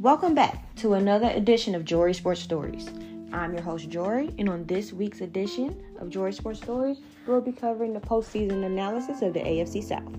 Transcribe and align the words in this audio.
Welcome 0.00 0.34
back 0.34 0.74
to 0.76 0.94
another 0.94 1.28
edition 1.28 1.74
of 1.74 1.84
Jory 1.84 2.14
Sports 2.14 2.40
Stories. 2.40 2.88
I'm 3.34 3.52
your 3.52 3.60
host, 3.60 3.90
Jory, 3.90 4.34
and 4.38 4.48
on 4.48 4.64
this 4.64 4.94
week's 4.94 5.20
edition 5.20 5.78
of 6.00 6.08
Jory 6.08 6.32
Sports 6.32 6.62
Stories, 6.62 7.00
we'll 7.26 7.42
be 7.42 7.52
covering 7.52 7.92
the 7.92 8.00
postseason 8.00 8.64
analysis 8.64 9.20
of 9.20 9.34
the 9.34 9.40
AFC 9.40 9.84
South, 9.84 10.10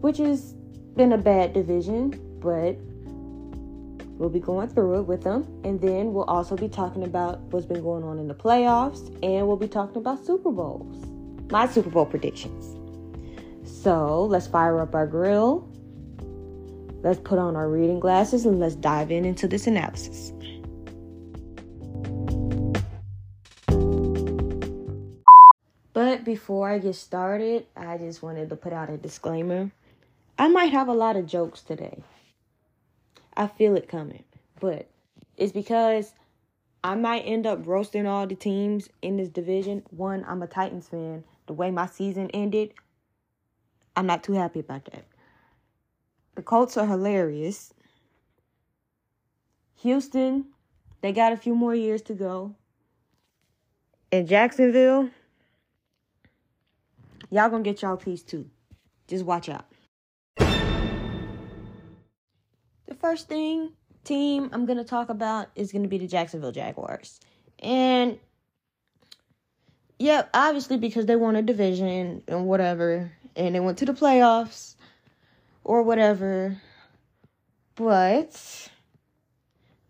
which 0.00 0.16
has 0.16 0.54
been 0.96 1.12
a 1.12 1.18
bad 1.18 1.52
division, 1.52 2.18
but 2.40 2.78
we'll 4.18 4.30
be 4.30 4.40
going 4.40 4.68
through 4.68 5.00
it 5.00 5.02
with 5.02 5.22
them. 5.22 5.42
And 5.62 5.78
then 5.78 6.14
we'll 6.14 6.24
also 6.24 6.56
be 6.56 6.70
talking 6.70 7.04
about 7.04 7.40
what's 7.50 7.66
been 7.66 7.82
going 7.82 8.02
on 8.02 8.18
in 8.18 8.28
the 8.28 8.34
playoffs, 8.34 9.08
and 9.22 9.46
we'll 9.46 9.58
be 9.58 9.68
talking 9.68 9.98
about 9.98 10.24
Super 10.24 10.50
Bowls, 10.50 11.04
my 11.50 11.66
Super 11.66 11.90
Bowl 11.90 12.06
predictions. 12.06 12.78
So 13.62 14.24
let's 14.24 14.46
fire 14.46 14.80
up 14.80 14.94
our 14.94 15.06
grill. 15.06 15.69
Let's 17.02 17.20
put 17.20 17.38
on 17.38 17.56
our 17.56 17.68
reading 17.68 17.98
glasses 17.98 18.44
and 18.44 18.60
let's 18.60 18.74
dive 18.74 19.10
in 19.10 19.24
into 19.24 19.48
this 19.48 19.66
analysis. 19.66 20.32
But 25.94 26.24
before 26.24 26.68
I 26.68 26.78
get 26.78 26.94
started, 26.94 27.66
I 27.74 27.96
just 27.96 28.22
wanted 28.22 28.50
to 28.50 28.56
put 28.56 28.72
out 28.72 28.90
a 28.90 28.96
disclaimer. 28.96 29.70
I 30.38 30.48
might 30.48 30.72
have 30.72 30.88
a 30.88 30.94
lot 30.94 31.16
of 31.16 31.26
jokes 31.26 31.62
today. 31.62 32.02
I 33.36 33.46
feel 33.46 33.76
it 33.76 33.88
coming, 33.88 34.24
but 34.60 34.88
it's 35.36 35.52
because 35.52 36.12
I 36.84 36.94
might 36.94 37.20
end 37.20 37.46
up 37.46 37.66
roasting 37.66 38.06
all 38.06 38.26
the 38.26 38.34
teams 38.34 38.88
in 39.00 39.16
this 39.16 39.28
division. 39.28 39.82
One, 39.90 40.24
I'm 40.28 40.42
a 40.42 40.46
Titans 40.46 40.88
fan. 40.88 41.24
The 41.46 41.52
way 41.54 41.70
my 41.70 41.86
season 41.86 42.30
ended, 42.30 42.74
I'm 43.96 44.06
not 44.06 44.22
too 44.22 44.34
happy 44.34 44.60
about 44.60 44.84
that. 44.86 45.04
The 46.34 46.42
Colts 46.42 46.76
are 46.76 46.86
hilarious. 46.86 47.72
Houston, 49.82 50.46
they 51.00 51.12
got 51.12 51.32
a 51.32 51.36
few 51.36 51.54
more 51.54 51.74
years 51.74 52.02
to 52.02 52.14
go. 52.14 52.54
And 54.12 54.28
Jacksonville, 54.28 55.10
y'all 57.30 57.48
gonna 57.48 57.62
get 57.62 57.82
y'all 57.82 57.96
piece 57.96 58.22
too. 58.22 58.50
Just 59.08 59.24
watch 59.24 59.48
out. 59.48 59.66
The 60.36 60.44
first 62.98 63.28
thing, 63.28 63.72
team 64.04 64.50
I'm 64.52 64.66
gonna 64.66 64.84
talk 64.84 65.08
about 65.08 65.48
is 65.54 65.72
gonna 65.72 65.88
be 65.88 65.98
the 65.98 66.06
Jacksonville 66.06 66.52
Jaguars. 66.52 67.18
And 67.60 68.18
yeah, 69.98 70.24
obviously 70.34 70.76
because 70.76 71.06
they 71.06 71.16
won 71.16 71.36
a 71.36 71.42
division 71.42 72.22
and 72.26 72.46
whatever, 72.46 73.12
and 73.36 73.54
they 73.54 73.60
went 73.60 73.78
to 73.78 73.84
the 73.84 73.92
playoffs 73.92 74.69
or 75.64 75.82
whatever. 75.82 76.60
But 77.74 78.70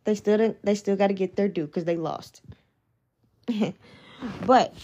they 0.05 0.15
still 0.15 0.39
didn't, 0.39 0.65
they 0.65 0.75
still 0.75 0.97
got 0.97 1.09
to 1.09 1.15
get 1.15 1.37
their 1.37 1.49
due 1.49 1.67
because 1.67 1.85
they 1.85 1.97
lost. 1.97 2.43
but 4.47 4.75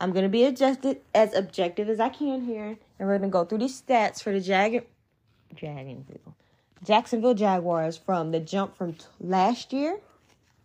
I'm 0.00 0.12
gonna 0.12 0.28
be 0.28 0.44
adjusted 0.44 1.00
as 1.14 1.34
objective 1.34 1.88
as 1.88 2.00
I 2.00 2.10
can 2.10 2.42
here, 2.42 2.76
and 2.98 3.08
we're 3.08 3.18
gonna 3.18 3.30
go 3.30 3.44
through 3.44 3.58
these 3.58 3.80
stats 3.80 4.22
for 4.22 4.32
the 4.32 4.40
Jag 4.40 4.84
Jacksonville 5.54 6.36
Jacksonville 6.84 7.34
Jaguars 7.34 7.96
from 7.96 8.30
the 8.30 8.40
jump 8.40 8.76
from 8.76 8.92
t- 8.94 9.06
last 9.20 9.72
year 9.72 9.98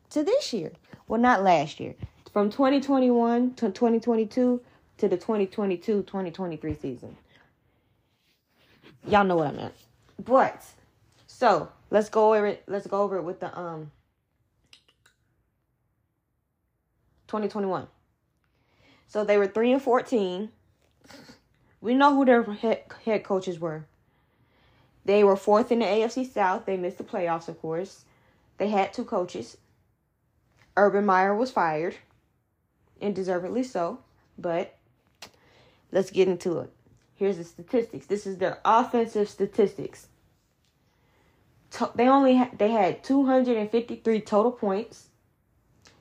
to 0.09 0.23
this 0.23 0.51
year. 0.51 0.73
Well, 1.07 1.21
not 1.21 1.43
last 1.43 1.79
year, 1.79 1.95
from 2.33 2.49
2021 2.49 3.53
to 3.55 3.67
2022 3.67 4.61
to 4.97 5.07
the 5.07 5.17
2022-2023 5.17 6.81
season. 6.81 7.17
Y'all 9.07 9.23
know 9.23 9.37
what 9.37 9.47
I 9.47 9.51
meant. 9.51 9.73
But 10.23 10.63
so 11.27 11.69
let's 11.89 12.09
go 12.09 12.33
over 12.33 12.47
it. 12.47 12.63
Let's 12.67 12.87
go 12.87 13.01
over 13.01 13.17
it 13.17 13.23
with 13.23 13.39
the 13.39 13.57
um 13.57 13.91
2021. 17.27 17.87
So 19.07 19.23
they 19.23 19.37
were 19.37 19.47
three 19.47 19.71
and 19.71 19.81
fourteen. 19.81 20.49
We 21.81 21.95
know 21.95 22.15
who 22.15 22.25
their 22.25 22.43
head, 22.43 22.83
head 23.05 23.23
coaches 23.23 23.59
were. 23.59 23.85
They 25.03 25.23
were 25.23 25.35
fourth 25.35 25.71
in 25.71 25.79
the 25.79 25.85
AFC 25.85 26.31
South. 26.31 26.65
They 26.65 26.77
missed 26.77 26.99
the 26.99 27.03
playoffs, 27.03 27.47
of 27.47 27.59
course. 27.59 28.05
They 28.59 28.67
had 28.67 28.93
two 28.93 29.03
coaches. 29.03 29.57
Urban 30.77 31.05
Meyer 31.05 31.35
was 31.35 31.51
fired, 31.51 31.95
and 33.01 33.15
deservedly 33.15 33.63
so. 33.63 33.99
But 34.37 34.77
let's 35.91 36.11
get 36.11 36.27
into 36.27 36.59
it. 36.59 36.71
Here's 37.21 37.37
the 37.37 37.43
statistics. 37.43 38.07
This 38.07 38.25
is 38.25 38.39
their 38.39 38.57
offensive 38.65 39.29
statistics. 39.29 40.07
They 41.93 42.07
only 42.07 42.37
ha- 42.37 42.49
they 42.57 42.71
had 42.71 43.03
253 43.03 44.21
total 44.21 44.51
points. 44.51 45.09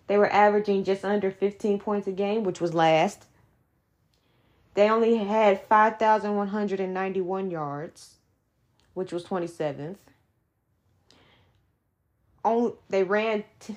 They 0.07 0.17
were 0.17 0.33
averaging 0.33 0.85
just 0.85 1.05
under 1.05 1.31
15 1.31 1.79
points 1.79 2.07
a 2.07 2.13
game, 2.13 2.43
which 2.43 2.59
was 2.59 2.73
last. 2.73 3.27
They 4.73 4.89
only 4.89 5.17
had 5.17 5.61
5,191 5.61 7.51
yards, 7.51 8.15
which 8.95 9.13
was 9.13 9.23
27th. 9.25 9.99
Only 12.43 12.73
they 12.89 13.03
ran 13.03 13.45
t- 13.59 13.77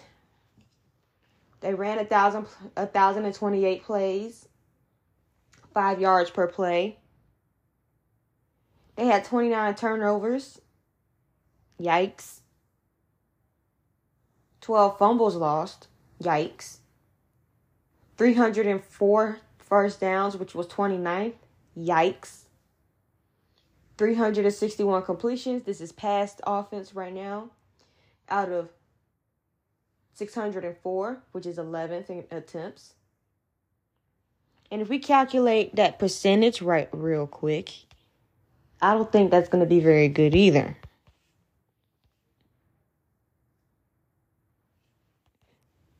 they 1.59 1.73
ran 1.73 1.99
a 1.99 2.05
thousand 2.05 2.45
a 2.77 2.87
thousand 2.87 3.25
and 3.25 3.35
twenty 3.35 3.65
eight 3.65 3.83
plays, 3.83 4.47
five 5.73 5.99
yards 5.99 6.29
per 6.29 6.47
play. 6.47 6.99
They 8.95 9.05
had 9.05 9.25
29 9.25 9.75
turnovers. 9.75 10.61
Yikes. 11.79 12.41
12 14.61 14.97
fumbles 14.97 15.35
lost. 15.35 15.87
Yikes. 16.21 16.77
304 18.17 19.39
first 19.57 19.99
downs, 19.99 20.37
which 20.37 20.53
was 20.53 20.67
29th. 20.67 21.33
Yikes. 21.77 22.43
361 23.97 25.03
completions. 25.03 25.63
This 25.63 25.81
is 25.81 25.91
past 25.91 26.41
offense 26.45 26.93
right 26.93 27.13
now. 27.13 27.49
Out 28.29 28.51
of 28.51 28.69
604, 30.13 31.23
which 31.31 31.45
is 31.45 31.57
11th 31.57 32.09
in 32.09 32.23
attempts. 32.31 32.93
And 34.71 34.81
if 34.81 34.89
we 34.89 34.99
calculate 34.99 35.75
that 35.75 35.99
percentage 35.99 36.61
right 36.61 36.89
real 36.91 37.27
quick, 37.27 37.71
I 38.83 38.93
don't 38.93 39.09
think 39.09 39.31
that's 39.31 39.47
going 39.47 39.63
to 39.63 39.69
be 39.69 39.79
very 39.79 40.09
good 40.09 40.35
either. 40.35 40.75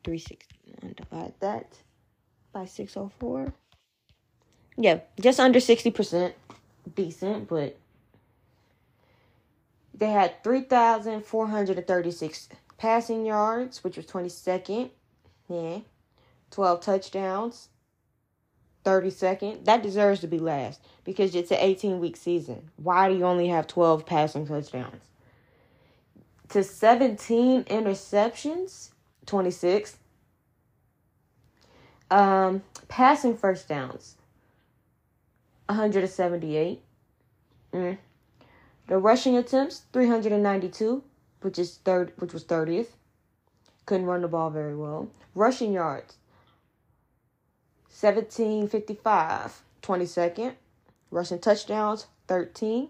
Three 0.04 0.18
sixty 0.18 0.54
one 0.82 0.92
divide 0.94 1.32
that 1.40 1.78
by 2.52 2.66
six 2.66 2.94
oh 2.98 3.10
four. 3.18 3.54
Yeah, 4.76 4.98
just 5.18 5.40
under 5.40 5.60
sixty 5.60 5.90
percent, 5.90 6.34
decent, 6.94 7.48
but 7.48 7.78
they 9.94 10.10
had 10.10 10.44
three 10.44 10.60
thousand 10.60 11.24
four 11.24 11.46
hundred 11.46 11.78
and 11.78 11.86
thirty 11.86 12.10
six 12.10 12.50
passing 12.76 13.24
yards, 13.24 13.82
which 13.82 13.96
was 13.96 14.04
twenty 14.04 14.28
second. 14.28 14.90
Yeah, 15.48 15.78
twelve 16.50 16.82
touchdowns, 16.82 17.70
32nd. 18.84 19.64
That 19.64 19.82
deserves 19.82 20.20
to 20.20 20.26
be 20.26 20.38
last 20.38 20.80
because 21.04 21.34
it's 21.34 21.50
an 21.50 21.58
18 21.60 22.00
week 22.00 22.16
season. 22.16 22.70
Why 22.76 23.08
do 23.08 23.16
you 23.16 23.24
only 23.24 23.48
have 23.48 23.66
12 23.66 24.06
passing 24.06 24.46
touchdowns? 24.46 25.02
To 26.50 26.62
17 26.62 27.64
interceptions, 27.64 28.90
26. 29.26 29.96
Um, 32.10 32.62
passing 32.88 33.36
first 33.36 33.66
downs, 33.68 34.16
178. 35.66 36.80
Mm. 37.72 37.98
The 38.86 38.98
rushing 38.98 39.36
attempts, 39.36 39.82
392, 39.92 41.02
which 41.40 41.58
is 41.58 41.78
third, 41.84 42.12
which 42.18 42.32
was 42.32 42.44
30th. 42.44 42.88
Couldn't 43.86 44.06
run 44.06 44.22
the 44.22 44.28
ball 44.28 44.50
very 44.50 44.76
well. 44.76 45.10
Rushing 45.34 45.72
yards, 45.72 46.16
1755, 48.00 49.62
22nd. 49.82 50.54
Rushing 51.12 51.38
touchdowns, 51.38 52.06
13. 52.26 52.88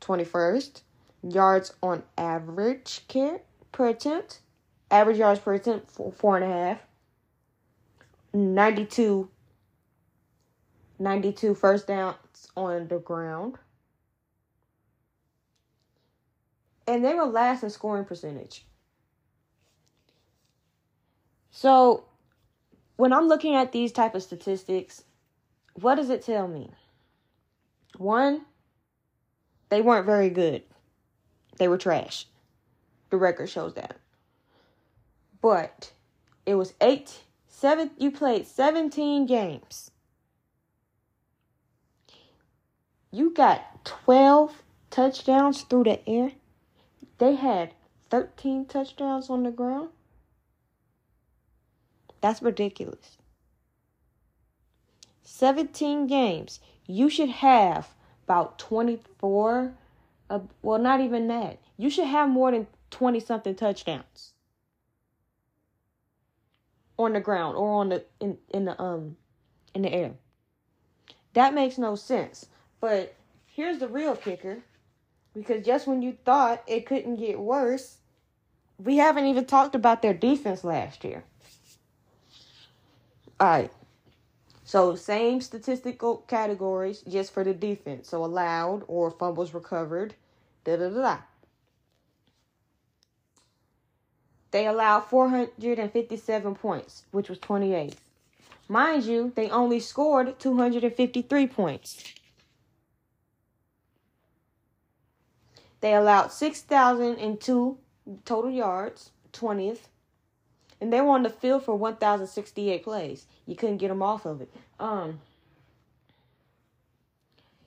21st. 0.00 0.82
Yards 1.22 1.74
on 1.82 2.04
average 2.16 3.02
care, 3.08 3.40
per 3.72 3.88
attempt. 3.88 4.40
Average 4.92 5.18
yards 5.18 5.40
per 5.40 5.54
attempt, 5.54 5.90
four, 5.90 6.12
four 6.12 6.36
and 6.36 6.44
a 6.44 6.54
half. 6.54 6.78
92, 8.32 9.28
92 11.00 11.54
first 11.54 11.88
downs 11.88 12.16
on 12.56 12.86
the 12.86 12.98
ground. 12.98 13.56
And 16.86 17.04
they 17.04 17.14
were 17.14 17.26
last 17.26 17.64
in 17.64 17.70
scoring 17.70 18.04
percentage. 18.04 18.64
So 21.50 22.04
when 23.00 23.14
I'm 23.14 23.28
looking 23.28 23.54
at 23.54 23.72
these 23.72 23.92
type 23.92 24.14
of 24.14 24.22
statistics, 24.22 25.04
what 25.72 25.94
does 25.94 26.10
it 26.10 26.22
tell 26.22 26.46
me? 26.46 26.70
One, 27.96 28.42
they 29.70 29.80
weren't 29.80 30.04
very 30.04 30.28
good. 30.28 30.64
They 31.56 31.66
were 31.66 31.78
trash. 31.78 32.26
The 33.08 33.16
record 33.16 33.48
shows 33.48 33.72
that. 33.74 33.96
But 35.40 35.92
it 36.44 36.56
was 36.56 36.74
eight, 36.82 37.22
seven. 37.48 37.90
You 37.96 38.10
played 38.10 38.46
seventeen 38.46 39.24
games. 39.24 39.90
You 43.10 43.32
got 43.32 43.82
twelve 43.84 44.62
touchdowns 44.90 45.62
through 45.62 45.84
the 45.84 46.06
air. 46.06 46.32
They 47.16 47.36
had 47.36 47.72
thirteen 48.10 48.66
touchdowns 48.66 49.30
on 49.30 49.42
the 49.44 49.50
ground. 49.50 49.88
That's 52.20 52.42
ridiculous. 52.42 53.18
17 55.22 56.06
games. 56.06 56.60
You 56.86 57.08
should 57.08 57.28
have 57.28 57.94
about 58.24 58.58
24 58.58 59.74
uh, 60.30 60.38
well 60.62 60.78
not 60.78 61.00
even 61.00 61.26
that. 61.28 61.58
You 61.76 61.90
should 61.90 62.06
have 62.06 62.28
more 62.28 62.52
than 62.52 62.68
20 62.90 63.20
something 63.20 63.54
touchdowns 63.54 64.32
on 66.98 67.14
the 67.14 67.20
ground 67.20 67.56
or 67.56 67.80
on 67.80 67.88
the 67.88 68.04
in 68.20 68.38
in 68.50 68.66
the 68.66 68.80
um 68.80 69.16
in 69.74 69.82
the 69.82 69.92
air. 69.92 70.12
That 71.32 71.54
makes 71.54 71.78
no 71.78 71.94
sense. 71.94 72.46
But 72.80 73.14
here's 73.46 73.78
the 73.78 73.88
real 73.88 74.16
kicker. 74.16 74.58
Because 75.34 75.64
just 75.64 75.86
when 75.86 76.02
you 76.02 76.16
thought 76.24 76.62
it 76.66 76.86
couldn't 76.86 77.16
get 77.16 77.38
worse, 77.38 77.98
we 78.78 78.96
haven't 78.96 79.26
even 79.26 79.44
talked 79.44 79.76
about 79.76 80.02
their 80.02 80.14
defense 80.14 80.64
last 80.64 81.04
year. 81.04 81.24
All 83.40 83.48
right. 83.48 83.72
So 84.64 84.94
same 84.94 85.40
statistical 85.40 86.18
categories 86.28 87.02
just 87.08 87.32
for 87.32 87.42
the 87.42 87.54
defense. 87.54 88.10
So 88.10 88.24
allowed 88.24 88.84
or 88.86 89.10
fumbles 89.10 89.54
recovered. 89.54 90.14
Da 90.64 90.76
da 90.76 90.90
da 90.90 91.02
da. 91.02 91.18
They 94.50 94.66
allowed 94.66 95.02
457 95.02 96.54
points, 96.56 97.04
which 97.12 97.28
was 97.28 97.38
28th. 97.38 97.96
Mind 98.68 99.04
you, 99.04 99.32
they 99.34 99.50
only 99.50 99.80
scored 99.80 100.38
253 100.38 101.46
points. 101.48 102.04
They 105.80 105.94
allowed 105.94 106.32
6,002 106.32 107.78
total 108.24 108.50
yards, 108.50 109.10
20th. 109.32 109.88
And 110.80 110.92
they 110.92 111.00
were 111.00 111.10
on 111.10 111.22
the 111.22 111.30
field 111.30 111.64
for 111.64 111.74
1,068 111.74 112.82
plays. 112.82 113.26
You 113.46 113.54
couldn't 113.54 113.76
get 113.76 113.88
them 113.88 114.02
off 114.02 114.24
of 114.24 114.40
it. 114.40 114.50
Um, 114.78 115.20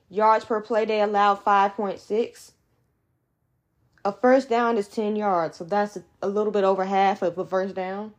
yards 0.08 0.44
per 0.44 0.60
play, 0.60 0.84
they 0.84 1.00
allowed 1.00 1.44
5.6. 1.44 2.52
A 4.04 4.12
first 4.12 4.48
down 4.48 4.76
is 4.76 4.88
10 4.88 5.16
yards, 5.16 5.56
so 5.56 5.64
that's 5.64 5.96
a 6.20 6.28
little 6.28 6.52
bit 6.52 6.64
over 6.64 6.84
half 6.84 7.22
of 7.22 7.38
a 7.38 7.46
first 7.46 7.74
down. 7.74 8.12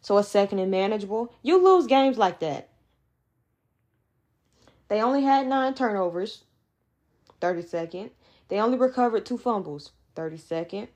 So 0.00 0.18
a 0.18 0.24
second 0.24 0.58
and 0.58 0.70
manageable. 0.70 1.32
You 1.42 1.62
lose 1.62 1.86
games 1.86 2.18
like 2.18 2.40
that. 2.40 2.68
They 4.88 5.00
only 5.00 5.22
had 5.22 5.46
nine 5.46 5.74
turnovers, 5.74 6.44
32nd. 7.40 8.10
They 8.48 8.58
only 8.58 8.76
recovered 8.76 9.24
two 9.24 9.38
fumbles, 9.38 9.92
32nd. 10.16 10.88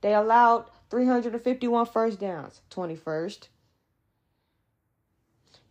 They 0.00 0.12
allowed 0.12 0.66
351 0.90 1.86
first 1.86 2.20
downs, 2.20 2.60
21st. 2.70 3.48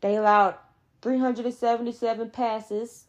They 0.02 0.16
allowed 0.16 0.56
377 1.02 2.30
passes, 2.30 3.06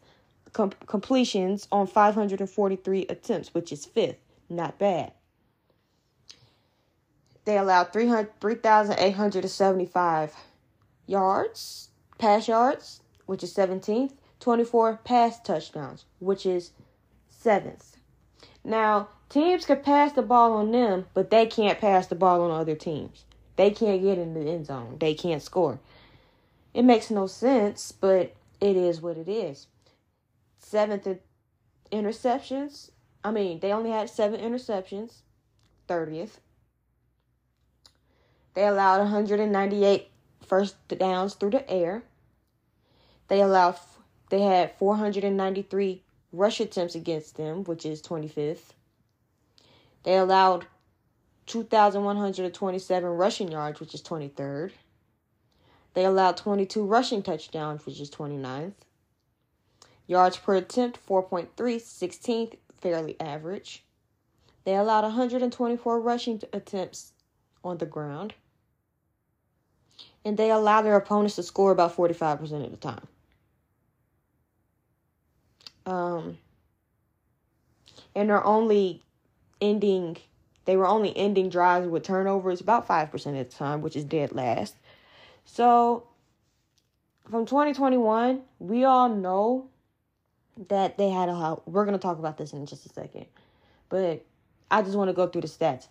com- 0.53 0.73
completions 0.87 1.69
on 1.71 1.87
543 1.87 3.07
attempts, 3.09 3.55
which 3.55 3.71
is 3.73 3.85
fifth. 3.85 4.19
Not 4.49 4.79
bad. 4.79 5.13
They 7.45 7.59
allowed 7.59 7.93
3,875 7.93 10.35
yards, 11.07 11.89
pass 12.19 12.49
yards, 12.49 13.03
which 13.27 13.43
is 13.43 13.55
17th. 13.55 14.13
24 14.41 15.01
pass 15.05 15.41
touchdowns, 15.41 16.05
which 16.21 16.47
is 16.47 16.71
7th. 17.45 17.97
Now, 18.63 19.09
teams 19.29 19.65
can 19.65 19.81
pass 19.81 20.13
the 20.13 20.23
ball 20.23 20.53
on 20.53 20.71
them, 20.71 21.07
but 21.15 21.31
they 21.31 21.47
can't 21.47 21.81
pass 21.81 22.07
the 22.07 22.15
ball 22.15 22.43
on 22.43 22.51
other 22.51 22.75
teams. 22.75 23.25
They 23.57 23.71
can't 23.71 24.03
get 24.03 24.19
in 24.19 24.35
the 24.35 24.51
end 24.51 24.67
zone. 24.67 24.97
They 24.99 25.15
can't 25.15 25.43
score. 25.43 25.81
It 26.75 26.83
makes 26.85 27.11
no 27.11 27.27
sense, 27.27 27.93
but 27.93 28.35
it 28.61 28.77
is 28.77 29.01
what 29.01 29.17
it 29.17 29.29
is. 29.29 29.67
Seventh 30.59 31.09
interceptions, 31.91 32.91
I 33.25 33.31
mean, 33.31 33.61
they 33.61 33.73
only 33.73 33.91
had 33.91 34.11
seven 34.11 34.41
interceptions, 34.41 35.23
30th. 35.89 36.39
They 38.55 38.67
allowed 38.67 38.99
198 39.01 40.11
first 40.47 40.77
downs 40.89 41.35
through 41.35 41.51
the 41.51 41.71
air. 41.71 42.03
They 43.29 43.41
allowed 43.41 43.79
they 44.31 44.43
had 44.43 44.77
493 44.79 46.03
rush 46.33 46.61
attempts 46.61 46.95
against 46.95 47.37
them, 47.37 47.65
which 47.65 47.87
is 47.87 48.03
25th. 48.03 48.75
They 50.09 50.17
allowed 50.17 50.65
2,127 51.49 53.11
rushing 53.11 53.53
yards, 53.53 53.79
which 53.79 53.93
is 53.93 54.01
23rd. 54.01 54.71
They 55.93 56.07
allowed 56.07 56.39
22 56.39 56.83
rushing 56.83 57.23
touchdowns, 57.23 57.85
which 57.85 58.01
is 58.01 58.11
29th. 58.11 58.73
Yards 60.07 60.39
per 60.39 60.55
attempt, 60.55 60.99
4.3, 61.07 61.49
16th, 61.55 62.57
fairly 62.81 63.21
average. 63.21 63.85
They 64.65 64.77
allowed 64.77 65.05
124 65.05 66.01
rushing 66.01 66.41
attempts 66.55 67.13
on 67.63 67.77
the 67.77 67.85
ground. 67.85 68.33
And 70.25 70.39
they 70.39 70.51
allowed 70.51 70.87
their 70.87 70.97
opponents 70.97 71.35
to 71.35 71.43
score 71.43 71.71
about 71.71 71.95
45% 71.95 72.65
of 72.65 72.71
the 72.71 72.79
time. 72.79 73.07
Um, 75.85 76.39
and 78.15 78.31
they're 78.31 78.43
only 78.43 79.03
ending, 79.61 80.19
they 80.65 80.77
were 80.77 80.87
only 80.87 81.17
ending 81.17 81.49
drives 81.49 81.87
with 81.89 82.03
turnovers 82.03 82.61
about 82.61 82.87
5% 82.87 83.15
of 83.15 83.23
the 83.35 83.45
time, 83.45 83.83
which 83.83 83.97
is 83.97 84.05
dead 84.05 84.33
last. 84.33 84.77
So, 85.45 86.07
from 87.31 87.47
2021, 87.47 88.43
we 88.59 88.85
all 88.85 89.09
know 89.09 89.69
that 90.69 90.99
they 90.99 91.09
had 91.11 91.29
a 91.29 91.57
we're 91.67 91.85
going 91.85 91.97
to 91.97 92.03
talk 92.03 92.19
about 92.19 92.37
this 92.37 92.53
in 92.53 92.67
just 92.67 92.85
a 92.85 92.89
second 92.89 93.27
but 93.89 94.25
i 94.71 94.83
just 94.83 94.97
want 94.97 95.09
to 95.09 95.13
go 95.13 95.27
through 95.27 95.43
the 95.43 95.49
stats. 95.49 95.87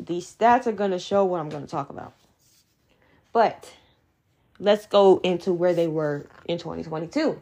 These 0.00 0.34
stats 0.34 0.66
are 0.66 0.72
going 0.72 0.90
to 0.90 0.98
show 0.98 1.24
what 1.24 1.40
i'm 1.40 1.48
going 1.48 1.64
to 1.64 1.70
talk 1.70 1.90
about. 1.90 2.14
But 3.32 3.72
let's 4.58 4.86
go 4.86 5.20
into 5.22 5.52
where 5.52 5.74
they 5.74 5.88
were 5.88 6.26
in 6.46 6.58
2022 6.58 7.40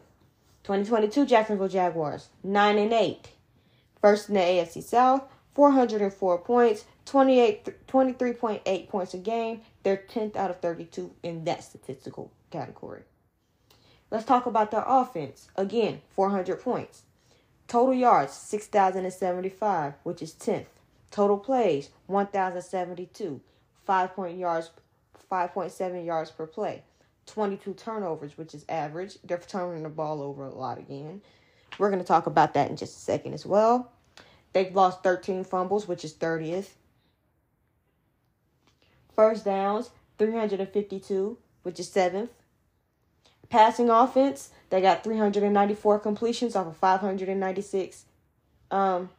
2022 0.63 1.25
jacksonville 1.25 1.67
jaguars 1.67 2.29
9 2.43 2.77
and 2.77 2.91
8 2.91 3.29
first 4.01 4.29
in 4.29 4.35
the 4.35 4.41
afc 4.41 4.81
south 4.81 5.21
404 5.53 6.37
points 6.39 6.85
28 7.05 7.87
23.8 7.87 8.89
points 8.89 9.13
a 9.13 9.17
game 9.17 9.61
they're 9.83 10.03
10th 10.09 10.35
out 10.35 10.49
of 10.49 10.59
32 10.59 11.13
in 11.23 11.43
that 11.45 11.63
statistical 11.63 12.31
category 12.51 13.03
Let's 14.13 14.25
talk 14.25 14.45
about 14.45 14.69
their 14.69 14.83
offense. 14.85 15.47
Again, 15.55 16.01
400 16.11 16.61
points. 16.61 17.01
Total 17.67 17.95
yards, 17.95 18.31
6,075, 18.33 19.95
which 20.03 20.21
is 20.21 20.33
10th. 20.33 20.67
Total 21.09 21.35
plays, 21.35 21.89
1,072. 22.05 23.41
5 23.87 24.15
point 24.15 24.37
yards, 24.37 24.69
5.7 25.31 26.05
yards 26.05 26.29
per 26.29 26.45
play. 26.45 26.83
22 27.25 27.73
turnovers, 27.73 28.37
which 28.37 28.53
is 28.53 28.65
average. 28.69 29.17
They're 29.23 29.39
turning 29.39 29.81
the 29.81 29.89
ball 29.89 30.21
over 30.21 30.45
a 30.45 30.53
lot 30.53 30.77
again. 30.77 31.23
We're 31.79 31.89
going 31.89 31.99
to 31.99 32.07
talk 32.07 32.27
about 32.27 32.53
that 32.53 32.69
in 32.69 32.77
just 32.77 32.95
a 32.95 32.99
second 32.99 33.33
as 33.33 33.47
well. 33.47 33.91
They've 34.53 34.73
lost 34.73 35.03
13 35.03 35.43
fumbles, 35.43 35.87
which 35.87 36.05
is 36.05 36.13
30th. 36.13 36.69
First 39.15 39.45
downs, 39.45 39.89
352, 40.17 41.37
which 41.63 41.79
is 41.79 41.89
7th. 41.89 42.29
Passing 43.49 43.89
offense, 43.89 44.49
they 44.69 44.81
got 44.81 45.03
394 45.03 45.99
completions 45.99 46.55
off 46.55 46.67
of 46.67 46.77
596 46.77 48.05
um, 48.71 49.09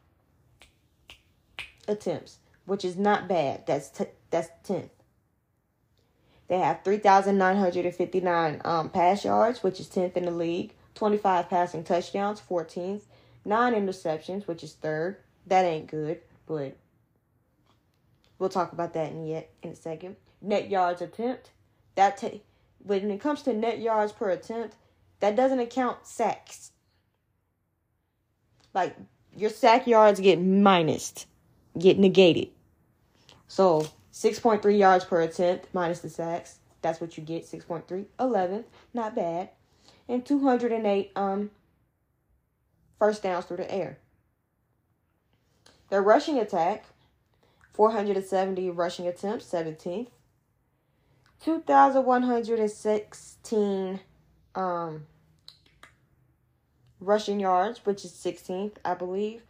attempts, 1.86 2.38
which 2.64 2.84
is 2.84 2.96
not 2.96 3.28
bad. 3.28 3.66
That's 3.66 3.90
t- 3.90 4.06
that's 4.30 4.48
10th. 4.68 4.90
They 6.48 6.58
have 6.58 6.82
3,959 6.84 8.60
um, 8.64 8.90
pass 8.90 9.24
yards, 9.24 9.62
which 9.62 9.80
is 9.80 9.86
10th 9.88 10.16
in 10.16 10.24
the 10.24 10.30
league. 10.30 10.74
25 10.94 11.48
passing 11.48 11.84
touchdowns, 11.84 12.40
14th. 12.40 13.02
9 13.44 13.74
interceptions, 13.74 14.46
which 14.46 14.62
is 14.62 14.74
3rd. 14.82 15.16
That 15.46 15.64
ain't 15.64 15.86
good, 15.86 16.20
but 16.46 16.76
we'll 18.38 18.48
talk 18.48 18.72
about 18.72 18.94
that 18.94 19.12
in 19.12 19.26
yet 19.26 19.50
in 19.62 19.70
a 19.70 19.76
second. 19.76 20.16
Net 20.40 20.70
yards 20.70 21.02
attempt, 21.02 21.50
that 21.94 22.16
t- 22.18 22.42
when 22.82 23.10
it 23.10 23.20
comes 23.20 23.42
to 23.42 23.52
net 23.52 23.80
yards 23.80 24.12
per 24.12 24.30
attempt, 24.30 24.76
that 25.20 25.36
doesn't 25.36 25.60
account 25.60 26.06
sacks. 26.06 26.72
Like 28.74 28.96
your 29.36 29.50
sack 29.50 29.86
yards 29.86 30.20
get 30.20 30.38
minused, 30.40 31.26
get 31.78 31.98
negated. 31.98 32.48
So 33.48 33.86
6.3 34.12 34.78
yards 34.78 35.04
per 35.04 35.20
attempt 35.22 35.68
minus 35.72 36.00
the 36.00 36.10
sacks. 36.10 36.58
That's 36.82 37.00
what 37.00 37.16
you 37.16 37.24
get. 37.24 37.46
6.3. 37.46 38.04
11. 38.20 38.64
Not 38.92 39.14
bad. 39.14 39.50
And 40.08 40.24
208 40.24 41.12
um 41.16 41.50
first 42.98 43.22
downs 43.22 43.46
through 43.46 43.58
the 43.58 43.72
air. 43.72 43.98
Their 45.90 46.02
rushing 46.02 46.38
attack, 46.38 46.86
470 47.72 48.70
rushing 48.70 49.06
attempts, 49.06 49.46
17th. 49.46 50.08
2,116 51.44 54.00
um, 54.54 55.06
rushing 57.00 57.40
yards, 57.40 57.84
which 57.84 58.04
is 58.04 58.12
16th, 58.12 58.76
I 58.84 58.94
believe. 58.94 59.42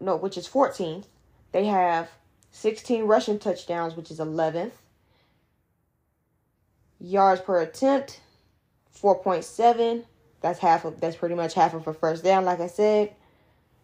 No, 0.00 0.16
which 0.16 0.36
is 0.36 0.48
14th. 0.48 1.04
They 1.52 1.66
have 1.66 2.10
16 2.50 3.04
rushing 3.04 3.38
touchdowns, 3.38 3.96
which 3.96 4.10
is 4.10 4.18
11th. 4.18 4.72
Yards 7.00 7.40
per 7.40 7.60
attempt, 7.60 8.20
4.7. 9.00 10.04
That's 10.40 10.58
half 10.58 10.84
of 10.84 11.00
that's 11.00 11.16
pretty 11.16 11.36
much 11.36 11.54
half 11.54 11.74
of 11.74 11.86
a 11.86 11.94
first 11.94 12.24
down, 12.24 12.44
like 12.44 12.60
I 12.60 12.66
said. 12.66 13.14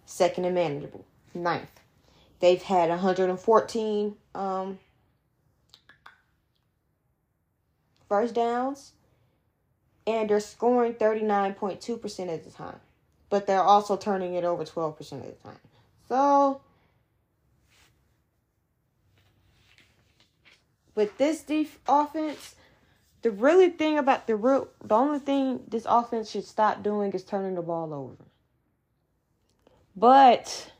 Second 0.07 0.45
and 0.45 0.55
manageable. 0.55 1.05
Ninth. 1.35 1.81
They've 2.41 2.63
had 2.63 2.89
114 2.89 4.15
um, 4.35 4.79
first 8.09 8.35
downs, 8.35 8.93
and 10.07 10.31
they're 10.31 10.41
scoring 10.41 10.95
39.2% 10.95 12.35
of 12.35 12.45
the 12.45 12.51
time. 12.51 12.81
But 13.31 13.47
they're 13.47 13.63
also 13.63 13.97
turning 13.97 14.35
it 14.35 14.45
over 14.45 14.65
12% 14.65 14.99
of 14.99 15.27
the 15.27 15.33
time. 15.43 15.59
So, 16.09 16.61
with 20.95 21.19
this 21.19 21.43
def- 21.43 21.79
offense, 21.87 22.55
the 23.23 23.31
really 23.31 23.69
thing 23.69 23.99
about 23.99 24.27
the 24.27 24.37
real, 24.37 24.69
the 24.83 24.95
only 24.95 25.19
thing 25.19 25.65
this 25.69 25.85
offense 25.87 26.31
should 26.31 26.45
stop 26.45 26.83
doing 26.83 27.13
is 27.13 27.25
turning 27.25 27.57
the 27.57 27.63
ball 27.63 27.93
over. 27.93 28.17
But 29.95 30.73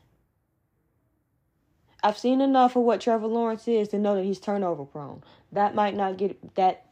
I've 2.03 2.17
seen 2.17 2.41
enough 2.41 2.75
of 2.75 2.83
what 2.83 3.01
Trevor 3.01 3.27
Lawrence 3.27 3.67
is 3.67 3.89
to 3.89 3.99
know 3.99 4.15
that 4.15 4.23
he's 4.23 4.39
turnover 4.39 4.85
prone. 4.85 5.23
That 5.51 5.75
might 5.75 5.95
not 5.95 6.17
get 6.17 6.55
that 6.55 6.85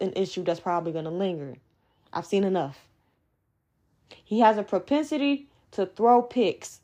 an 0.00 0.12
issue 0.14 0.42
that's 0.42 0.60
probably 0.60 0.92
going 0.92 1.04
to 1.04 1.10
linger. 1.10 1.56
I've 2.12 2.26
seen 2.26 2.44
enough. 2.44 2.88
He 4.24 4.40
has 4.40 4.56
a 4.56 4.62
propensity 4.62 5.48
to 5.72 5.86
throw 5.86 6.22
picks. 6.22 6.80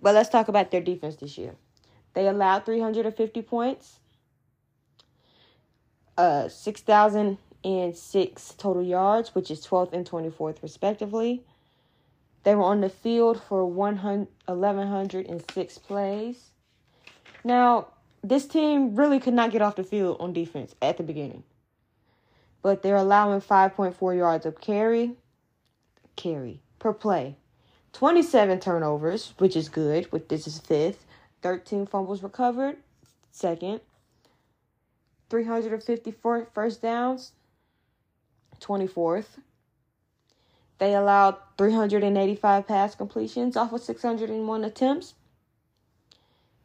But 0.00 0.14
let's 0.14 0.28
talk 0.28 0.48
about 0.48 0.70
their 0.70 0.80
defense 0.80 1.16
this 1.16 1.38
year. 1.38 1.54
They 2.14 2.26
allowed 2.26 2.64
350 2.64 3.42
points, 3.42 3.98
uh, 6.16 6.48
6,006 6.48 8.54
total 8.56 8.82
yards, 8.82 9.34
which 9.34 9.50
is 9.50 9.66
12th 9.66 9.92
and 9.92 10.08
24th, 10.08 10.62
respectively. 10.62 11.44
They 12.44 12.54
were 12.54 12.62
on 12.62 12.82
the 12.82 12.88
field 12.88 13.42
for 13.42 13.66
1,106 13.66 15.78
plays. 15.78 16.50
Now, 17.42 17.88
this 18.22 18.46
team 18.46 18.94
really 18.94 19.18
could 19.18 19.34
not 19.34 19.50
get 19.50 19.62
off 19.62 19.74
the 19.76 19.84
field 19.84 20.18
on 20.20 20.32
defense 20.32 20.76
at 20.80 20.96
the 20.96 21.02
beginning. 21.02 21.42
But 22.62 22.82
they're 22.82 22.96
allowing 22.96 23.40
5.4 23.40 24.16
yards 24.16 24.46
of 24.46 24.60
carry 24.60 25.16
carry 26.16 26.60
per 26.78 26.92
play. 26.92 27.36
27 27.92 28.60
turnovers, 28.60 29.34
which 29.38 29.56
is 29.56 29.68
good, 29.68 30.10
with 30.12 30.28
this 30.28 30.46
is 30.46 30.58
fifth. 30.58 31.04
13 31.42 31.86
fumbles 31.86 32.22
recovered, 32.22 32.76
second. 33.30 33.80
354 35.30 36.48
first 36.52 36.82
downs, 36.82 37.32
24th. 38.60 39.38
They 40.84 40.94
allowed 40.94 41.38
385 41.56 42.68
pass 42.68 42.94
completions 42.94 43.56
off 43.56 43.72
of 43.72 43.80
601 43.80 44.64
attempts, 44.64 45.14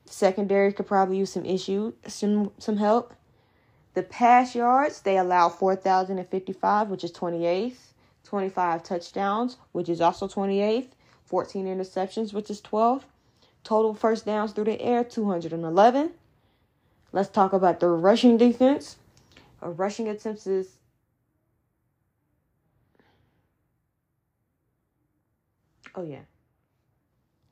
Secondary 0.06 0.74
could 0.74 0.88
probably 0.88 1.16
use 1.16 1.32
some 1.32 1.46
issue, 1.46 1.94
some 2.06 2.52
some 2.58 2.76
help. 2.76 3.14
The 3.94 4.04
pass 4.04 4.56
yards, 4.56 5.00
they 5.00 5.18
allow 5.18 5.48
4,055, 5.48 6.90
which 6.90 7.06
is 7.06 7.14
28th. 7.14 7.78
25 8.26 8.84
touchdowns, 8.84 9.56
which 9.72 9.88
is 9.88 10.02
also 10.02 10.28
28th. 10.28 10.90
14 11.24 11.66
interceptions, 11.66 12.34
which 12.34 12.50
is 12.50 12.62
12th. 12.62 13.04
Total 13.64 13.94
first 13.94 14.26
downs 14.26 14.52
through 14.52 14.66
the 14.66 14.82
air, 14.82 15.06
211. 15.06 16.12
Let's 17.14 17.30
talk 17.30 17.54
about 17.54 17.80
the 17.80 17.88
rushing 17.88 18.36
defense. 18.36 18.98
A 19.62 19.70
rushing 19.70 20.10
attempts 20.10 20.46
is 20.46 20.79
Oh 26.00 26.04
yeah. 26.04 26.22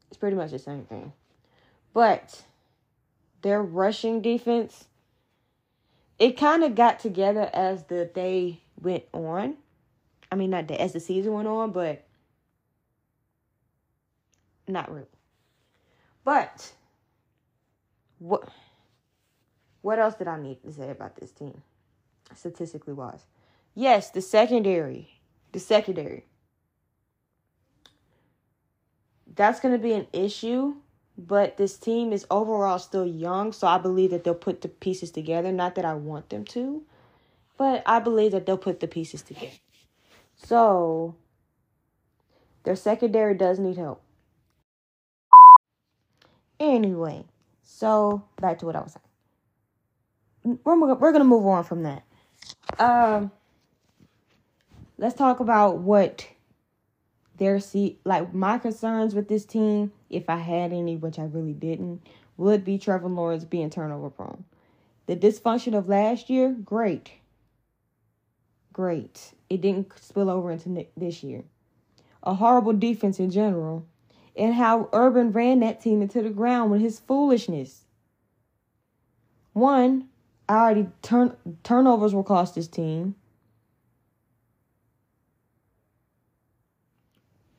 It's 0.07 0.17
pretty 0.17 0.37
much 0.37 0.51
the 0.51 0.59
same 0.59 0.85
thing. 0.85 1.11
But 1.93 2.43
their 3.41 3.61
rushing 3.61 4.21
defense, 4.21 4.85
it 6.17 6.37
kind 6.37 6.63
of 6.63 6.73
got 6.73 6.99
together 6.99 7.49
as 7.53 7.83
the 7.83 8.05
day 8.05 8.61
went 8.81 9.03
on. 9.11 9.57
I 10.31 10.35
mean, 10.35 10.51
not 10.51 10.69
the, 10.69 10.79
as 10.79 10.93
the 10.93 11.01
season 11.01 11.33
went 11.33 11.49
on, 11.49 11.71
but 11.71 12.05
not 14.65 14.89
really. 14.89 15.07
But 16.23 16.71
what 18.19 18.47
what 19.81 19.99
else 19.99 20.15
did 20.15 20.29
I 20.29 20.39
need 20.39 20.61
to 20.63 20.71
say 20.71 20.89
about 20.89 21.17
this 21.17 21.31
team, 21.31 21.63
statistically 22.33 22.93
wise? 22.93 23.25
Yes, 23.75 24.09
the 24.09 24.21
secondary, 24.21 25.19
the 25.51 25.59
secondary. 25.59 26.23
That's 29.37 29.61
going 29.61 29.73
to 29.73 29.79
be 29.79 29.93
an 29.93 30.07
issue 30.11 30.75
but 31.17 31.57
this 31.57 31.77
team 31.77 32.13
is 32.13 32.27
overall 32.29 32.77
still 32.77 33.05
young, 33.05 33.51
so 33.51 33.65
I 33.65 33.79
believe 33.79 34.11
that 34.11 34.23
they'll 34.23 34.35
put 34.35 34.61
the 34.61 34.67
pieces 34.67 35.09
together. 35.09 35.51
Not 35.51 35.75
that 35.75 35.85
I 35.85 35.95
want 35.95 36.29
them 36.29 36.45
to, 36.45 36.83
but 37.57 37.81
I 37.87 37.99
believe 37.99 38.33
that 38.33 38.45
they'll 38.45 38.57
put 38.57 38.79
the 38.79 38.87
pieces 38.87 39.23
together. 39.23 39.57
So, 40.35 41.15
their 42.63 42.75
secondary 42.75 43.33
does 43.33 43.57
need 43.57 43.77
help. 43.77 44.03
Anyway, 46.59 47.25
so 47.63 48.23
back 48.39 48.59
to 48.59 48.67
what 48.67 48.75
I 48.75 48.81
was 48.81 48.93
saying. 50.43 50.59
We're, 50.63 50.77
we're 50.79 51.11
going 51.11 51.23
to 51.23 51.23
move 51.23 51.47
on 51.47 51.63
from 51.63 51.83
that. 51.83 52.03
Um, 52.77 53.31
let's 54.99 55.15
talk 55.15 55.39
about 55.39 55.79
what 55.79 56.27
their 57.37 57.59
see 57.59 57.99
like 58.03 58.33
my 58.33 58.57
concerns 58.57 59.15
with 59.15 59.27
this 59.27 59.45
team, 59.45 59.91
if 60.09 60.29
I 60.29 60.37
had 60.37 60.73
any, 60.73 60.95
which 60.95 61.19
I 61.19 61.23
really 61.23 61.53
didn't, 61.53 62.01
would 62.37 62.63
be 62.63 62.77
Trevor 62.77 63.09
Lawrence 63.09 63.45
being 63.45 63.69
turnover 63.69 64.09
prone. 64.09 64.43
The 65.07 65.15
dysfunction 65.15 65.75
of 65.77 65.87
last 65.87 66.29
year, 66.29 66.51
great. 66.51 67.11
Great. 68.73 69.33
It 69.49 69.61
didn't 69.61 69.91
spill 69.99 70.29
over 70.29 70.51
into 70.51 70.85
this 70.95 71.23
year. 71.23 71.43
A 72.23 72.35
horrible 72.35 72.73
defense 72.73 73.19
in 73.19 73.31
general. 73.31 73.85
And 74.35 74.53
how 74.53 74.89
Urban 74.93 75.31
ran 75.31 75.61
that 75.61 75.81
team 75.81 76.01
into 76.01 76.21
the 76.21 76.29
ground 76.29 76.69
with 76.69 76.81
his 76.81 76.99
foolishness. 76.99 77.85
One, 79.53 80.09
I 80.47 80.57
already 80.57 80.87
turn 81.01 81.35
turnovers 81.63 82.13
will 82.13 82.23
cost 82.23 82.53
this 82.53 82.67
team. 82.67 83.15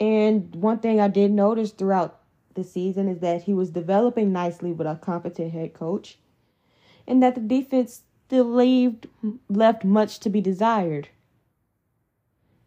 And 0.00 0.54
one 0.54 0.78
thing 0.78 1.00
I 1.00 1.08
did 1.08 1.32
notice 1.32 1.72
throughout 1.72 2.20
the 2.54 2.64
season 2.64 3.08
is 3.08 3.18
that 3.20 3.42
he 3.42 3.54
was 3.54 3.70
developing 3.70 4.32
nicely 4.32 4.72
with 4.72 4.86
a 4.86 4.96
competent 4.96 5.52
head 5.52 5.74
coach, 5.74 6.18
and 7.06 7.22
that 7.22 7.34
the 7.34 7.40
defense 7.40 8.02
still 8.26 8.44
left, 8.44 9.06
left 9.48 9.84
much 9.84 10.20
to 10.20 10.30
be 10.30 10.40
desired. 10.40 11.08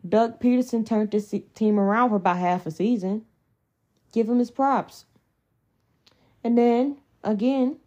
Doug 0.07 0.39
Pederson 0.39 0.85
turned 0.85 1.11
this 1.11 1.33
team 1.53 1.79
around 1.79 2.09
for 2.09 2.15
about 2.15 2.38
half 2.38 2.65
a 2.65 2.71
season. 2.71 3.25
Give 4.11 4.27
him 4.27 4.39
his 4.39 4.51
props. 4.51 5.05
And 6.43 6.57
then, 6.57 6.97
again, 7.23 7.77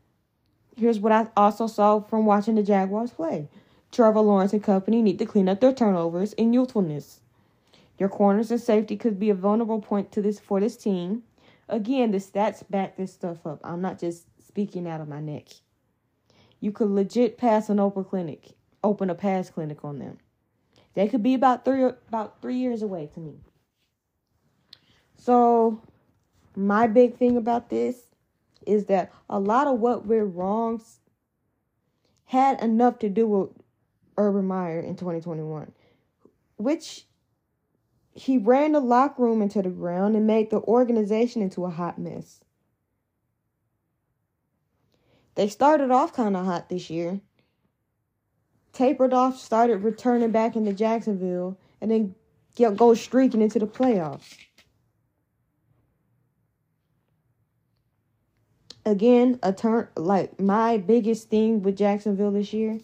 here's 0.76 1.00
what 1.00 1.12
I 1.12 1.26
also 1.36 1.66
saw 1.66 2.00
from 2.00 2.24
watching 2.24 2.54
the 2.54 2.62
Jaguars 2.62 3.10
play. 3.10 3.48
Trevor 3.90 4.20
Lawrence 4.20 4.52
and 4.52 4.62
company 4.62 5.02
need 5.02 5.18
to 5.18 5.26
clean 5.26 5.48
up 5.48 5.60
their 5.60 5.72
turnovers 5.72 6.32
and 6.34 6.54
youthfulness. 6.54 7.20
Your 7.98 8.08
corners 8.08 8.50
and 8.50 8.60
safety 8.60 8.96
could 8.96 9.18
be 9.18 9.30
a 9.30 9.34
vulnerable 9.34 9.80
point 9.80 10.10
to 10.12 10.22
this 10.22 10.40
for 10.40 10.60
this 10.60 10.76
team. 10.76 11.22
Again, 11.68 12.10
the 12.10 12.18
stats 12.18 12.68
back 12.68 12.96
this 12.96 13.12
stuff 13.12 13.46
up. 13.46 13.60
I'm 13.62 13.80
not 13.80 13.98
just 13.98 14.26
speaking 14.46 14.88
out 14.88 15.00
of 15.00 15.08
my 15.08 15.20
neck. 15.20 15.48
You 16.60 16.72
could 16.72 16.90
legit 16.90 17.38
pass 17.38 17.68
an 17.68 17.78
open 17.78 18.04
clinic, 18.04 18.52
open 18.82 19.10
a 19.10 19.14
pass 19.14 19.50
clinic 19.50 19.84
on 19.84 19.98
them. 19.98 20.18
They 20.94 21.08
could 21.08 21.22
be 21.22 21.34
about 21.34 21.64
three 21.64 21.84
about 21.84 22.40
three 22.40 22.56
years 22.56 22.82
away 22.82 23.08
to 23.14 23.20
me. 23.20 23.34
So, 25.16 25.80
my 26.56 26.86
big 26.86 27.16
thing 27.16 27.36
about 27.36 27.70
this 27.70 27.96
is 28.66 28.86
that 28.86 29.12
a 29.28 29.38
lot 29.38 29.66
of 29.66 29.80
what 29.80 30.06
we're 30.06 30.24
wrongs 30.24 31.00
had 32.26 32.62
enough 32.62 32.98
to 33.00 33.08
do 33.08 33.26
with 33.26 33.50
Urban 34.16 34.46
Meyer 34.46 34.80
in 34.80 34.96
2021, 34.96 35.72
which 36.56 37.06
he 38.14 38.38
ran 38.38 38.72
the 38.72 38.80
locker 38.80 39.22
room 39.22 39.42
into 39.42 39.60
the 39.60 39.70
ground 39.70 40.14
and 40.14 40.26
made 40.26 40.50
the 40.50 40.60
organization 40.62 41.42
into 41.42 41.64
a 41.64 41.70
hot 41.70 41.98
mess. 41.98 42.40
They 45.34 45.48
started 45.48 45.90
off 45.90 46.12
kind 46.12 46.36
of 46.36 46.44
hot 46.44 46.68
this 46.68 46.88
year, 46.88 47.20
tapered 48.72 49.12
off, 49.12 49.38
started 49.38 49.78
returning 49.78 50.30
back 50.30 50.54
into 50.54 50.72
Jacksonville, 50.72 51.58
and 51.80 51.90
then 51.90 52.14
go 52.76 52.94
streaking 52.94 53.42
into 53.42 53.58
the 53.58 53.66
playoffs. 53.66 54.36
Again, 58.86 59.40
a 59.42 59.52
turn 59.52 59.88
like 59.96 60.38
my 60.38 60.76
biggest 60.76 61.30
thing 61.30 61.62
with 61.62 61.76
Jacksonville 61.76 62.30
this 62.30 62.52
year 62.52 62.78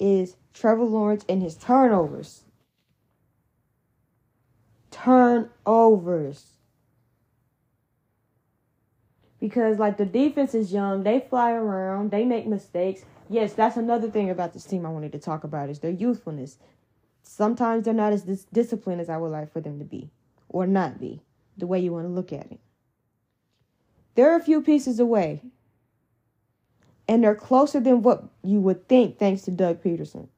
is 0.00 0.34
Trevor 0.54 0.84
Lawrence 0.84 1.24
and 1.28 1.40
his 1.42 1.56
turnovers. 1.56 2.41
Turnovers. 4.92 6.46
Because 9.40 9.78
like 9.78 9.98
the 9.98 10.06
defense 10.06 10.54
is 10.54 10.72
young, 10.72 11.04
they 11.04 11.20
fly 11.20 11.52
around, 11.52 12.10
they 12.12 12.24
make 12.24 12.46
mistakes. 12.46 13.04
Yes, 13.30 13.54
that's 13.54 13.76
another 13.78 14.10
thing 14.10 14.30
about 14.30 14.54
this 14.54 14.64
team 14.64 14.86
I 14.86 14.90
wanted 14.90 15.12
to 15.12 15.20
talk 15.20 15.44
about 15.44 15.70
is 15.70 15.80
their 15.80 15.92
youthfulness. 15.92 16.58
Sometimes 17.22 17.84
they're 17.84 17.94
not 17.94 18.12
as 18.14 18.22
dis- 18.24 18.46
disciplined 18.52 19.00
as 19.02 19.10
I 19.10 19.18
would 19.18 19.32
like 19.32 19.52
for 19.52 19.60
them 19.60 19.78
to 19.80 19.86
be, 19.86 20.10
or 20.48 20.66
not 20.66 21.00
be, 21.00 21.22
the 21.58 21.66
way 21.68 21.80
you 21.80 21.92
want 21.92 22.06
to 22.06 22.12
look 22.12 22.32
at 22.32 22.52
it. 22.52 22.60
They're 24.16 24.36
a 24.36 24.40
few 24.44 24.62
pieces 24.62 25.00
away, 25.00 25.42
and 27.08 27.24
they're 27.24 27.34
closer 27.36 27.80
than 27.80 28.02
what 28.02 28.24
you 28.44 28.60
would 28.60 28.88
think, 28.88 29.18
thanks 29.18 29.42
to 29.42 29.52
Doug 29.52 29.82
Pederson 29.82 30.28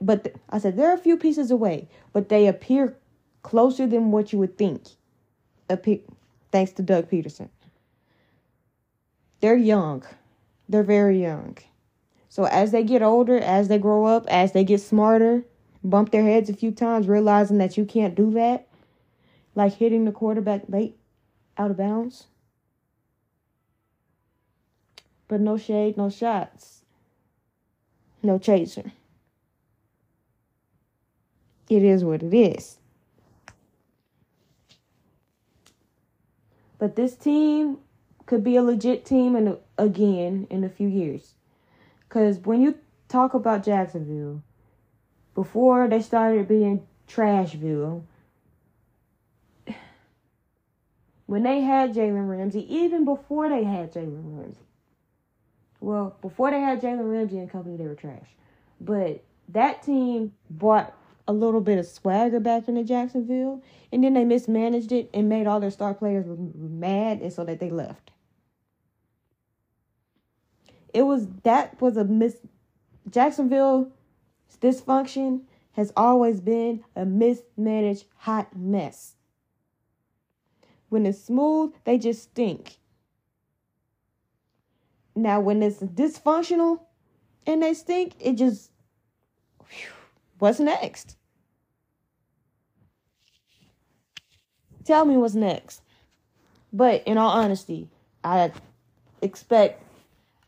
But 0.00 0.24
th- 0.24 0.36
I 0.50 0.58
said 0.58 0.76
they're 0.76 0.94
a 0.94 0.98
few 0.98 1.16
pieces 1.16 1.50
away, 1.50 1.88
but 2.12 2.28
they 2.30 2.46
appear 2.48 2.96
closer 3.42 3.86
than 3.86 4.10
what 4.10 4.32
you 4.32 4.38
would 4.38 4.56
think, 4.56 4.82
thanks 5.68 6.72
to 6.72 6.82
Doug 6.82 7.10
Pederson. 7.10 7.48
They're 9.40 9.56
young, 9.56 10.04
they're 10.68 10.82
very 10.82 11.20
young. 11.20 11.58
So 12.28 12.44
as 12.44 12.70
they 12.72 12.82
get 12.82 13.02
older, 13.02 13.38
as 13.38 13.68
they 13.68 13.78
grow 13.78 14.04
up, 14.06 14.26
as 14.28 14.52
they 14.52 14.64
get 14.64 14.80
smarter, 14.80 15.44
bump 15.84 16.12
their 16.12 16.22
heads 16.22 16.48
a 16.48 16.54
few 16.54 16.70
times, 16.70 17.08
realizing 17.08 17.58
that 17.58 17.76
you 17.76 17.84
can't 17.84 18.14
do 18.14 18.30
that, 18.32 18.68
like 19.54 19.74
hitting 19.74 20.04
the 20.04 20.12
quarterback 20.12 20.62
late 20.68 20.96
out 21.58 21.70
of 21.70 21.76
bounds. 21.76 22.26
But 25.28 25.40
no 25.40 25.56
shade, 25.56 25.96
no 25.96 26.08
shots. 26.08 26.82
No 28.22 28.38
chaser. 28.38 28.92
It 31.68 31.82
is 31.82 32.04
what 32.04 32.22
it 32.22 32.32
is. 32.32 32.78
But 36.82 36.96
this 36.96 37.14
team 37.14 37.78
could 38.26 38.42
be 38.42 38.56
a 38.56 38.62
legit 38.62 39.04
team 39.04 39.36
and 39.36 39.56
again 39.78 40.48
in 40.50 40.64
a 40.64 40.68
few 40.68 40.88
years. 40.88 41.34
Cuz 42.08 42.40
when 42.40 42.60
you 42.60 42.74
talk 43.06 43.34
about 43.34 43.62
Jacksonville, 43.62 44.42
before 45.32 45.86
they 45.86 46.02
started 46.02 46.48
being 46.48 46.84
Trashville, 47.06 48.02
when 51.26 51.44
they 51.44 51.60
had 51.60 51.94
Jalen 51.94 52.28
Ramsey, 52.28 52.66
even 52.74 53.04
before 53.04 53.48
they 53.48 53.62
had 53.62 53.92
Jalen 53.92 54.36
Ramsey, 54.36 54.66
well, 55.80 56.16
before 56.20 56.50
they 56.50 56.58
had 56.58 56.80
Jalen 56.80 57.08
Ramsey 57.08 57.38
and 57.38 57.48
company, 57.48 57.76
they 57.76 57.86
were 57.86 57.94
trash. 57.94 58.34
But 58.80 59.22
that 59.50 59.84
team 59.84 60.32
brought 60.50 60.92
a 61.28 61.32
little 61.32 61.60
bit 61.60 61.78
of 61.78 61.86
swagger 61.86 62.40
back 62.40 62.68
into 62.68 62.84
Jacksonville, 62.84 63.62
and 63.92 64.02
then 64.02 64.14
they 64.14 64.24
mismanaged 64.24 64.92
it 64.92 65.10
and 65.14 65.28
made 65.28 65.46
all 65.46 65.60
their 65.60 65.70
star 65.70 65.94
players 65.94 66.26
mad, 66.54 67.20
and 67.20 67.32
so 67.32 67.44
that 67.44 67.60
they 67.60 67.70
left. 67.70 68.10
It 70.92 71.02
was 71.02 71.26
that 71.44 71.80
was 71.80 71.96
a 71.96 72.04
miss. 72.04 72.36
Jacksonville 73.10 73.90
dysfunction 74.60 75.42
has 75.72 75.92
always 75.96 76.40
been 76.40 76.84
a 76.94 77.04
mismanaged 77.04 78.04
hot 78.16 78.54
mess. 78.56 79.14
When 80.88 81.06
it's 81.06 81.24
smooth, 81.24 81.72
they 81.84 81.98
just 81.98 82.22
stink. 82.22 82.76
Now, 85.14 85.40
when 85.40 85.62
it's 85.62 85.78
dysfunctional 85.78 86.80
and 87.46 87.62
they 87.62 87.74
stink, 87.74 88.12
it 88.20 88.34
just 88.34 88.70
whew, 89.58 89.88
what's 90.42 90.58
next? 90.58 91.16
Tell 94.84 95.04
me 95.04 95.16
what's 95.16 95.36
next. 95.36 95.82
But 96.72 97.04
in 97.06 97.16
all 97.16 97.30
honesty, 97.30 97.88
I 98.24 98.50
expect 99.22 99.84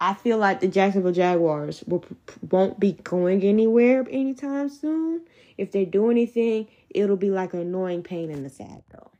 I 0.00 0.14
feel 0.14 0.36
like 0.38 0.58
the 0.58 0.66
Jacksonville 0.66 1.12
Jaguars 1.12 1.84
will, 1.86 2.04
won't 2.50 2.80
be 2.80 2.94
going 3.04 3.44
anywhere 3.44 4.04
anytime 4.10 4.68
soon. 4.68 5.22
If 5.56 5.70
they 5.70 5.84
do 5.84 6.10
anything, 6.10 6.66
it'll 6.90 7.16
be 7.16 7.30
like 7.30 7.54
an 7.54 7.60
annoying 7.60 8.02
pain 8.02 8.32
in 8.32 8.42
the 8.42 8.50
side, 8.50 8.82
though. 8.90 9.12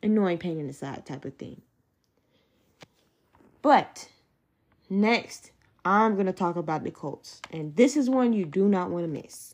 Annoying 0.00 0.38
pain 0.38 0.60
in 0.60 0.68
the 0.68 0.72
side 0.72 1.04
type 1.04 1.24
of 1.24 1.34
thing. 1.34 1.60
But 3.60 4.08
next, 4.88 5.50
I'm 5.84 6.14
going 6.14 6.26
to 6.26 6.32
talk 6.32 6.54
about 6.54 6.84
the 6.84 6.92
Colts. 6.92 7.42
And 7.50 7.74
this 7.74 7.96
is 7.96 8.08
one 8.08 8.32
you 8.32 8.44
do 8.44 8.68
not 8.68 8.88
want 8.88 9.04
to 9.04 9.08
miss. 9.08 9.51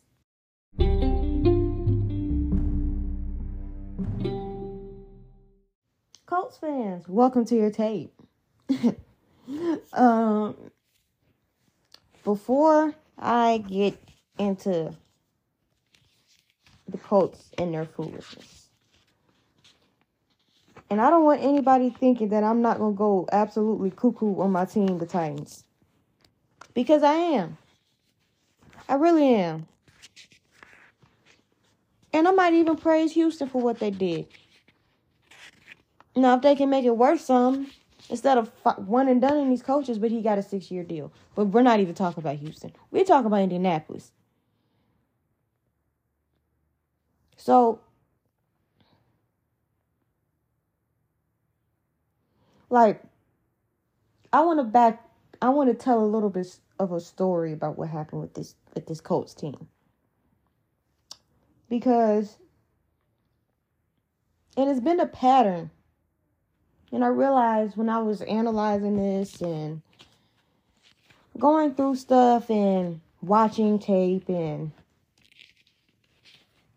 Colts 6.27 6.59
fans, 6.59 7.09
welcome 7.09 7.45
to 7.47 7.57
your 7.57 7.71
tape. 7.71 8.13
um, 9.93 10.55
before 12.23 12.95
I 13.19 13.65
get 13.67 13.99
into 14.39 14.95
the 16.89 16.99
Colts 16.99 17.51
and 17.57 17.73
their 17.73 17.87
foolishness, 17.87 18.69
and 20.91 21.01
I 21.01 21.11
don't 21.11 21.25
want 21.25 21.43
anybody 21.43 21.91
thinking 21.91 22.29
that 22.29 22.45
I'm 22.45 22.63
not 22.63 22.79
gonna 22.79 22.95
go 22.95 23.27
absolutely 23.33 23.91
cuckoo 23.91 24.41
on 24.41 24.53
my 24.53 24.65
team, 24.65 24.99
the 24.99 25.07
Titans, 25.07 25.65
because 26.75 27.03
I 27.03 27.15
am. 27.15 27.57
I 28.89 28.95
really 28.95 29.35
am. 29.35 29.67
And 32.13 32.27
I 32.27 32.31
might 32.33 32.55
even 32.55 32.77
praise 32.77 33.13
Houston 33.13 33.49
for 33.49 33.61
what 33.63 33.79
they 33.79 33.91
did. 33.91 34.27
Now, 36.17 36.37
if 36.37 36.43
they 36.43 36.57
can 36.57 36.71
make 36.71 36.85
it 36.85 36.97
worse 36.97 37.25
some, 37.25 37.71
instead 38.11 38.39
of 38.39 38.51
one 38.77 39.09
and 39.09 39.21
done 39.21 39.37
in 39.39 39.51
these 39.51 39.63
coaches, 39.63 39.99
but 39.99 40.11
he 40.11 40.23
got 40.23 40.39
a 40.39 40.43
six 40.43 40.71
year 40.71 40.83
deal. 40.83 41.13
But 41.35 41.47
we're 41.47 41.63
not 41.63 41.81
even 41.81 41.95
talking 41.95 42.23
about 42.23 42.37
Houston. 42.37 42.73
We're 42.91 43.05
talking 43.05 43.27
about 43.27 43.43
Indianapolis. 43.43 44.13
So, 47.37 47.81
like, 52.71 53.03
I 54.33 54.41
want 54.43 54.59
to 54.61 54.65
back. 54.65 55.05
I 55.41 55.51
want 55.51 55.71
to 55.71 55.75
tell 55.75 56.03
a 56.03 56.07
little 56.07 56.31
bit 56.31 56.59
of 56.79 56.93
a 56.93 57.01
story 57.01 57.53
about 57.53 57.79
what 57.79 57.89
happened 57.89 58.21
with 58.23 58.35
this 58.35 58.55
with 58.75 58.87
this 58.87 59.01
Colts 59.01 59.35
team 59.35 59.69
because 61.69 62.37
and 64.57 64.69
it 64.69 64.73
has 64.73 64.81
been 64.81 65.01
a 65.01 65.07
pattern 65.07 65.71
and 66.91 67.05
I 67.05 67.09
realized 67.09 67.77
when 67.77 67.89
I 67.89 67.99
was 67.99 68.23
analyzing 68.23 68.97
this 68.97 69.41
and 69.41 69.83
going 71.39 71.75
through 71.75 71.97
stuff 71.97 72.51
and 72.51 73.01
watching 73.21 73.79
tape 73.79 74.29
and 74.29 74.73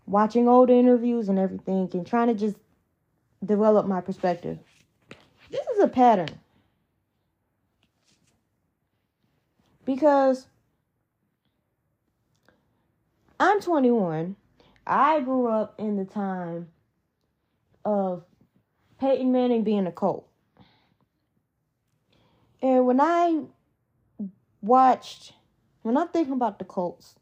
watching 0.05 0.47
old 0.47 0.69
interviews 0.69 1.29
and 1.29 1.39
everything 1.39 1.89
and 1.93 2.05
trying 2.05 2.27
to 2.27 2.33
just 2.33 2.57
develop 3.43 3.87
my 3.87 4.01
perspective. 4.01 4.59
This 5.49 5.65
is 5.73 5.79
a 5.79 5.87
pattern. 5.87 6.29
Because 9.85 10.47
I'm 13.39 13.59
21. 13.59 14.35
I 14.85 15.21
grew 15.21 15.47
up 15.47 15.75
in 15.77 15.97
the 15.97 16.05
time 16.05 16.69
of 17.85 18.23
Peyton 18.99 19.31
Manning 19.31 19.63
being 19.63 19.87
a 19.87 19.91
Colt. 19.91 20.27
And 22.61 22.85
when 22.85 23.01
I 23.01 23.41
watched, 24.61 25.33
when 25.81 25.97
I'm 25.97 26.09
thinking 26.09 26.33
about 26.33 26.59
the 26.59 26.65
Colts, 26.65 27.15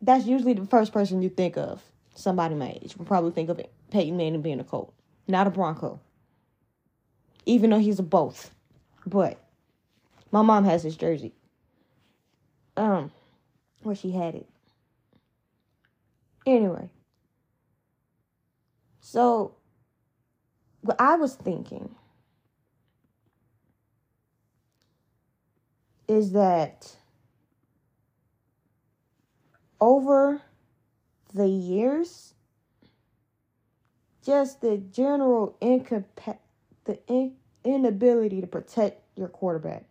that's 0.00 0.26
usually 0.26 0.52
the 0.52 0.66
first 0.66 0.92
person 0.92 1.22
you 1.22 1.28
think 1.28 1.56
of 1.56 1.82
somebody 2.14 2.54
my 2.54 2.78
age 2.82 2.96
will 2.96 3.04
probably 3.04 3.32
think 3.32 3.48
of 3.48 3.60
Peyton 3.90 4.16
Manning 4.16 4.42
being 4.42 4.60
a 4.60 4.64
Colt, 4.64 4.92
not 5.26 5.46
a 5.46 5.50
Bronco. 5.50 6.00
Even 7.46 7.70
though 7.70 7.78
he's 7.78 7.98
a 7.98 8.02
both. 8.02 8.54
But 9.06 9.38
my 10.30 10.42
mom 10.42 10.64
has 10.64 10.82
his 10.82 10.96
jersey. 10.96 11.32
Um, 12.76 13.12
where 13.82 13.94
she 13.94 14.10
had 14.10 14.34
it. 14.34 14.48
Anyway. 16.46 16.88
So, 19.00 19.54
what 20.82 21.00
I 21.00 21.16
was 21.16 21.34
thinking 21.34 21.94
is 26.08 26.32
that 26.32 26.96
over 29.80 30.42
the 31.34 31.48
years, 31.48 32.34
just 34.24 34.60
the 34.60 34.78
general 34.78 35.56
incompa- 35.60 36.38
the 36.84 36.98
in- 37.06 37.36
inability 37.64 38.40
to 38.40 38.46
protect 38.46 39.02
your 39.16 39.28
quarterback. 39.28 39.84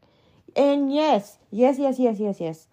And 0.56 0.94
yes, 0.94 1.38
yes, 1.52 1.80
yes, 1.80 2.00
yes, 2.00 2.20
yes, 2.20 2.39
yes. 2.39 2.68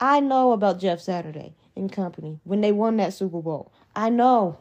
I 0.00 0.20
know 0.20 0.52
about 0.52 0.80
Jeff 0.80 1.00
Saturday 1.00 1.54
and 1.78 1.90
company 1.90 2.40
when 2.44 2.60
they 2.60 2.72
won 2.72 2.96
that 2.98 3.14
Super 3.14 3.40
Bowl. 3.40 3.72
I 3.94 4.10
know. 4.10 4.58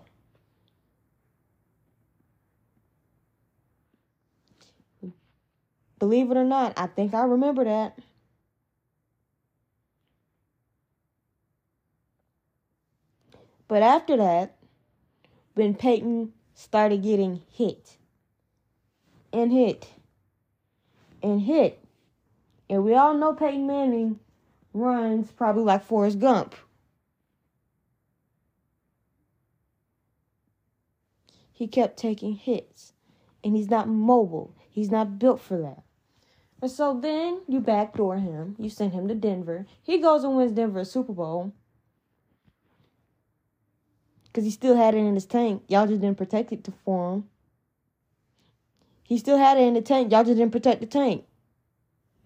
Believe 5.99 6.29
it 6.29 6.37
or 6.37 6.43
not, 6.43 6.73
I 6.77 6.87
think 6.87 7.13
I 7.13 7.23
remember 7.23 7.63
that. 7.63 7.97
But 13.67 13.83
after 13.83 14.15
that, 14.17 14.55
when 15.55 15.73
Peyton 15.75 16.33
started 16.53 17.03
getting 17.03 17.41
hit 17.49 17.97
and 19.33 19.51
hit 19.51 19.87
and 21.21 21.41
hit, 21.41 21.83
and 22.69 22.83
we 22.83 22.93
all 22.93 23.13
know 23.13 23.33
Peyton 23.33 23.65
Manning 23.65 24.19
runs 24.73 25.31
probably 25.31 25.63
like 25.63 25.83
Forrest 25.83 26.19
Gump. 26.19 26.55
He 31.57 31.65
kept 31.65 31.97
taking 31.97 32.35
hits, 32.35 32.93
and 33.43 33.55
he's 33.55 33.67
not 33.67 33.89
mobile. 33.89 34.55
He's 34.69 34.91
not 34.91 35.17
built 35.17 35.41
for 35.41 35.57
that. 35.57 35.81
And 36.61 36.69
so 36.69 36.99
then 36.99 37.41
you 37.47 37.59
backdoor 37.61 38.17
him. 38.17 38.55
You 38.59 38.69
send 38.69 38.93
him 38.93 39.07
to 39.07 39.15
Denver. 39.15 39.65
He 39.81 39.97
goes 39.97 40.23
and 40.23 40.37
wins 40.37 40.51
Denver 40.51 40.81
a 40.81 40.85
Super 40.85 41.13
Bowl 41.13 41.55
because 44.25 44.45
he 44.45 44.51
still 44.51 44.75
had 44.75 44.93
it 44.93 44.99
in 44.99 45.15
his 45.15 45.25
tank. 45.25 45.63
Y'all 45.67 45.87
just 45.87 45.99
didn't 45.99 46.19
protect 46.19 46.51
it 46.51 46.67
for 46.85 47.15
him. 47.15 47.23
He 49.01 49.17
still 49.17 49.39
had 49.39 49.57
it 49.57 49.61
in 49.61 49.73
the 49.73 49.81
tank. 49.81 50.11
Y'all 50.11 50.23
just 50.23 50.37
didn't 50.37 50.51
protect 50.51 50.81
the 50.81 50.85
tank. 50.85 51.25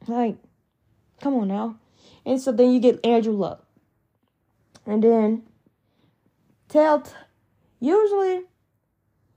Like, 0.08 0.36
come 1.22 1.36
on 1.36 1.48
now. 1.48 1.78
And 2.26 2.42
so 2.42 2.52
then 2.52 2.74
you 2.74 2.82
get 2.82 3.06
Andrew 3.06 3.32
Luck. 3.32 3.66
And 4.86 5.02
then 5.02 5.44
tell 6.68 7.00
t- 7.00 7.14
usually 7.80 8.42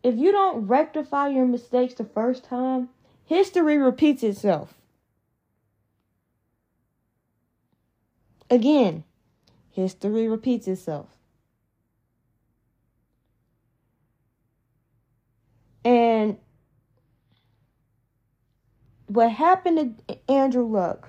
if 0.05 0.17
you 0.19 0.31
don't 0.31 0.67
rectify 0.67 1.29
your 1.29 1.47
mistakes 1.47 1.95
the 1.95 2.05
first 2.05 2.45
time, 2.45 2.91
history 3.25 3.79
repeats 3.79 4.23
itself. 4.23 4.75
Again, 8.51 9.05
history 9.71 10.29
repeats 10.29 10.69
itself. 10.69 11.09
And 15.87 16.37
what 19.07 19.31
happened 19.33 20.03
to 20.07 20.31
Andrew 20.31 20.67
Luck 20.67 21.09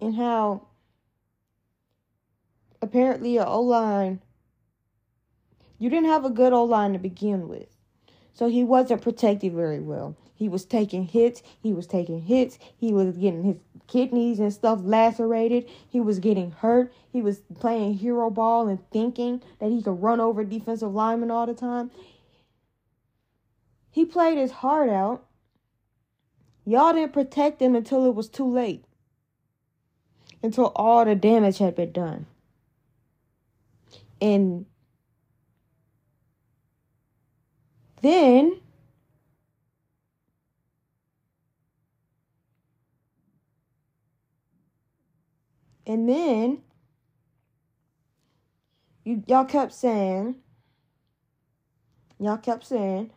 and 0.00 0.14
how 0.14 0.68
apparently 2.82 3.36
a 3.36 3.44
O 3.44 3.60
line 3.60 4.20
you 5.80 5.88
didn't 5.88 6.10
have 6.10 6.26
a 6.26 6.30
good 6.30 6.52
O 6.52 6.62
line 6.62 6.92
to 6.92 6.98
begin 6.98 7.48
with. 7.48 7.66
So 8.34 8.48
he 8.48 8.62
wasn't 8.62 9.02
protected 9.02 9.54
very 9.54 9.80
well. 9.80 10.14
He 10.34 10.48
was 10.48 10.64
taking 10.64 11.04
hits, 11.04 11.42
he 11.62 11.72
was 11.72 11.86
taking 11.86 12.20
hits, 12.20 12.58
he 12.76 12.92
was 12.92 13.16
getting 13.16 13.42
his 13.42 13.56
kidneys 13.88 14.38
and 14.38 14.52
stuff 14.52 14.80
lacerated. 14.82 15.68
He 15.88 16.00
was 16.00 16.18
getting 16.18 16.52
hurt. 16.52 16.92
He 17.12 17.20
was 17.20 17.40
playing 17.58 17.94
hero 17.94 18.30
ball 18.30 18.68
and 18.68 18.78
thinking 18.90 19.42
that 19.58 19.70
he 19.70 19.82
could 19.82 20.02
run 20.02 20.20
over 20.20 20.44
defensive 20.44 20.92
linemen 20.92 21.30
all 21.30 21.46
the 21.46 21.54
time. 21.54 21.90
He 23.90 24.04
played 24.04 24.38
his 24.38 24.52
heart 24.52 24.88
out. 24.88 25.24
Y'all 26.64 26.92
didn't 26.92 27.12
protect 27.12 27.60
him 27.60 27.74
until 27.74 28.06
it 28.06 28.14
was 28.14 28.28
too 28.28 28.48
late. 28.48 28.84
Until 30.42 30.72
all 30.76 31.04
the 31.04 31.14
damage 31.14 31.58
had 31.58 31.74
been 31.74 31.92
done. 31.92 32.26
And 34.20 34.66
then 38.02 38.60
And 45.90 46.08
then 46.08 46.58
you 49.02 49.24
y'all 49.26 49.44
kept 49.44 49.72
saying 49.72 50.36
y'all 52.20 52.36
kept 52.36 52.64
saying 52.64 53.10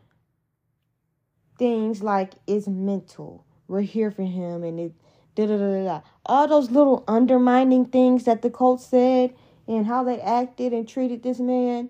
things 1.60 2.02
like 2.02 2.34
it's 2.48 2.68
mental. 2.68 3.46
We're 3.68 3.82
here 3.82 4.10
for 4.10 4.24
him 4.24 4.64
and 4.64 4.80
it 4.80 4.94
da 5.36 5.46
da 5.46 5.58
da 5.58 5.84
da. 5.86 6.02
All 6.26 6.48
those 6.48 6.72
little 6.72 7.04
undermining 7.08 7.86
things 7.86 8.24
that 8.24 8.42
the 8.42 8.50
Colts 8.50 8.88
said 8.88 9.36
and 9.68 9.86
how 9.86 10.04
they 10.04 10.20
acted 10.20 10.74
and 10.74 10.88
treated 10.88 11.24
this 11.24 11.40
man. 11.40 11.90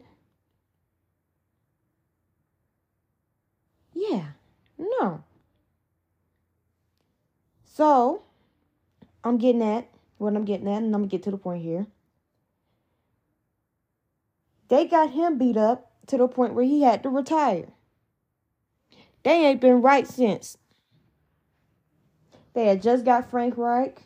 Yeah. 3.94 4.26
No. 4.78 5.24
So, 7.64 8.22
I'm 9.24 9.38
getting 9.38 9.64
at 9.64 9.88
what 10.18 10.36
I'm 10.36 10.46
getting 10.46 10.68
at, 10.68 10.84
and 10.84 10.94
I'm 10.94 11.02
gonna 11.02 11.08
get 11.08 11.24
to 11.24 11.32
the 11.32 11.38
point 11.38 11.64
here. 11.64 11.88
They 14.70 14.88
got 14.88 15.12
him 15.12 15.38
beat 15.38 15.58
up 15.58 15.92
to 16.08 16.18
the 16.18 16.28
point 16.28 16.54
where 16.54 16.66
he 16.66 16.82
had 16.82 17.04
to 17.04 17.10
retire. 17.10 17.68
They 19.24 19.46
ain't 19.46 19.62
been 19.62 19.82
right 19.82 20.08
since. 20.08 20.58
They 22.54 22.66
had 22.66 22.82
just 22.82 23.06
got 23.06 23.30
Frank 23.30 23.58
Reich, 23.58 24.04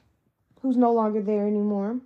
who's 0.62 0.78
no 0.78 0.94
longer 0.94 1.22
there 1.22 1.46
anymore. 1.46 2.00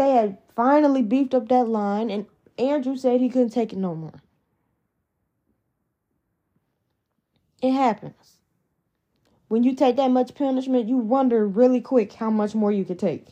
They 0.00 0.12
had 0.12 0.38
finally 0.56 1.02
beefed 1.02 1.34
up 1.34 1.48
that 1.48 1.68
line, 1.68 2.08
and 2.08 2.24
Andrew 2.56 2.96
said 2.96 3.20
he 3.20 3.28
couldn't 3.28 3.50
take 3.50 3.74
it 3.74 3.78
no 3.78 3.94
more. 3.94 4.22
It 7.60 7.72
happens 7.72 8.38
when 9.48 9.62
you 9.62 9.74
take 9.74 9.96
that 9.96 10.10
much 10.10 10.34
punishment, 10.34 10.88
you 10.88 10.96
wonder 10.96 11.46
really 11.46 11.82
quick 11.82 12.14
how 12.14 12.30
much 12.30 12.54
more 12.54 12.72
you 12.72 12.82
could 12.82 12.98
take. 12.98 13.26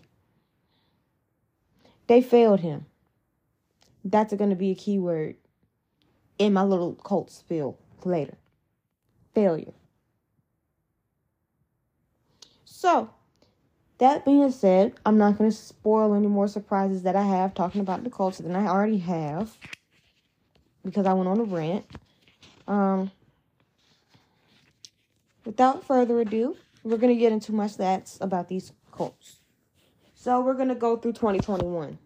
They 2.06 2.20
failed 2.20 2.60
him. 2.60 2.84
That's 4.04 4.34
going 4.34 4.50
to 4.50 4.56
be 4.56 4.72
a 4.72 4.74
key 4.74 4.98
word 4.98 5.36
in 6.38 6.52
my 6.52 6.64
little 6.64 6.96
Colt 6.96 7.30
spill 7.30 7.78
later. 8.04 8.36
Failure. 9.34 9.72
So, 12.66 13.08
that 13.98 14.24
being 14.24 14.50
said, 14.50 14.94
I'm 15.04 15.18
not 15.18 15.36
going 15.36 15.50
to 15.50 15.56
spoil 15.56 16.14
any 16.14 16.28
more 16.28 16.48
surprises 16.48 17.02
that 17.02 17.16
I 17.16 17.22
have 17.22 17.54
talking 17.54 17.80
about 17.80 18.04
the 18.04 18.10
Colts 18.10 18.38
than 18.38 18.54
I 18.54 18.66
already 18.66 18.98
have 18.98 19.56
because 20.84 21.06
I 21.06 21.12
went 21.12 21.28
on 21.28 21.40
a 21.40 21.44
rant. 21.44 21.84
Um, 22.68 23.10
without 25.44 25.84
further 25.84 26.20
ado, 26.20 26.56
we're 26.84 26.96
going 26.96 27.14
to 27.14 27.20
get 27.20 27.32
into 27.32 27.52
my 27.52 27.66
stats 27.66 28.20
about 28.20 28.48
these 28.48 28.72
Colts. 28.92 29.38
So 30.14 30.40
we're 30.40 30.54
going 30.54 30.68
to 30.68 30.74
go 30.74 30.96
through 30.96 31.14
2021. 31.14 31.98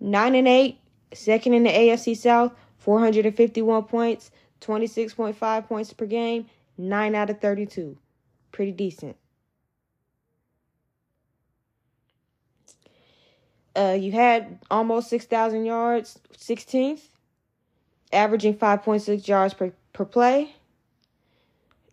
9 0.00 0.34
and 0.34 0.48
8, 0.48 0.78
second 1.14 1.54
in 1.54 1.62
the 1.62 1.70
AFC 1.70 2.16
South, 2.16 2.52
451 2.78 3.84
points, 3.84 4.30
26.5 4.60 5.66
points 5.66 5.92
per 5.94 6.04
game, 6.04 6.46
9 6.76 7.14
out 7.14 7.30
of 7.30 7.40
32. 7.40 7.96
Pretty 8.52 8.72
decent. 8.72 9.16
Uh, 13.76 13.96
you 13.98 14.12
had 14.12 14.58
almost 14.70 15.08
6,000 15.08 15.64
yards, 15.64 16.18
16th, 16.36 17.02
averaging 18.12 18.54
5.6 18.54 19.26
yards 19.26 19.54
per, 19.54 19.72
per 19.92 20.04
play. 20.04 20.54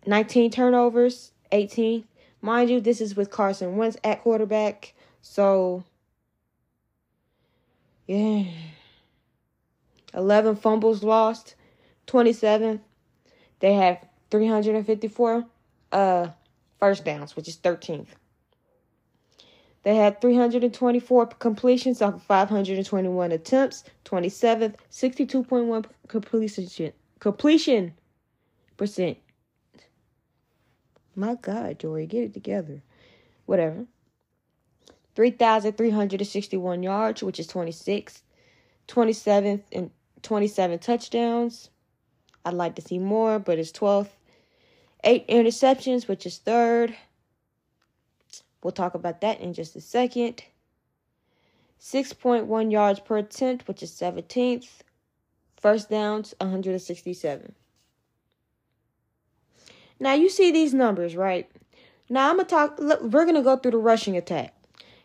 19 0.05 0.51
turnovers, 0.51 1.31
18th, 1.51 2.05
Mind 2.41 2.71
you, 2.71 2.81
this 2.81 3.01
is 3.01 3.15
with 3.15 3.29
Carson 3.29 3.77
Wentz 3.77 3.97
at 4.03 4.21
quarterback. 4.23 4.93
So, 5.21 5.83
yeah. 8.07 8.45
11 10.13 10.55
fumbles 10.55 11.03
lost, 11.03 11.55
27. 12.07 12.81
They 13.59 13.73
have 13.75 14.03
354 14.31 15.45
uh, 15.91 16.27
first 16.79 17.05
downs, 17.05 17.35
which 17.35 17.47
is 17.47 17.57
13th. 17.57 18.07
They 19.83 19.95
had 19.95 20.21
324 20.21 21.25
completions 21.27 22.01
off 22.01 22.15
of 22.15 22.23
521 22.23 23.31
attempts, 23.31 23.83
27th, 24.05 24.75
62.1 24.91 25.85
completion 26.07 26.93
completion 27.19 27.93
percent. 28.77 29.17
My 31.15 31.35
God, 31.35 31.79
Jory, 31.79 32.05
get 32.05 32.23
it 32.23 32.33
together. 32.33 32.81
Whatever. 33.45 33.85
3,361 35.15 36.83
yards, 36.83 37.21
which 37.21 37.39
is 37.39 37.47
26th, 37.47 38.21
27th, 38.87 39.61
and 39.71 39.91
27 40.21 40.79
touchdowns. 40.79 41.69
I'd 42.45 42.53
like 42.53 42.75
to 42.75 42.81
see 42.81 42.97
more, 42.97 43.39
but 43.39 43.59
it's 43.59 43.71
12th. 43.71 44.09
Eight 45.03 45.27
interceptions, 45.27 46.07
which 46.07 46.25
is 46.25 46.37
third. 46.37 46.95
We'll 48.63 48.71
talk 48.71 48.93
about 48.93 49.21
that 49.21 49.39
in 49.39 49.53
just 49.53 49.75
a 49.75 49.81
second. 49.81 50.43
6.1 51.79 52.71
yards 52.71 52.99
per 52.99 53.17
attempt, 53.17 53.67
which 53.67 53.81
is 53.81 53.91
17th. 53.91 54.69
First 55.59 55.89
downs, 55.89 56.33
167. 56.39 57.55
Now 59.99 60.13
you 60.13 60.29
see 60.29 60.51
these 60.51 60.73
numbers, 60.73 61.15
right? 61.15 61.49
Now 62.09 62.29
I'm 62.29 62.37
gonna 62.37 62.49
talk. 62.49 62.79
Look, 62.79 63.01
we're 63.03 63.25
gonna 63.25 63.43
go 63.43 63.55
through 63.57 63.71
the 63.71 63.77
rushing 63.77 64.17
attack. 64.17 64.53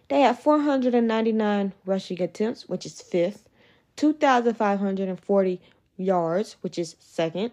They 0.09 0.23
have 0.23 0.39
499 0.39 1.73
rushing 1.85 2.23
attempts, 2.23 2.69
which 2.69 2.87
is 2.87 3.01
fifth. 3.01 3.49
2,540 3.97 5.61
yards, 5.97 6.57
which 6.61 6.79
is 6.79 6.97
second. 6.99 7.53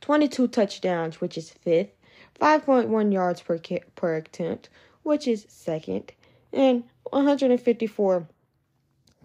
22 0.00 0.48
touchdowns, 0.48 1.20
which 1.20 1.36
is 1.36 1.50
fifth. 1.50 1.90
5.1 2.40 3.12
yards 3.12 3.42
per 3.42 3.58
per 3.94 4.16
attempt, 4.16 4.68
which 5.02 5.28
is 5.28 5.46
second, 5.48 6.12
and 6.52 6.84
154 7.10 8.26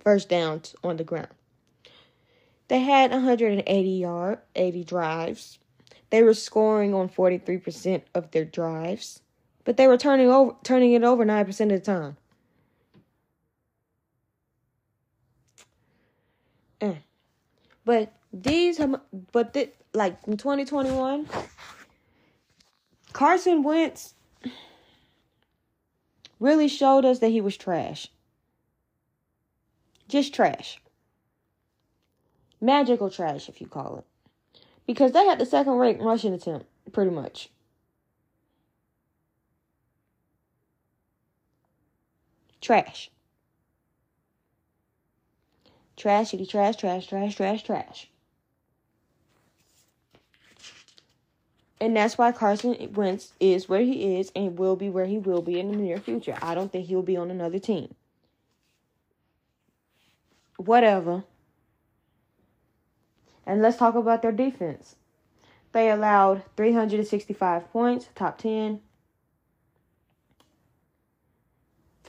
first 0.03 0.29
downs 0.29 0.75
on 0.83 0.97
the 0.97 1.03
ground. 1.03 1.29
They 2.67 2.79
had 2.79 3.11
180 3.11 3.89
yard, 3.89 4.39
80 4.55 4.83
drives. 4.83 5.59
They 6.09 6.23
were 6.23 6.33
scoring 6.33 6.93
on 6.93 7.09
43% 7.09 8.03
of 8.13 8.31
their 8.31 8.45
drives, 8.45 9.21
but 9.63 9.77
they 9.77 9.87
were 9.87 9.97
turning 9.97 10.29
over 10.29 10.55
turning 10.63 10.93
it 10.93 11.03
over 11.03 11.25
9% 11.25 11.61
of 11.61 11.69
the 11.69 11.79
time. 11.79 12.17
Eh. 16.81 16.95
But 17.83 18.13
these 18.33 18.79
but 19.31 19.53
the, 19.53 19.69
like 19.93 20.17
in 20.27 20.37
2021 20.37 21.27
Carson 23.15 23.63
Wentz 23.63 24.13
really 26.41 26.67
showed 26.67 27.05
us 27.05 27.19
that 27.19 27.29
he 27.29 27.39
was 27.39 27.55
trash. 27.55 28.09
Just 30.09 30.33
trash. 30.33 30.81
Magical 32.59 33.09
trash, 33.09 33.47
if 33.47 33.61
you 33.61 33.67
call 33.67 33.99
it. 33.99 34.61
Because 34.85 35.13
they 35.13 35.23
had 35.23 35.39
the 35.39 35.45
second 35.45 35.75
rate 35.75 36.01
rushing 36.01 36.33
attempt, 36.33 36.65
pretty 36.91 37.09
much. 37.09 37.49
Trash. 42.59 43.09
Trashity 45.95 46.49
trash, 46.49 46.75
trash, 46.75 47.07
trash, 47.07 47.33
trash, 47.37 47.63
trash. 47.63 48.09
And 51.79 51.95
that's 51.95 52.17
why 52.17 52.31
Carson 52.31 52.93
Wentz 52.93 53.33
is 53.39 53.67
where 53.67 53.81
he 53.81 54.17
is 54.17 54.31
and 54.35 54.57
will 54.57 54.75
be 54.75 54.89
where 54.89 55.05
he 55.05 55.17
will 55.17 55.41
be 55.41 55.59
in 55.59 55.71
the 55.71 55.77
near 55.77 55.97
future. 55.97 56.37
I 56.41 56.55
don't 56.55 56.71
think 56.71 56.87
he'll 56.87 57.01
be 57.01 57.17
on 57.17 57.29
another 57.29 57.59
team. 57.59 57.93
Whatever. 60.57 61.25
And 63.45 63.61
let's 63.61 63.77
talk 63.77 63.95
about 63.95 64.21
their 64.21 64.31
defense. 64.31 64.95
They 65.73 65.89
allowed 65.91 66.43
365 66.55 67.71
points, 67.71 68.07
top 68.15 68.37
10. 68.37 68.79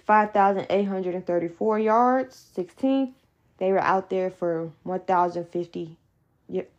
5,834 0.07 1.79
yards, 1.81 2.51
16th. 2.57 3.13
They 3.59 3.73
were 3.73 3.81
out 3.81 4.09
there 4.09 4.31
for 4.31 4.71
1,050 4.85 5.97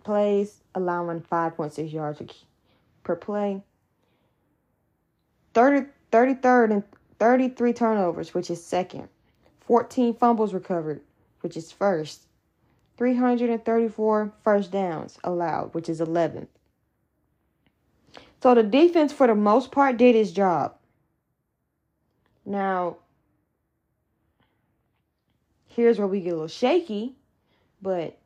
plays, 0.05 0.61
allowing 0.73 1.19
5.6 1.21 1.91
yards 1.91 2.21
per 3.07 3.15
play. 3.15 3.63
30, 5.53 5.87
33rd 6.11 6.71
and 6.71 6.83
33 7.17 7.73
turnovers, 7.73 8.33
which 8.33 8.51
is 8.51 8.63
second. 8.63 9.07
14 9.61 10.13
fumbles 10.13 10.53
recovered, 10.53 11.01
which 11.39 11.57
is 11.57 11.71
first. 11.71 12.27
334 12.97 14.33
first 14.43 14.71
downs 14.71 15.17
allowed, 15.23 15.73
which 15.73 15.87
is 15.87 16.01
11th. 16.01 16.47
So 18.43 18.53
the 18.53 18.63
defense, 18.63 19.13
for 19.13 19.25
the 19.25 19.35
most 19.35 19.71
part, 19.71 19.97
did 19.97 20.15
its 20.15 20.31
job. 20.31 20.75
Now, 22.45 22.97
here's 25.65 25.97
where 25.97 26.07
we 26.07 26.19
get 26.19 26.33
a 26.33 26.33
little 26.33 26.47
shaky, 26.47 27.15
but 27.81 28.17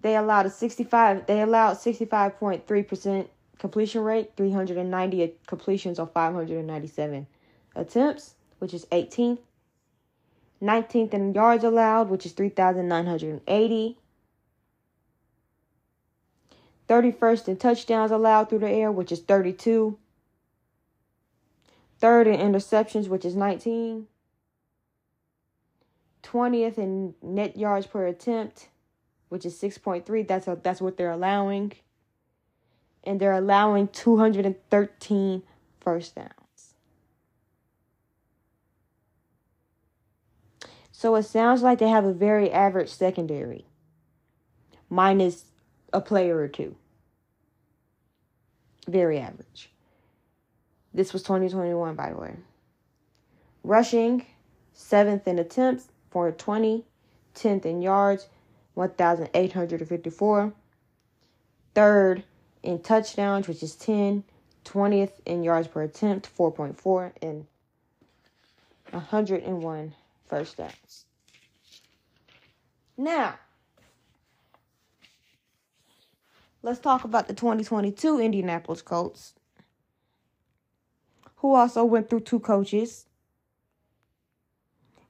they 0.00 0.16
allowed 0.16 0.46
a 0.46 0.50
65 0.50 1.26
they 1.26 1.40
allowed 1.40 1.76
65.3% 1.76 3.28
completion 3.58 4.02
rate, 4.02 4.32
390 4.36 5.34
completions 5.46 5.98
on 5.98 6.08
597 6.08 7.26
attempts, 7.74 8.34
which 8.58 8.72
is 8.72 8.86
18th. 8.86 9.40
19th 10.62 11.14
in 11.14 11.34
yards 11.34 11.64
allowed, 11.64 12.08
which 12.08 12.26
is 12.26 12.32
3,980. 12.32 13.98
31st 16.88 17.48
in 17.48 17.56
touchdowns 17.56 18.10
allowed 18.10 18.48
through 18.48 18.58
the 18.60 18.68
air, 18.68 18.90
which 18.90 19.12
is 19.12 19.20
32. 19.20 19.98
Third 21.98 22.26
in 22.26 22.40
interceptions, 22.40 23.08
which 23.08 23.24
is 23.24 23.36
19. 23.36 24.06
20th 26.22 26.78
in 26.78 27.14
net 27.22 27.56
yards 27.56 27.86
per 27.86 28.06
attempt, 28.06 28.68
which 29.28 29.44
is 29.44 29.60
6.3. 29.60 30.26
That's 30.26 30.48
a, 30.48 30.58
that's 30.62 30.80
what 30.80 30.96
they're 30.96 31.10
allowing. 31.10 31.72
And 33.04 33.20
they're 33.20 33.32
allowing 33.32 33.88
213 33.88 35.42
first 35.80 36.14
downs. 36.14 36.32
So 40.92 41.14
it 41.14 41.22
sounds 41.22 41.62
like 41.62 41.78
they 41.78 41.88
have 41.88 42.04
a 42.04 42.12
very 42.12 42.50
average 42.50 42.88
secondary, 42.88 43.66
minus 44.90 45.44
a 45.92 46.00
player 46.00 46.36
or 46.36 46.48
two. 46.48 46.74
Very 48.88 49.18
average. 49.18 49.70
This 50.92 51.12
was 51.12 51.22
2021, 51.22 51.94
by 51.94 52.10
the 52.10 52.16
way. 52.16 52.34
Rushing, 53.62 54.26
seventh 54.72 55.28
in 55.28 55.38
attempts, 55.38 55.88
420, 56.10 56.84
10th 57.34 57.64
in 57.64 57.80
yards, 57.82 58.26
1,854. 58.78 60.52
Third 61.74 62.22
in 62.62 62.78
touchdowns, 62.78 63.48
which 63.48 63.62
is 63.62 63.74
10. 63.74 64.22
20th 64.64 65.12
in 65.26 65.42
yards 65.42 65.66
per 65.66 65.82
attempt, 65.82 66.28
4.4. 66.36 67.12
And 67.20 67.46
101 68.92 69.94
first 70.28 70.58
downs. 70.58 71.06
Now, 72.96 73.34
let's 76.62 76.78
talk 76.78 77.02
about 77.02 77.26
the 77.26 77.34
2022 77.34 78.20
Indianapolis 78.20 78.82
Colts, 78.82 79.34
who 81.36 81.54
also 81.54 81.84
went 81.84 82.08
through 82.08 82.20
two 82.20 82.38
coaches, 82.38 83.06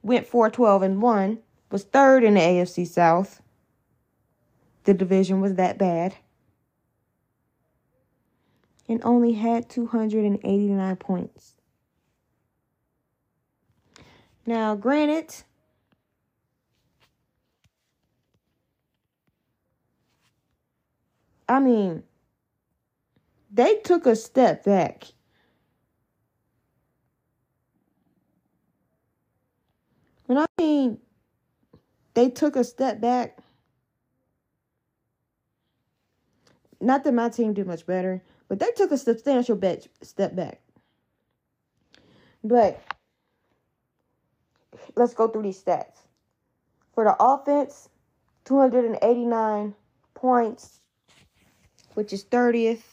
went 0.01 0.25
4 0.25 0.49
12 0.49 0.81
and 0.81 1.01
1, 1.03 1.39
was 1.69 1.83
third 1.83 2.23
in 2.23 2.33
the 2.33 2.39
AFC 2.39 2.87
South, 2.87 3.41
the 4.89 4.95
division 4.95 5.39
was 5.39 5.53
that 5.53 5.77
bad. 5.77 6.15
And 8.87 8.99
only 9.03 9.33
had 9.33 9.69
289 9.69 10.95
points. 10.95 11.53
Now, 14.47 14.73
granted, 14.73 15.43
I 21.47 21.59
mean, 21.59 22.01
they 23.51 23.75
took 23.75 24.07
a 24.07 24.15
step 24.15 24.63
back. 24.63 25.03
When 30.25 30.39
I 30.39 30.47
mean 30.57 30.97
they 32.15 32.31
took 32.31 32.55
a 32.55 32.63
step 32.63 32.99
back, 32.99 33.37
not 36.81 37.03
that 37.03 37.13
my 37.13 37.29
team 37.29 37.53
did 37.53 37.67
much 37.67 37.85
better, 37.85 38.21
but 38.47 38.59
they 38.59 38.71
took 38.71 38.91
a 38.91 38.97
substantial 38.97 39.55
bet, 39.55 39.87
step 40.01 40.35
back. 40.35 40.61
But 42.43 42.81
let's 44.95 45.13
go 45.13 45.27
through 45.27 45.43
these 45.43 45.61
stats. 45.61 45.97
For 46.93 47.03
the 47.03 47.15
offense, 47.19 47.89
289 48.45 49.75
points, 50.13 50.79
which 51.93 52.13
is 52.13 52.23
30th. 52.25 52.83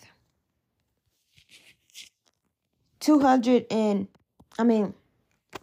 200 3.01 3.67
and, 3.71 4.09
I 4.59 4.65
mean, 4.65 4.93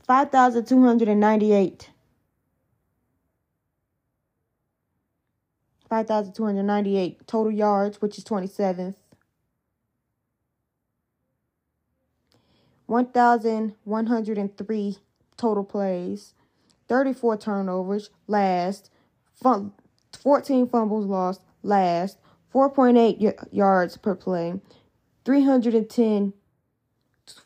5,298. 0.07 1.89
5,298 5.93 7.27
total 7.27 7.51
yards, 7.51 8.01
which 8.01 8.17
is 8.17 8.23
27th. 8.23 8.95
1,103 12.87 14.97
total 15.37 15.63
plays, 15.63 16.33
34 16.87 17.37
turnovers, 17.37 18.09
last, 18.25 18.89
14 19.39 20.67
fumbles 20.67 21.05
lost, 21.05 21.41
last, 21.61 22.17
4.8 22.51 23.19
y- 23.19 23.35
yards 23.51 23.95
per 23.95 24.15
play, 24.15 24.59
310 25.25 26.33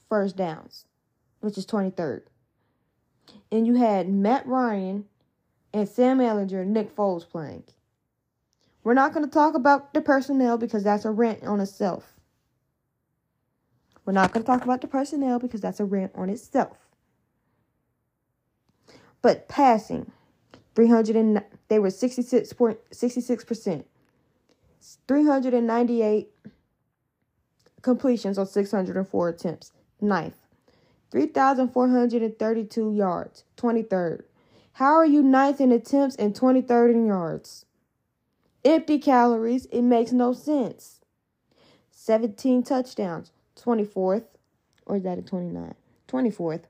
first 0.07 0.37
downs, 0.37 0.85
which 1.41 1.57
is 1.57 1.65
23rd. 1.65 2.21
And 3.51 3.67
you 3.67 3.75
had 3.75 4.07
Matt 4.07 4.47
Ryan 4.47 5.03
and 5.73 5.89
Sam 5.89 6.19
Ehlinger, 6.19 6.65
Nick 6.65 6.95
Foles 6.95 7.29
playing. 7.29 7.65
We're 8.87 8.93
not 8.93 9.13
going 9.13 9.25
to 9.25 9.29
talk 9.29 9.53
about 9.53 9.93
the 9.93 9.99
personnel 9.99 10.57
because 10.57 10.81
that's 10.85 11.03
a 11.03 11.11
rant 11.11 11.43
on 11.43 11.59
itself. 11.59 12.13
We're 14.05 14.13
not 14.13 14.31
going 14.31 14.45
to 14.45 14.47
talk 14.47 14.63
about 14.63 14.79
the 14.79 14.87
personnel 14.87 15.39
because 15.39 15.59
that's 15.59 15.81
a 15.81 15.83
rant 15.83 16.13
on 16.15 16.29
itself. 16.29 16.77
But 19.21 19.49
passing, 19.49 20.13
300 20.75 21.17
and 21.17 21.43
they 21.67 21.79
were 21.79 21.89
66.66%. 21.89 23.83
398 25.05 26.29
completions 27.81 28.37
on 28.37 28.47
604 28.47 29.27
attempts. 29.27 29.73
Ninth. 29.99 30.37
3,432 31.11 32.93
yards. 32.93 33.43
23rd. 33.57 34.23
How 34.71 34.93
are 34.93 35.05
you 35.05 35.21
ninth 35.21 35.59
in 35.59 35.73
attempts 35.73 36.15
and 36.15 36.33
23rd 36.33 36.91
in 36.93 37.05
yards? 37.07 37.65
Empty 38.67 38.99
calories. 38.99 39.65
It 39.67 39.83
makes 39.83 40.11
no 40.11 40.33
sense. 40.33 40.99
17 41.91 42.63
touchdowns. 42.63 43.31
24th. 43.55 44.25
Or 44.85 44.97
is 44.97 45.03
that 45.03 45.17
a 45.17 45.21
29? 45.21 45.73
24th. 46.09 46.63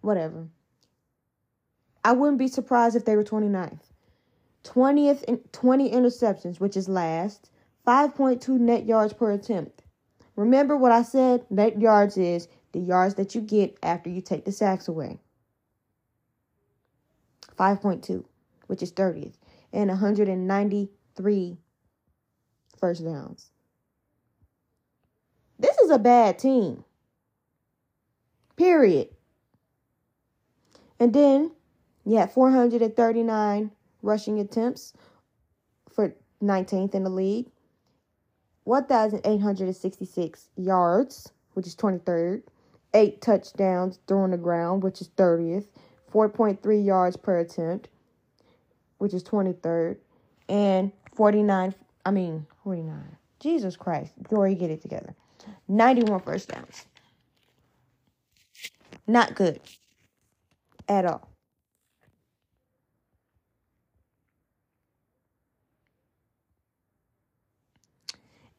Whatever. 0.00 0.48
I 2.04 2.10
wouldn't 2.10 2.40
be 2.40 2.48
surprised 2.48 2.96
if 2.96 3.04
they 3.04 3.14
were 3.14 3.22
29th. 3.22 3.78
20th 4.64 5.22
in 5.24 5.38
20 5.52 5.92
interceptions, 5.92 6.58
which 6.58 6.76
is 6.76 6.88
last. 6.88 7.50
5.2 7.86 8.48
net 8.58 8.84
yards 8.84 9.12
per 9.12 9.30
attempt. 9.30 9.84
Remember 10.34 10.76
what 10.76 10.90
I 10.90 11.02
said? 11.02 11.48
Net 11.50 11.80
yards 11.80 12.16
is 12.16 12.48
the 12.72 12.80
yards 12.80 13.14
that 13.14 13.36
you 13.36 13.40
get 13.40 13.78
after 13.80 14.10
you 14.10 14.20
take 14.20 14.44
the 14.44 14.50
sacks 14.50 14.88
away. 14.88 15.20
5.2, 17.56 18.24
which 18.66 18.82
is 18.82 18.90
30th, 18.90 19.34
and 19.72 19.88
193 21.16 21.58
first 22.78 23.04
downs. 23.04 23.50
This 25.58 25.76
is 25.78 25.90
a 25.90 25.98
bad 25.98 26.38
team. 26.38 26.84
Period. 28.56 29.08
And 30.98 31.12
then 31.12 31.52
you 32.04 32.16
had 32.16 32.32
439 32.32 33.70
rushing 34.02 34.40
attempts 34.40 34.92
for 35.90 36.14
19th 36.42 36.94
in 36.94 37.04
the 37.04 37.10
league. 37.10 37.50
1,866 38.64 40.48
yards, 40.56 41.32
which 41.52 41.66
is 41.66 41.76
23rd. 41.76 42.42
Eight 42.94 43.20
touchdowns 43.20 43.98
thrown 44.06 44.30
the 44.30 44.38
ground, 44.38 44.82
which 44.82 45.00
is 45.00 45.08
30th. 45.16 45.66
4.3 46.12 46.84
yards 46.84 47.16
per 47.16 47.38
attempt, 47.38 47.88
which 48.98 49.12
is 49.12 49.24
23rd. 49.24 49.96
And 50.48 50.92
49, 51.14 51.74
I 52.04 52.10
mean, 52.10 52.46
49. 52.62 53.16
Jesus 53.40 53.76
Christ. 53.76 54.12
Jory, 54.30 54.54
get 54.54 54.70
it 54.70 54.82
together. 54.82 55.14
91 55.68 56.20
first 56.20 56.48
downs. 56.48 56.86
Not 59.06 59.34
good 59.34 59.60
at 60.88 61.04
all. 61.04 61.28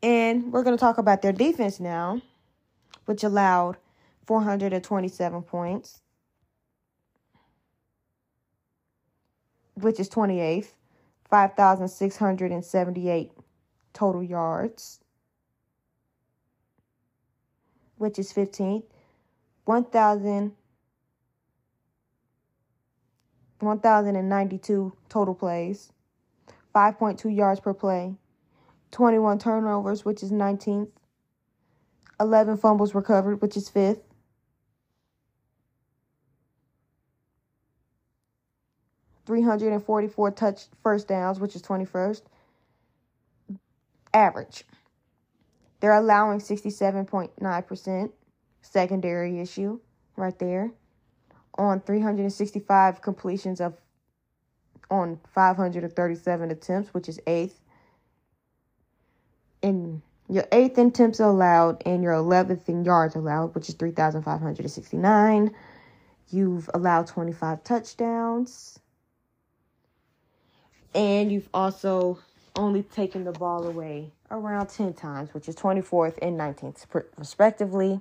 And 0.04 0.54
we're 0.54 0.64
going 0.64 0.78
to 0.78 0.80
talk 0.80 1.00
about 1.00 1.24
their 1.24 1.32
defense 1.32 1.80
now, 1.80 2.22
which 3.06 3.24
allowed 3.24 3.78
427 4.28 5.42
points, 5.42 6.02
which 9.74 10.00
is 10.00 10.08
28th, 10.10 10.68
5,678 11.30 13.32
total 13.94 14.24
yards, 14.24 15.00
which 17.98 18.20
is 18.20 18.34
15th, 18.34 18.84
1,000. 19.66 20.54
1,092 23.60 24.94
total 25.10 25.34
plays, 25.34 25.92
5.2 26.76 27.36
yards 27.36 27.62
per 27.62 27.74
play, 27.74 28.14
21 28.92 29.40
turnovers, 29.40 30.06
which 30.06 30.22
is 30.22 30.32
19th. 30.32 30.92
11 32.20 32.58
fumbles 32.58 32.94
recovered, 32.94 33.42
which 33.42 33.58
is 33.58 33.68
5th. 33.70 34.02
Three 39.26 39.42
hundred 39.42 39.74
and 39.74 39.84
forty-four 39.84 40.32
touch 40.32 40.66
first 40.84 41.08
downs, 41.08 41.40
which 41.40 41.56
is 41.56 41.62
twenty-first. 41.62 42.24
Average. 44.14 44.66
They're 45.80 45.94
allowing 45.94 46.40
sixty-seven 46.40 47.06
point 47.06 47.32
nine 47.42 47.64
percent. 47.64 48.12
Secondary 48.62 49.40
issue, 49.40 49.80
right 50.16 50.38
there. 50.40 50.72
On 51.58 51.80
three 51.80 52.02
hundred 52.02 52.24
and 52.24 52.34
sixty-five 52.34 53.02
completions 53.02 53.62
of, 53.62 53.76
on 54.90 55.20
five 55.34 55.56
hundred 55.58 55.84
and 55.84 55.94
thirty-seven 55.94 56.52
attempts, 56.52 56.94
which 56.94 57.10
is 57.10 57.20
eighth 57.28 57.60
in 59.62 60.02
your 60.30 60.46
eighth 60.52 60.78
in 60.78 60.88
attempts 60.88 61.20
allowed 61.20 61.82
and 61.86 62.04
your 62.04 62.14
11th 62.14 62.68
in 62.68 62.84
yards 62.84 63.16
allowed, 63.16 63.54
which 63.56 63.70
is 63.70 63.76
3,569. 63.76 65.56
You've 66.30 66.70
allowed 66.74 67.08
25 67.08 67.64
touchdowns. 67.64 68.80
And 70.96 71.30
you've 71.30 71.50
also 71.54 72.20
only 72.56 72.82
taken 72.84 73.26
the 73.26 73.34
ball 73.34 73.68
away 73.68 74.14
around 74.32 74.68
10 74.68 74.94
times, 74.94 75.34
which 75.34 75.50
is 75.50 75.56
24th 75.56 76.18
and 76.22 76.40
19th, 76.40 76.86
respectively. 77.18 78.00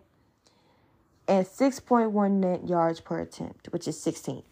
And 1.26 1.44
6.1 1.44 2.30
net 2.32 2.68
yards 2.68 3.00
per 3.00 3.18
attempt, 3.18 3.72
which 3.72 3.88
is 3.88 3.96
16th. 3.96 4.44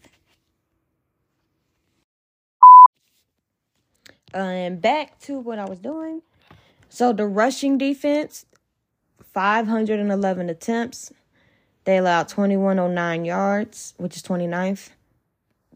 And 4.34 4.80
back 4.80 5.20
to 5.20 5.38
what 5.38 5.58
I 5.58 5.66
was 5.66 5.78
doing. 5.78 6.22
So 6.88 7.12
the 7.12 7.26
rushing 7.26 7.78
defense, 7.78 8.46
511 9.32 10.48
attempts. 10.50 11.12
They 11.84 11.98
allowed 11.98 12.28
2109 12.28 13.24
yards, 13.24 13.94
which 13.98 14.16
is 14.16 14.22
29th. 14.22 14.90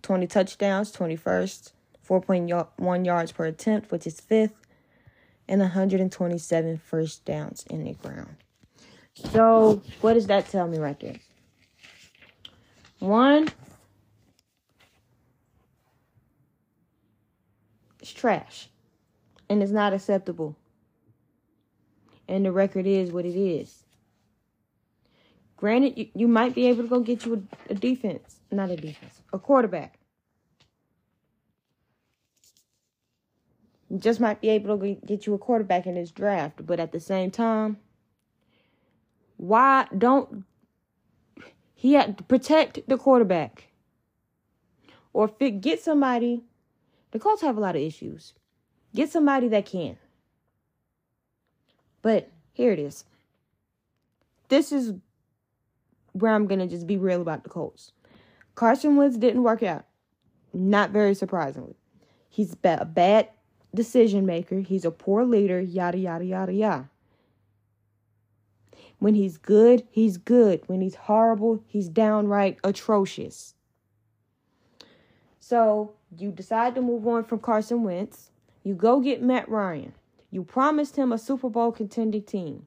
20 0.02 0.26
touchdowns, 0.26 0.92
21st. 0.92 1.72
4.1 2.08 3.06
yards 3.06 3.32
per 3.32 3.46
attempt, 3.46 3.90
which 3.90 4.06
is 4.06 4.20
5th. 4.20 4.54
And 5.48 5.60
127 5.60 6.78
first 6.78 7.24
downs 7.24 7.64
in 7.70 7.84
the 7.84 7.92
ground. 7.94 8.36
So, 9.14 9.80
what 10.00 10.14
does 10.14 10.26
that 10.26 10.48
tell 10.48 10.66
me 10.66 10.78
right 10.78 10.98
there? 10.98 11.14
One, 12.98 13.48
it's 18.00 18.12
trash. 18.12 18.68
And 19.48 19.62
it's 19.62 19.70
not 19.70 19.92
acceptable 19.92 20.56
and 22.28 22.44
the 22.44 22.52
record 22.52 22.86
is 22.86 23.12
what 23.12 23.24
it 23.24 23.36
is. 23.36 23.84
Granted, 25.56 25.96
you, 25.96 26.08
you 26.14 26.28
might 26.28 26.54
be 26.54 26.66
able 26.66 26.82
to 26.82 26.88
go 26.88 27.00
get 27.00 27.24
you 27.24 27.46
a, 27.68 27.72
a 27.72 27.74
defense, 27.74 28.40
not 28.50 28.70
a 28.70 28.76
defense, 28.76 29.20
a 29.32 29.38
quarterback. 29.38 29.95
Just 33.98 34.20
might 34.20 34.40
be 34.40 34.48
able 34.48 34.78
to 34.78 34.94
get 35.06 35.26
you 35.26 35.34
a 35.34 35.38
quarterback 35.38 35.86
in 35.86 35.94
this 35.94 36.10
draft, 36.10 36.66
but 36.66 36.80
at 36.80 36.92
the 36.92 37.00
same 37.00 37.30
time, 37.30 37.78
why 39.36 39.86
don't 39.96 40.44
he 41.74 41.92
had 41.92 42.18
to 42.18 42.24
protect 42.24 42.88
the 42.88 42.96
quarterback 42.96 43.68
or 45.12 45.28
fit, 45.28 45.60
get 45.60 45.82
somebody? 45.82 46.42
The 47.12 47.18
Colts 47.18 47.42
have 47.42 47.56
a 47.56 47.60
lot 47.60 47.76
of 47.76 47.82
issues. 47.82 48.34
Get 48.94 49.10
somebody 49.10 49.48
that 49.48 49.66
can. 49.66 49.96
But 52.02 52.30
here 52.52 52.72
it 52.72 52.78
is. 52.78 53.04
This 54.48 54.72
is 54.72 54.94
where 56.12 56.32
I'm 56.32 56.46
going 56.46 56.60
to 56.60 56.66
just 56.66 56.86
be 56.86 56.96
real 56.96 57.20
about 57.20 57.44
the 57.44 57.50
Colts. 57.50 57.92
Carson 58.54 58.96
Wentz 58.96 59.16
didn't 59.16 59.42
work 59.42 59.62
out. 59.62 59.84
Not 60.52 60.90
very 60.90 61.14
surprisingly. 61.14 61.76
He's 62.28 62.56
a 62.64 62.84
bad 62.84 63.28
decision 63.76 64.26
maker. 64.26 64.60
He's 64.60 64.84
a 64.84 64.90
poor 64.90 65.24
leader, 65.24 65.60
yada, 65.60 65.98
yada, 65.98 66.24
yada, 66.24 66.52
yada. 66.52 66.90
When 68.98 69.14
he's 69.14 69.36
good, 69.36 69.86
he's 69.90 70.16
good. 70.16 70.62
When 70.66 70.80
he's 70.80 70.94
horrible, 70.94 71.62
he's 71.66 71.88
downright 71.88 72.58
atrocious. 72.64 73.54
So 75.38 75.92
you 76.18 76.32
decide 76.32 76.74
to 76.74 76.80
move 76.80 77.06
on 77.06 77.24
from 77.24 77.38
Carson 77.38 77.84
Wentz. 77.84 78.30
You 78.64 78.74
go 78.74 79.00
get 79.00 79.22
Matt 79.22 79.48
Ryan. 79.48 79.92
You 80.30 80.42
promised 80.42 80.96
him 80.96 81.12
a 81.12 81.18
Super 81.18 81.48
Bowl 81.48 81.70
contending 81.70 82.22
team, 82.22 82.66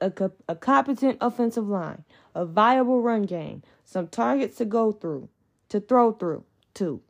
a, 0.00 0.12
a 0.48 0.56
competent 0.56 1.18
offensive 1.20 1.68
line, 1.68 2.04
a 2.34 2.44
viable 2.44 3.00
run 3.00 3.22
game, 3.22 3.62
some 3.84 4.08
targets 4.08 4.56
to 4.56 4.64
go 4.64 4.90
through, 4.90 5.28
to 5.68 5.80
throw 5.80 6.12
through, 6.12 6.44
to 6.74 7.00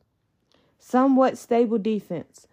somewhat 0.77 1.37
stable 1.37 1.77
defense. 1.79 2.45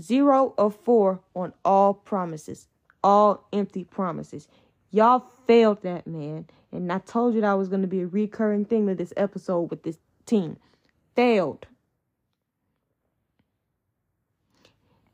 Zero 0.00 0.54
of 0.58 0.76
four 0.84 1.20
on 1.34 1.52
all 1.64 1.94
promises, 1.94 2.68
all 3.02 3.48
empty 3.52 3.84
promises. 3.84 4.48
Y'all 4.90 5.26
failed 5.46 5.82
that 5.82 6.06
man. 6.06 6.46
And 6.70 6.92
I 6.92 6.98
told 6.98 7.34
you 7.34 7.40
that 7.40 7.52
was 7.54 7.68
going 7.68 7.82
to 7.82 7.88
be 7.88 8.02
a 8.02 8.06
recurring 8.06 8.64
thing 8.64 8.86
with 8.86 8.98
this 8.98 9.12
episode 9.16 9.70
with 9.70 9.82
this 9.82 9.98
team. 10.26 10.56
Failed. 11.16 11.66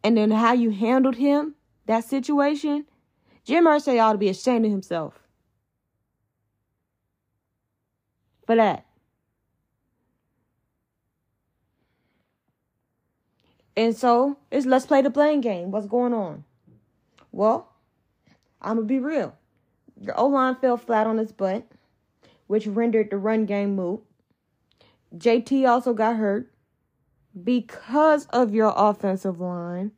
And 0.02 0.16
then 0.18 0.30
how 0.30 0.52
you 0.52 0.70
handled 0.70 1.16
him, 1.16 1.54
that 1.86 2.04
situation, 2.04 2.84
Jim 3.44 3.64
Irsay 3.64 4.02
ought 4.02 4.12
to 4.12 4.18
be 4.18 4.28
ashamed 4.28 4.66
of 4.66 4.70
himself. 4.70 5.18
For 8.46 8.56
that. 8.56 8.84
And 13.76 13.96
so 13.96 14.38
it's 14.50 14.66
let's 14.66 14.86
play 14.86 15.02
the 15.02 15.10
blame 15.10 15.40
game. 15.40 15.70
What's 15.70 15.86
going 15.86 16.12
on? 16.12 16.44
Well, 17.32 17.72
I'm 18.62 18.76
gonna 18.76 18.86
be 18.86 18.98
real. 18.98 19.34
Your 20.00 20.18
O 20.18 20.26
line 20.26 20.56
fell 20.56 20.76
flat 20.76 21.06
on 21.06 21.18
its 21.18 21.32
butt, 21.32 21.66
which 22.46 22.66
rendered 22.66 23.10
the 23.10 23.16
run 23.16 23.46
game 23.46 23.74
moot. 23.76 24.02
JT 25.16 25.68
also 25.68 25.92
got 25.92 26.16
hurt 26.16 26.52
because 27.42 28.26
of 28.26 28.54
your 28.54 28.72
offensive 28.76 29.40
line. 29.40 29.92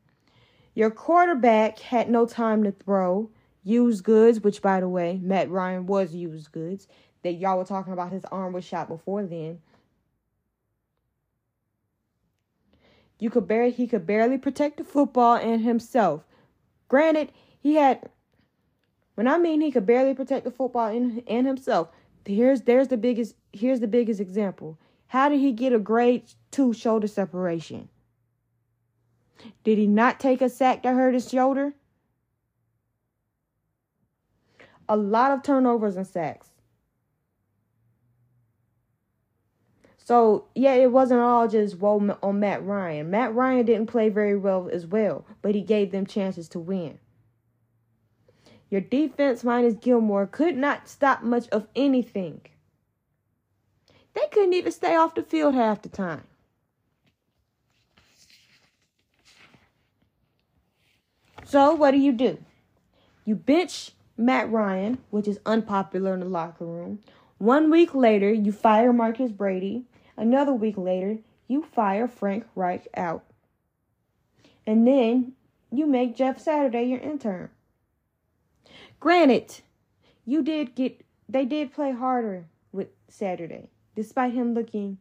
Your 0.75 0.91
quarterback 0.91 1.79
had 1.79 2.11
no 2.11 2.27
time 2.27 2.63
to 2.65 2.73
throw. 2.73 3.31
Used 3.63 4.05
goods, 4.05 4.41
which 4.41 4.63
by 4.63 4.81
the 4.81 4.89
way, 4.89 5.19
Matt 5.23 5.51
Ryan 5.51 5.87
was 5.87 6.15
used 6.15 6.53
goods. 6.53 6.87
That 7.23 7.33
y'all 7.33 7.59
were 7.59 7.65
talking 7.65 7.93
about 7.93 8.13
his 8.13 8.25
arm 8.27 8.53
was 8.53 8.65
shot 8.65 8.89
before 8.89 9.25
then. 9.25 9.59
You 13.19 13.31
could 13.31 13.49
barely 13.49 13.71
he 13.71 13.87
could 13.87 14.07
barely 14.07 14.39
protect 14.39 14.77
the 14.77 14.85
football 14.85 15.37
and 15.37 15.63
himself. 15.63 16.25
Granted, 16.89 17.33
he 17.59 17.75
had 17.75 18.11
when 19.15 19.27
I 19.27 19.39
mean 19.39 19.61
he 19.61 19.71
could 19.71 19.87
barely 19.87 20.15
protect 20.15 20.45
the 20.45 20.51
football 20.51 20.89
and, 20.89 21.23
and 21.27 21.47
himself, 21.47 21.89
here's 22.25 22.63
there's 22.63 22.89
the 22.89 22.97
biggest 22.97 23.35
here's 23.53 23.81
the 23.81 23.89
biggest 23.89 24.21
example. 24.21 24.79
How 25.09 25.29
did 25.29 25.41
he 25.41 25.53
get 25.53 25.73
a 25.73 25.79
grade 25.79 26.25
two 26.51 26.73
shoulder 26.73 27.07
separation? 27.07 27.89
Did 29.65 29.79
he 29.79 29.87
not 29.87 30.21
take 30.21 30.43
a 30.43 30.49
sack 30.49 30.83
that 30.83 30.95
hurt 30.95 31.15
his 31.15 31.31
shoulder? 31.31 31.75
A 34.89 34.97
lot 34.97 35.33
of 35.33 35.43
turnovers 35.43 35.97
and 35.97 36.07
sacks. 36.07 36.51
So, 40.07 40.45
yeah, 40.55 40.75
it 40.75 40.93
wasn't 40.93 41.19
all 41.19 41.49
just 41.49 41.79
woe 41.79 42.17
on 42.23 42.39
Matt 42.39 42.65
Ryan. 42.65 43.11
Matt 43.11 43.35
Ryan 43.35 43.67
didn't 43.67 43.89
play 43.89 44.09
very 44.09 44.37
well 44.37 44.71
as 44.73 44.87
well, 44.87 45.27
but 45.43 45.57
he 45.57 45.63
gave 45.63 45.91
them 45.91 46.07
chances 46.07 46.49
to 46.51 46.61
win. 46.61 47.01
Your 48.71 48.81
defense 48.81 49.43
minus 49.43 49.75
Gilmore 49.75 50.29
could 50.29 50.57
not 50.57 50.89
stop 50.89 51.25
much 51.25 51.49
of 51.49 51.67
anything. 51.75 52.41
They 54.15 54.29
couldn't 54.31 54.53
even 54.53 54.71
stay 54.71 54.95
off 54.95 55.17
the 55.17 55.25
field 55.25 55.57
half 55.57 55.83
the 55.83 55.89
time. 55.89 56.23
So, 61.45 61.75
what 61.75 61.91
do 61.91 61.99
you 61.99 62.13
do? 62.13 62.39
You 63.25 63.35
bench 63.35 63.91
Matt 64.17 64.53
Ryan, 64.53 64.99
which 65.11 65.27
is 65.27 65.41
unpopular 65.45 66.15
in 66.15 66.21
the 66.21 66.27
locker 66.27 66.65
room. 66.65 67.01
One 67.39 67.73
week 67.73 67.93
later, 67.93 68.33
you 68.33 68.53
fire 68.53 68.93
Marcus 68.93 69.33
Brady. 69.33 69.83
Another 70.17 70.53
week 70.53 70.79
later, 70.79 71.19
you 71.49 71.63
fire 71.63 72.09
Frank 72.09 72.47
Reich 72.55 72.89
out. 72.97 73.25
And 74.67 74.87
then 74.87 75.33
you 75.71 75.87
make 75.87 76.17
Jeff 76.17 76.41
Saturday 76.41 76.85
your 76.85 77.01
intern. 77.01 77.51
Granted, 78.99 79.61
you 80.25 80.43
did 80.43 80.75
get 80.75 81.05
they 81.29 81.45
did 81.45 81.73
play 81.73 81.93
harder 81.93 82.47
with 82.73 82.89
Saturday, 83.09 83.69
despite 83.95 84.33
him 84.33 84.55
looking 84.55 84.99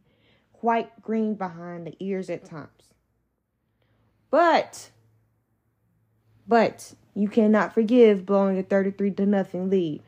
quite 0.52 1.00
green 1.02 1.34
behind 1.34 1.86
the 1.86 1.96
ears 2.00 2.28
at 2.30 2.44
times. 2.44 2.70
But 4.30 4.90
but 6.46 6.94
you 7.14 7.28
cannot 7.28 7.74
forgive 7.74 8.26
blowing 8.26 8.58
a 8.58 8.62
33 8.62 9.12
to 9.12 9.26
nothing 9.26 9.70
lead, 9.70 10.02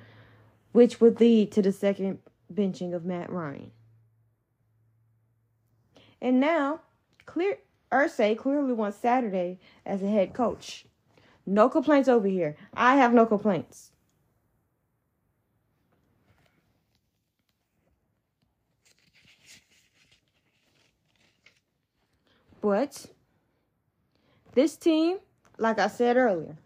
which 0.73 1.01
would 1.01 1.21
lead 1.21 1.51
to 1.53 1.63
the 1.63 1.73
second 1.73 2.19
benching 2.53 2.95
of 2.95 3.05
Matt 3.05 3.31
Ryan. 3.31 3.73
And 6.21 6.41
now, 6.41 6.81
clear 7.27 7.59
Irsay 7.93 8.37
clearly 8.37 8.73
wants 8.73 8.99
Saturday 8.99 9.59
as 9.87 10.03
a 10.03 10.09
head 10.09 10.35
coach. 10.35 10.85
No 11.47 11.69
complaints 11.69 12.09
over 12.09 12.29
here. 12.29 12.57
I 12.75 12.97
have 12.97 13.15
no 13.15 13.25
complaints. 13.25 13.93
But 22.61 23.07
this 24.55 24.77
team, 24.77 25.19
like 25.59 25.79
I 25.79 25.87
said 25.87 26.17
earlier, 26.17 26.57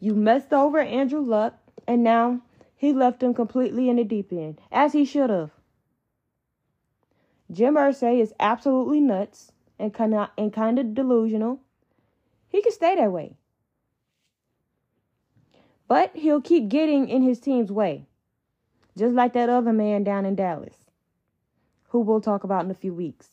you 0.00 0.14
messed 0.14 0.52
over 0.52 0.80
Andrew 0.80 1.20
Luck, 1.20 1.54
and 1.86 2.02
now 2.02 2.40
he 2.74 2.92
left 2.92 3.22
him 3.22 3.34
completely 3.34 3.88
in 3.88 3.96
the 3.96 4.04
deep 4.04 4.32
end, 4.32 4.60
as 4.72 4.92
he 4.92 5.04
should 5.04 5.30
have. 5.30 5.50
Jim 7.50 7.74
Irsay 7.74 8.20
is 8.20 8.34
absolutely 8.40 9.00
nuts 9.00 9.52
and 9.78 9.94
kind 9.94 10.14
of 10.14 10.30
and 10.36 10.52
kind 10.52 10.78
of 10.78 10.94
delusional. 10.94 11.60
He 12.48 12.62
can 12.62 12.72
stay 12.72 12.94
that 12.96 13.12
way. 13.12 13.36
But 15.88 16.16
he'll 16.16 16.40
keep 16.40 16.68
getting 16.68 17.08
in 17.08 17.22
his 17.22 17.38
team's 17.38 17.70
way. 17.70 18.06
Just 18.98 19.14
like 19.14 19.34
that 19.34 19.48
other 19.48 19.72
man 19.72 20.04
down 20.04 20.24
in 20.24 20.34
Dallas, 20.34 20.74
who 21.88 22.00
we'll 22.00 22.20
talk 22.20 22.44
about 22.44 22.64
in 22.64 22.70
a 22.70 22.74
few 22.74 22.94
weeks. 22.94 23.28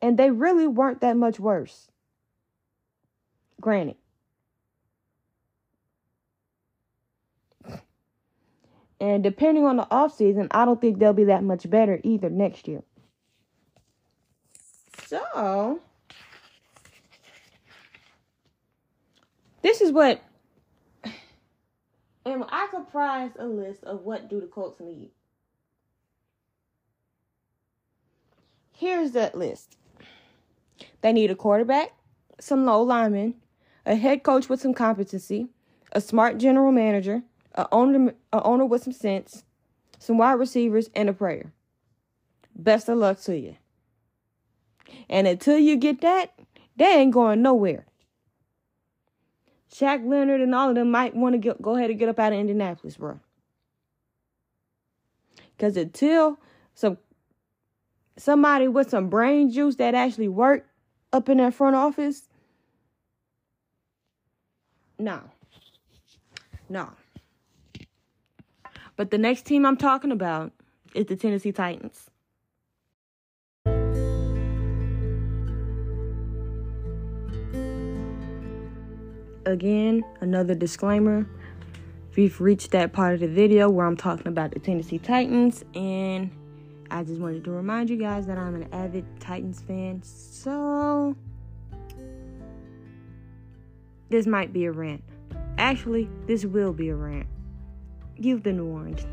And 0.00 0.18
they 0.18 0.30
really 0.30 0.66
weren't 0.66 1.00
that 1.00 1.16
much 1.16 1.40
worse. 1.40 1.90
Granted. 3.60 3.96
And 9.04 9.22
depending 9.22 9.66
on 9.66 9.76
the 9.76 9.84
offseason, 9.90 10.46
I 10.50 10.64
don't 10.64 10.80
think 10.80 10.98
they'll 10.98 11.12
be 11.12 11.24
that 11.24 11.44
much 11.44 11.68
better 11.68 12.00
either 12.02 12.30
next 12.30 12.66
year. 12.66 12.82
So, 15.04 15.78
This 19.60 19.82
is 19.82 19.92
what 19.92 20.22
Am 22.24 22.46
I 22.48 22.66
comprise 22.70 23.32
a 23.38 23.44
list 23.44 23.84
of 23.84 24.00
what 24.00 24.30
do 24.30 24.40
the 24.40 24.46
Colts 24.46 24.80
need. 24.80 25.10
Here's 28.72 29.10
that 29.10 29.36
list. 29.36 29.76
They 31.02 31.12
need 31.12 31.30
a 31.30 31.36
quarterback, 31.36 31.92
some 32.40 32.64
low 32.64 32.80
linemen, 32.80 33.34
a 33.84 33.96
head 33.96 34.22
coach 34.22 34.48
with 34.48 34.62
some 34.62 34.72
competency, 34.72 35.48
a 35.92 36.00
smart 36.00 36.38
general 36.38 36.72
manager, 36.72 37.22
a 37.54 37.66
owner, 37.72 38.14
a 38.32 38.42
owner 38.42 38.64
with 38.64 38.82
some 38.82 38.92
sense, 38.92 39.44
some 39.98 40.18
wide 40.18 40.32
receivers, 40.32 40.90
and 40.94 41.08
a 41.08 41.12
prayer. 41.12 41.52
Best 42.54 42.88
of 42.88 42.98
luck 42.98 43.20
to 43.22 43.38
you. 43.38 43.56
And 45.08 45.26
until 45.26 45.58
you 45.58 45.76
get 45.76 46.00
that, 46.02 46.38
they 46.76 47.00
ain't 47.00 47.12
going 47.12 47.42
nowhere. 47.42 47.86
Shaq 49.72 50.06
Leonard 50.06 50.40
and 50.40 50.54
all 50.54 50.68
of 50.68 50.76
them 50.76 50.90
might 50.90 51.16
want 51.16 51.40
to 51.40 51.54
go 51.60 51.76
ahead 51.76 51.90
and 51.90 51.98
get 51.98 52.08
up 52.08 52.20
out 52.20 52.32
of 52.32 52.38
Indianapolis, 52.38 52.96
bro. 52.96 53.18
Because 55.56 55.76
until 55.76 56.38
some 56.74 56.98
somebody 58.16 58.68
with 58.68 58.90
some 58.90 59.08
brain 59.08 59.50
juice 59.50 59.76
that 59.76 59.94
actually 59.94 60.28
work 60.28 60.68
up 61.12 61.28
in 61.28 61.38
that 61.38 61.54
front 61.54 61.74
office, 61.74 62.28
no. 64.98 65.20
No. 66.68 66.90
But 68.96 69.10
the 69.10 69.18
next 69.18 69.42
team 69.42 69.66
I'm 69.66 69.76
talking 69.76 70.12
about 70.12 70.52
is 70.94 71.06
the 71.06 71.16
Tennessee 71.16 71.52
Titans. 71.52 72.10
Again, 79.46 80.04
another 80.20 80.54
disclaimer. 80.54 81.28
We've 82.16 82.40
reached 82.40 82.70
that 82.70 82.92
part 82.92 83.14
of 83.14 83.20
the 83.20 83.28
video 83.28 83.68
where 83.68 83.84
I'm 83.84 83.96
talking 83.96 84.28
about 84.28 84.52
the 84.52 84.60
Tennessee 84.60 84.98
Titans, 84.98 85.64
and 85.74 86.30
I 86.90 87.02
just 87.02 87.20
wanted 87.20 87.44
to 87.44 87.50
remind 87.50 87.90
you 87.90 87.96
guys 87.96 88.26
that 88.28 88.38
I'm 88.38 88.54
an 88.54 88.68
avid 88.72 89.04
Titans 89.18 89.60
fan. 89.60 90.00
So, 90.02 91.16
this 94.08 94.26
might 94.26 94.52
be 94.52 94.64
a 94.66 94.72
rant. 94.72 95.02
Actually, 95.58 96.08
this 96.26 96.44
will 96.44 96.72
be 96.72 96.88
a 96.88 96.94
rant. 96.94 97.26
You've 98.16 98.42
been 98.42 98.64
warned. 98.66 99.04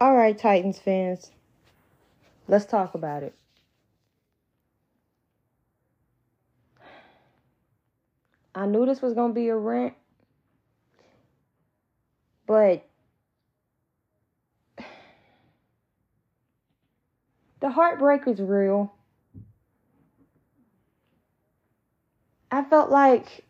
All 0.00 0.16
right, 0.16 0.36
Titans 0.36 0.78
fans, 0.78 1.30
let's 2.48 2.64
talk 2.64 2.94
about 2.94 3.22
it. 3.22 3.34
I 8.54 8.66
knew 8.66 8.86
this 8.86 9.02
was 9.02 9.12
going 9.14 9.30
to 9.30 9.34
be 9.34 9.48
a 9.48 9.56
rant, 9.56 9.94
but 12.46 12.84
the 17.60 17.70
heartbreak 17.70 18.26
is 18.26 18.40
real. 18.40 18.92
I 22.50 22.64
felt 22.64 22.90
like, 22.90 23.44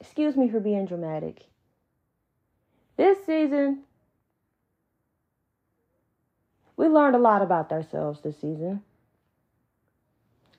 excuse 0.00 0.36
me 0.36 0.48
for 0.48 0.60
being 0.60 0.86
dramatic. 0.86 1.46
This 2.96 3.18
season, 3.24 3.80
we 6.76 6.88
learned 6.88 7.16
a 7.16 7.18
lot 7.18 7.42
about 7.42 7.72
ourselves 7.72 8.20
this 8.20 8.36
season. 8.36 8.82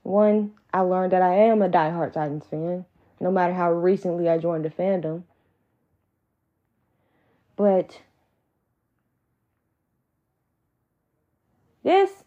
One, 0.03 0.53
I 0.73 0.81
learned 0.81 1.11
that 1.11 1.21
I 1.21 1.33
am 1.35 1.61
a 1.61 1.69
diehard 1.69 2.13
Titans 2.13 2.45
fan, 2.49 2.85
no 3.19 3.31
matter 3.31 3.53
how 3.53 3.71
recently 3.71 4.29
I 4.29 4.37
joined 4.37 4.65
the 4.65 4.69
fandom. 4.69 5.23
But 7.55 8.01
this 11.83 12.23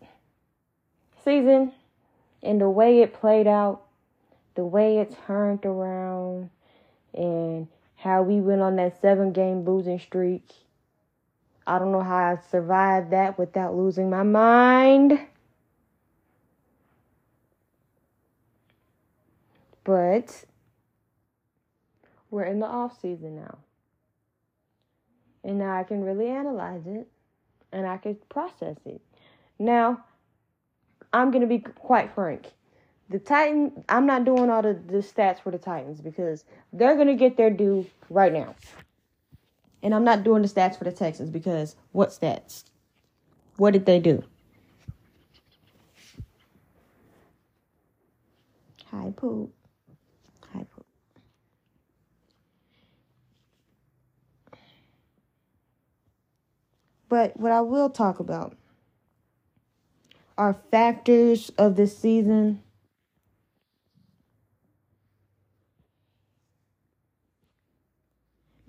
season 1.25 1.73
and 2.43 2.61
the 2.61 2.69
way 2.69 3.01
it 3.01 3.15
played 3.15 3.47
out, 3.47 3.83
the 4.55 4.65
way 4.65 4.99
it 4.99 5.17
turned 5.27 5.65
around, 5.65 6.51
and 7.15 7.69
how 7.97 8.23
we 8.23 8.41
went 8.41 8.61
on 8.61 8.77
that 8.77 9.01
seven 9.01 9.33
game 9.33 9.65
losing 9.65 9.99
streak. 9.99 10.51
I 11.67 11.79
don't 11.79 11.93
know 11.93 12.03
how 12.03 12.17
I 12.17 12.39
survived 12.51 13.11
that 13.13 13.39
without 13.39 13.77
losing 13.77 14.11
my 14.11 14.23
mind. 14.23 15.21
But 19.85 20.45
we're 22.31 22.45
in 22.45 22.61
the 22.61 22.67
off 22.67 23.01
season 23.01 23.37
now. 23.37 23.59
And 25.45 25.59
now 25.59 25.79
I 25.79 25.85
can 25.85 26.03
really 26.03 26.29
analyze 26.29 26.87
it 26.87 27.09
and 27.73 27.87
I 27.87 27.97
can 27.97 28.17
process 28.29 28.77
it. 28.85 29.01
Now, 29.59 30.05
I'm 31.13 31.31
going 31.31 31.43
to 31.43 31.49
be 31.49 31.59
quite 31.59 32.15
frank. 32.15 32.47
The 33.13 33.19
Titan, 33.19 33.85
I'm 33.91 34.07
not 34.07 34.25
doing 34.25 34.49
all 34.49 34.63
the, 34.63 34.73
the 34.73 34.99
stats 34.99 35.39
for 35.39 35.51
the 35.51 35.59
Titans 35.59 36.01
because 36.01 36.47
they're 36.73 36.95
going 36.95 37.09
to 37.09 37.15
get 37.15 37.37
their 37.37 37.51
due 37.51 37.87
right 38.09 38.33
now. 38.33 38.55
And 39.83 39.95
I'm 39.95 40.03
not 40.03 40.25
doing 40.25 40.41
the 40.41 40.49
stats 40.49 40.79
for 40.79 40.85
the 40.85 40.93
Texans 40.93 41.29
because 41.29 41.77
what 41.93 42.09
stats? 42.09 42.65
What 43.59 43.75
did 43.75 43.85
they 43.85 44.01
do? 44.01 44.25
Hi, 48.87 49.13
poop. 49.15 49.53
Hi, 50.55 50.65
poop. 50.75 50.87
But 57.11 57.39
what 57.39 57.53
I 57.53 57.61
will 57.61 57.91
talk 57.91 58.21
about 58.21 58.57
are 60.39 60.57
factors 60.71 61.53
of 61.59 61.77
this 61.77 61.99
season. 61.99 62.63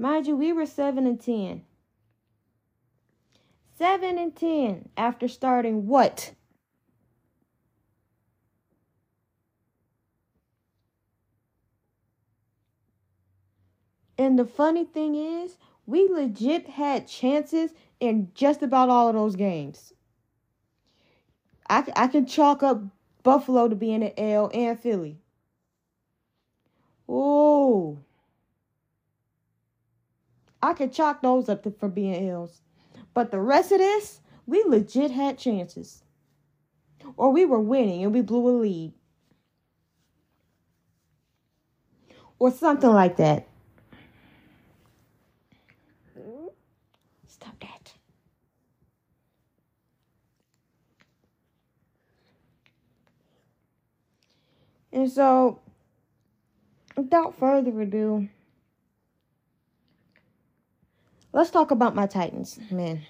Mind 0.03 0.27
you, 0.27 0.35
we 0.35 0.51
were 0.51 0.65
7 0.65 1.07
and 1.07 1.17
10. 1.17 1.63
7 3.77 4.17
and 4.17 4.35
10 4.35 4.89
after 4.97 5.29
starting 5.29 5.87
what? 5.87 6.33
And 14.17 14.37
the 14.37 14.43
funny 14.43 14.83
thing 14.83 15.15
is, 15.15 15.55
we 15.85 16.09
legit 16.09 16.67
had 16.67 17.07
chances 17.07 17.71
in 18.01 18.29
just 18.35 18.61
about 18.61 18.89
all 18.89 19.07
of 19.07 19.15
those 19.15 19.37
games. 19.37 19.93
I, 21.69 21.85
I 21.95 22.07
can 22.07 22.25
chalk 22.25 22.61
up 22.61 22.83
Buffalo 23.23 23.69
to 23.69 23.75
being 23.77 24.03
an 24.03 24.11
L 24.17 24.51
and 24.53 24.77
Philly. 24.77 25.21
Oh. 27.07 27.99
I 30.63 30.73
could 30.73 30.93
chalk 30.93 31.21
those 31.21 31.49
up 31.49 31.63
to, 31.63 31.71
for 31.71 31.89
being 31.89 32.29
L's. 32.29 32.61
But 33.13 33.31
the 33.31 33.39
rest 33.41 33.73
of 33.73 33.79
this, 33.79 34.21
we 34.47 34.63
legit 34.63 35.11
had 35.11 35.37
chances. 35.37 36.03
Or 37.17 37.31
we 37.33 37.43
were 37.43 37.59
winning 37.59 38.01
and 38.01 38.13
we 38.13 38.21
blew 38.21 38.47
a 38.47 38.55
lead. 38.57 38.93
Or 42.39 42.49
something 42.49 42.89
like 42.89 43.17
that. 43.17 43.45
Stop 47.27 47.59
that. 47.59 47.93
And 54.93 55.11
so, 55.11 55.59
without 56.95 57.37
further 57.37 57.81
ado, 57.81 58.29
let's 61.33 61.49
talk 61.49 61.71
about 61.71 61.95
my 61.95 62.05
Titans, 62.05 62.59
man. 62.71 63.01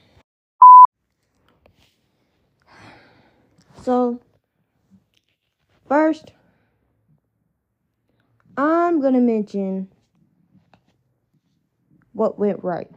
So, 3.83 4.21
first, 5.87 6.31
I'm 8.57 9.01
going 9.01 9.13
to 9.13 9.19
mention 9.19 9.89
what 12.13 12.39
went 12.39 12.63
right. 12.63 12.89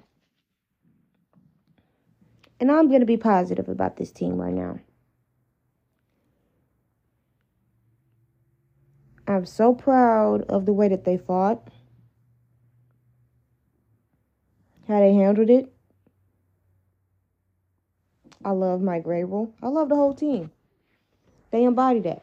And 2.60 2.70
I'm 2.70 2.88
going 2.88 3.00
to 3.00 3.06
be 3.06 3.16
positive 3.16 3.68
about 3.68 3.96
this 3.96 4.12
team 4.12 4.36
right 4.40 4.54
now. 4.54 4.78
I'm 9.26 9.44
so 9.44 9.74
proud 9.74 10.42
of 10.42 10.66
the 10.66 10.72
way 10.72 10.88
that 10.88 11.04
they 11.04 11.18
fought, 11.18 11.68
how 14.88 15.00
they 15.00 15.14
handled 15.14 15.50
it. 15.50 15.72
I 18.44 18.50
love 18.50 18.80
Mike 18.80 19.04
Vrabel. 19.04 19.52
I 19.62 19.68
love 19.68 19.88
the 19.88 19.96
whole 19.96 20.14
team. 20.14 20.50
They 21.50 21.64
embody 21.64 22.00
that. 22.00 22.22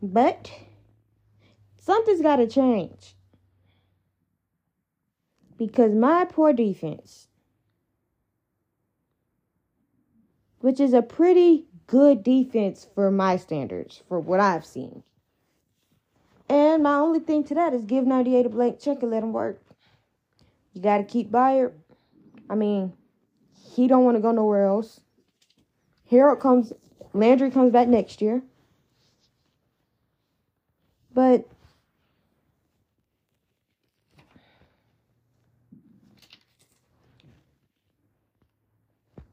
But 0.00 0.50
something's 1.80 2.22
got 2.22 2.36
to 2.36 2.46
change. 2.46 3.14
Because 5.56 5.92
my 5.92 6.24
poor 6.24 6.52
defense 6.52 7.28
which 10.62 10.78
is 10.78 10.94
a 10.94 11.02
pretty 11.02 11.66
good 11.88 12.22
defense 12.22 12.86
for 12.94 13.10
my 13.10 13.36
standards, 13.36 14.02
for 14.08 14.18
what 14.18 14.40
I've 14.40 14.64
seen. 14.64 15.02
And 16.52 16.82
my 16.82 16.96
only 16.96 17.18
thing 17.18 17.44
to 17.44 17.54
that 17.54 17.72
is 17.72 17.86
give 17.86 18.04
98 18.04 18.44
a 18.44 18.48
blank 18.50 18.78
check 18.78 19.00
and 19.00 19.10
let 19.10 19.22
him 19.22 19.32
work. 19.32 19.62
You 20.74 20.82
got 20.82 20.98
to 20.98 21.04
keep 21.04 21.30
Byard. 21.30 21.72
I 22.50 22.56
mean, 22.56 22.92
he 23.74 23.88
don't 23.88 24.04
want 24.04 24.18
to 24.18 24.20
go 24.20 24.32
nowhere 24.32 24.66
else. 24.66 25.00
Harold 26.10 26.40
comes, 26.40 26.74
Landry 27.14 27.50
comes 27.50 27.72
back 27.72 27.88
next 27.88 28.20
year. 28.20 28.42
But 31.14 31.48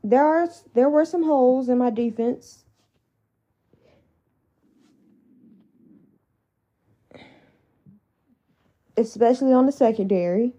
there 0.05 0.25
are 0.25 0.47
there 0.73 0.89
were 0.89 1.03
some 1.03 1.23
holes 1.23 1.67
in 1.67 1.79
my 1.79 1.89
defense. 1.89 2.63
Especially 8.99 9.53
on 9.53 9.65
the 9.65 9.71
secondary. 9.71 10.53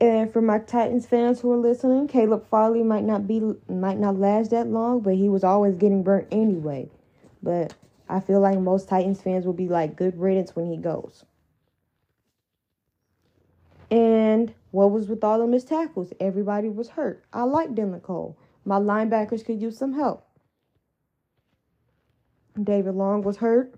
And 0.00 0.32
for 0.32 0.42
my 0.42 0.58
Titans 0.58 1.06
fans 1.06 1.40
who 1.40 1.52
are 1.52 1.56
listening, 1.56 2.08
Caleb 2.08 2.46
Farley 2.48 2.82
might 2.82 3.04
not 3.04 3.26
be 3.26 3.40
might 3.68 3.98
not 3.98 4.18
last 4.18 4.50
that 4.50 4.66
long, 4.66 5.00
but 5.00 5.14
he 5.14 5.28
was 5.28 5.44
always 5.44 5.76
getting 5.76 6.02
burnt 6.02 6.28
anyway. 6.32 6.88
But 7.42 7.74
I 8.08 8.20
feel 8.20 8.40
like 8.40 8.58
most 8.58 8.88
Titans 8.88 9.20
fans 9.20 9.46
will 9.46 9.52
be 9.52 9.68
like 9.68 9.96
good 9.96 10.18
riddance 10.18 10.56
when 10.56 10.70
he 10.70 10.76
goes. 10.76 11.24
And 13.90 14.52
what 14.70 14.90
was 14.90 15.08
with 15.08 15.22
all 15.24 15.40
of 15.40 15.52
his 15.52 15.64
tackles? 15.64 16.12
Everybody 16.20 16.68
was 16.68 16.88
hurt. 16.90 17.24
I 17.32 17.44
like 17.44 17.74
Dylan 17.74 18.02
Cole. 18.02 18.36
My 18.64 18.78
linebackers 18.78 19.44
could 19.44 19.60
use 19.60 19.78
some 19.78 19.94
help. 19.94 20.26
David 22.62 22.94
Long 22.94 23.22
was 23.22 23.36
hurt. 23.36 23.74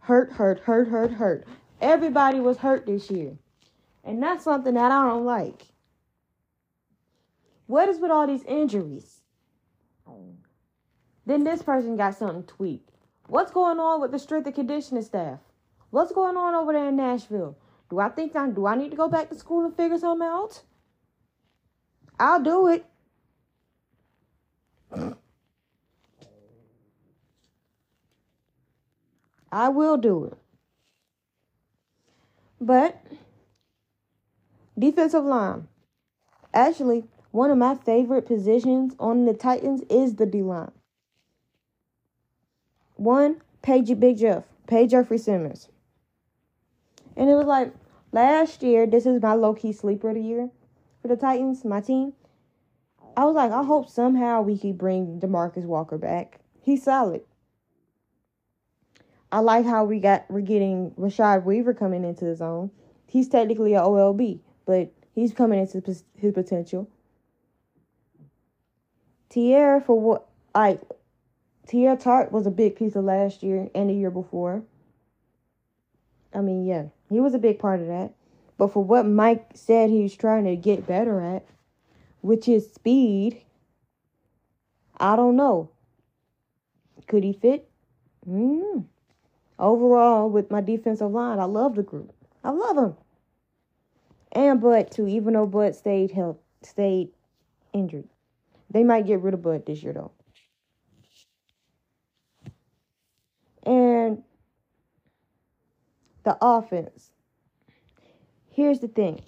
Hurt, 0.00 0.32
hurt, 0.32 0.60
hurt, 0.60 0.88
hurt, 0.88 1.12
hurt. 1.12 1.44
Everybody 1.80 2.40
was 2.40 2.58
hurt 2.58 2.86
this 2.86 3.10
year. 3.10 3.36
And 4.04 4.22
that's 4.22 4.44
something 4.44 4.74
that 4.74 4.90
I 4.90 5.08
don't 5.08 5.24
like. 5.24 5.62
What 7.66 7.88
is 7.88 7.98
with 7.98 8.10
all 8.10 8.26
these 8.26 8.44
injuries? 8.44 9.20
Then 11.26 11.44
this 11.44 11.62
person 11.62 11.96
got 11.96 12.16
something 12.16 12.44
tweaked. 12.44 12.90
What's 13.26 13.52
going 13.52 13.78
on 13.78 14.00
with 14.00 14.12
the 14.12 14.18
strength 14.18 14.46
and 14.46 14.54
conditioning 14.54 15.02
staff? 15.02 15.40
What's 15.90 16.12
going 16.12 16.38
on 16.38 16.54
over 16.54 16.72
there 16.72 16.88
in 16.88 16.96
Nashville? 16.96 17.58
Do 17.90 17.98
I 17.98 18.08
think 18.08 18.34
I 18.34 18.48
do 18.48 18.66
I 18.66 18.74
need 18.74 18.90
to 18.90 18.96
go 18.96 19.08
back 19.08 19.28
to 19.28 19.34
school 19.34 19.66
and 19.66 19.76
figure 19.76 19.98
something 19.98 20.26
out? 20.26 20.62
I'll 22.18 22.42
do 22.42 22.68
it. 22.68 22.86
I 29.52 29.68
will 29.68 29.96
do 29.96 30.24
it. 30.24 30.38
But 32.60 33.00
defensive 34.78 35.24
line. 35.24 35.68
Actually, 36.52 37.04
one 37.30 37.50
of 37.50 37.58
my 37.58 37.74
favorite 37.74 38.26
positions 38.26 38.94
on 38.98 39.26
the 39.26 39.34
Titans 39.34 39.82
is 39.90 40.16
the 40.16 40.26
D 40.26 40.42
line. 40.42 40.72
One, 42.96 43.42
Page 43.62 43.98
Big 44.00 44.18
Jeff, 44.18 44.44
Page 44.66 44.90
Jeffery 44.90 45.18
Simmons. 45.18 45.68
And 47.16 47.28
it 47.30 47.34
was 47.34 47.46
like 47.46 47.72
last 48.12 48.62
year, 48.62 48.86
this 48.86 49.06
is 49.06 49.22
my 49.22 49.34
low 49.34 49.54
key 49.54 49.72
sleeper 49.72 50.08
of 50.08 50.16
the 50.16 50.22
year 50.22 50.50
for 51.00 51.08
the 51.08 51.16
Titans, 51.16 51.64
my 51.64 51.80
team. 51.80 52.14
I 53.16 53.24
was 53.24 53.34
like, 53.34 53.50
I 53.50 53.64
hope 53.64 53.88
somehow 53.88 54.42
we 54.42 54.56
could 54.58 54.78
bring 54.78 55.20
Demarcus 55.20 55.64
Walker 55.64 55.98
back. 55.98 56.40
He's 56.60 56.84
solid. 56.84 57.22
I 59.30 59.40
like 59.40 59.66
how 59.66 59.84
we 59.84 60.00
got 60.00 60.24
we're 60.30 60.40
getting 60.40 60.92
Rashad 60.92 61.44
Weaver 61.44 61.74
coming 61.74 62.04
into 62.04 62.24
the 62.24 62.34
zone. 62.34 62.70
He's 63.06 63.28
technically 63.28 63.74
an 63.74 63.82
OLB, 63.82 64.40
but 64.66 64.92
he's 65.14 65.32
coming 65.32 65.60
into 65.60 65.82
his 66.16 66.32
potential. 66.32 66.88
Teair 69.30 69.84
for 69.84 70.00
what 70.00 70.26
like 70.54 70.80
Teair 71.66 72.00
Tart 72.00 72.32
was 72.32 72.46
a 72.46 72.50
big 72.50 72.76
piece 72.76 72.96
of 72.96 73.04
last 73.04 73.42
year 73.42 73.68
and 73.74 73.90
the 73.90 73.94
year 73.94 74.10
before. 74.10 74.62
I 76.34 76.40
mean, 76.40 76.64
yeah, 76.64 76.86
he 77.10 77.20
was 77.20 77.34
a 77.34 77.38
big 77.38 77.58
part 77.58 77.80
of 77.80 77.86
that. 77.88 78.12
But 78.56 78.72
for 78.72 78.82
what 78.82 79.06
Mike 79.06 79.50
said 79.54 79.90
he's 79.90 80.16
trying 80.16 80.44
to 80.44 80.56
get 80.56 80.86
better 80.86 81.20
at, 81.20 81.44
which 82.22 82.48
is 82.48 82.72
speed, 82.72 83.42
I 84.98 85.14
don't 85.14 85.36
know. 85.36 85.70
Could 87.06 87.24
he 87.24 87.32
fit? 87.32 87.68
Mm. 88.28 88.84
Overall, 89.58 90.30
with 90.30 90.50
my 90.50 90.60
defensive 90.60 91.10
line, 91.10 91.38
I 91.38 91.44
love 91.44 91.74
the 91.74 91.82
group. 91.82 92.12
I 92.44 92.50
love 92.50 92.76
them. 92.76 92.96
And 94.32 94.60
Bud 94.60 94.90
too, 94.90 95.08
even 95.08 95.34
though 95.34 95.46
Bud 95.46 95.74
stayed 95.74 96.12
health 96.12 96.38
stayed 96.62 97.10
injured. 97.72 98.08
They 98.70 98.84
might 98.84 99.06
get 99.06 99.20
rid 99.20 99.34
of 99.34 99.42
Bud 99.42 99.66
this 99.66 99.82
year 99.82 99.92
though. 99.92 100.12
And 103.64 104.22
the 106.24 106.36
offense. 106.40 107.10
Here's 108.50 108.80
the 108.80 108.88
thing. 108.88 109.22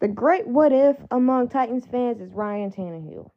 The 0.00 0.08
great 0.08 0.46
what 0.46 0.72
if 0.72 0.96
among 1.10 1.48
Titans 1.48 1.86
fans 1.86 2.20
is 2.20 2.32
Ryan 2.32 2.70
Tannehill, 2.70 3.30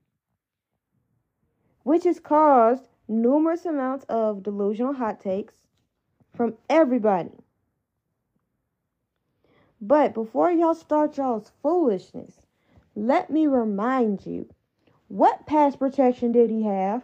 which 1.83 2.05
has 2.05 2.19
caused 2.19 2.87
numerous 3.07 3.65
amounts 3.65 4.05
of 4.09 4.43
delusional 4.43 4.93
hot 4.93 5.19
takes 5.19 5.55
from 6.33 6.55
everybody. 6.69 7.31
But 9.79 10.13
before 10.13 10.51
y'all 10.51 10.75
start 10.75 11.17
y'all's 11.17 11.51
foolishness, 11.61 12.45
let 12.95 13.29
me 13.29 13.47
remind 13.47 14.25
you 14.25 14.49
what 15.09 15.45
pass 15.45 15.75
protection 15.75 16.31
did 16.31 16.49
he 16.49 16.63
have? 16.63 17.03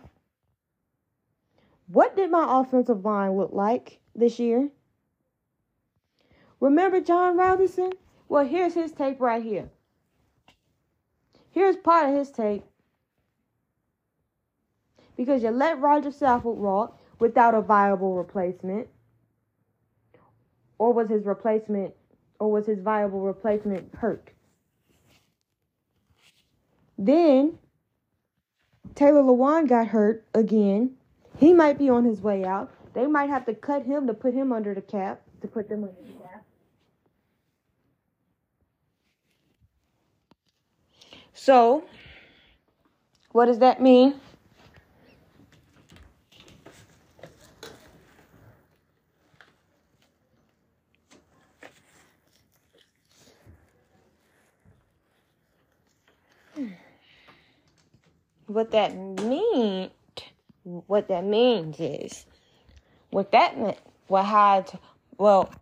What 1.88 2.16
did 2.16 2.32
my 2.32 2.46
offensive 2.48 3.04
line 3.04 3.36
look 3.36 3.52
like 3.52 4.00
this 4.16 4.40
year? 4.40 4.70
Remember 6.60 7.02
John 7.02 7.36
Robinson? 7.36 7.92
Well, 8.28 8.46
here's 8.46 8.76
his 8.76 8.92
tape 8.92 9.20
right 9.20 9.44
here. 9.44 9.70
Here's 11.52 11.78
part 11.78 12.10
of 12.10 12.16
his 12.16 12.32
tape. 12.32 12.64
Because 15.20 15.44
you 15.44 15.50
let 15.50 15.82
Rodger 15.82 16.12
Saffold 16.12 16.56
walk 16.56 16.98
without 17.20 17.54
a 17.54 17.60
viable 17.60 18.16
replacement. 18.16 18.88
Or 20.78 20.94
was 20.94 21.10
his 21.10 21.26
replacement, 21.26 21.94
or 22.40 22.50
was 22.50 22.66
his 22.66 22.80
viable 22.80 23.20
replacement 23.20 23.94
hurt? 23.96 24.30
Then 26.98 27.58
Taylor 28.96 29.22
Lewan 29.22 29.68
got 29.68 29.88
hurt 29.88 30.26
again 30.34 30.96
he 31.38 31.54
might 31.54 31.78
be 31.78 31.90
on 31.90 32.06
his 32.06 32.22
way 32.22 32.46
out. 32.46 32.72
They 32.94 33.08
might 33.08 33.30
have 33.30 33.46
to 33.46 33.54
cut 33.54 33.86
him 33.86 34.08
to 34.08 34.14
put 34.14 34.34
him 34.34 34.52
under 34.52 34.74
the 34.74 34.82
cap, 34.82 35.22
to 35.42 35.48
put 35.48 35.70
them 35.70 35.84
under 35.84 36.02
the 36.02 36.24
cap. 36.24 36.46
So, 41.34 41.84
what 43.32 43.46
does 43.46 43.60
that 43.60 43.82
mean? 43.82 44.20
What 58.50 58.72
that 58.72 58.95
means 58.95 59.91
what 60.64 61.08
that 61.10 61.24
means 61.24 61.80
is 61.80 62.26
what 63.12 63.32
that 63.32 63.60
meant 63.60 63.78
what 64.08 64.26
had 64.26 64.72
well 65.20 65.54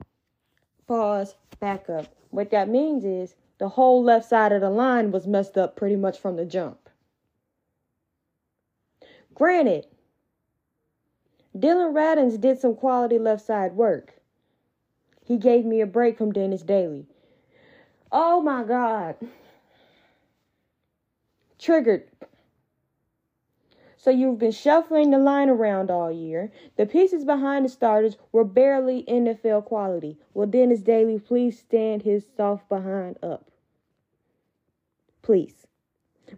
pause 0.88 1.36
back 1.60 1.90
up. 1.90 2.06
What 2.30 2.52
that 2.52 2.70
means 2.70 3.04
is 3.04 3.36
the 3.58 3.68
whole 3.68 4.02
left 4.02 4.30
side 4.30 4.54
of 4.54 4.62
the 4.62 4.70
line 4.70 5.12
was 5.12 5.28
messed 5.28 5.58
up 5.58 5.76
pretty 5.76 5.98
much 5.98 6.18
from 6.18 6.38
the 6.38 6.46
jump. 6.46 6.90
Granted 9.34 9.86
Dillon 11.60 11.94
Radunz 11.94 12.40
did 12.40 12.58
some 12.58 12.76
quality 12.76 13.20
left 13.20 13.46
side 13.46 13.74
work. 13.74 14.14
He 15.26 15.36
gave 15.36 15.66
me 15.66 15.82
a 15.82 15.86
break 15.86 16.18
from 16.18 16.32
Dennis 16.32 16.62
Daly. 16.62 17.06
Oh 18.14 18.40
my 18.40 18.64
god. 18.64 19.18
Triggered 21.60 22.08
So 24.00 24.12
you've 24.12 24.38
been 24.38 24.52
shuffling 24.52 25.10
the 25.10 25.18
line 25.18 25.50
around 25.50 25.90
all 25.90 26.12
year. 26.12 26.52
The 26.76 26.86
pieces 26.86 27.26
behind 27.26 27.66
the 27.66 27.70
starters 27.70 28.16
were 28.32 28.44
barely 28.44 29.04
NFL 29.04 29.66
quality. 29.66 30.18
Well, 30.36 30.48
Dennis 30.48 30.82
Daly, 30.82 31.20
please 31.20 31.58
stand 31.60 32.04
his 32.04 32.24
soft 32.38 32.70
behind 32.70 33.18
up. 33.24 33.50
Please. 35.24 35.66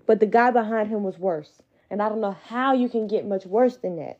But 0.05 0.22
the 0.22 0.26
guy 0.26 0.51
behind 0.51 0.88
him 0.88 1.03
was 1.03 1.20
worse. 1.20 1.62
And 1.89 2.01
I 2.01 2.07
don't 2.07 2.22
know 2.22 2.38
how 2.45 2.74
you 2.74 2.88
can 2.88 3.07
get 3.07 3.28
much 3.28 3.45
worse 3.45 3.76
than 3.76 3.97
that. 3.97 4.20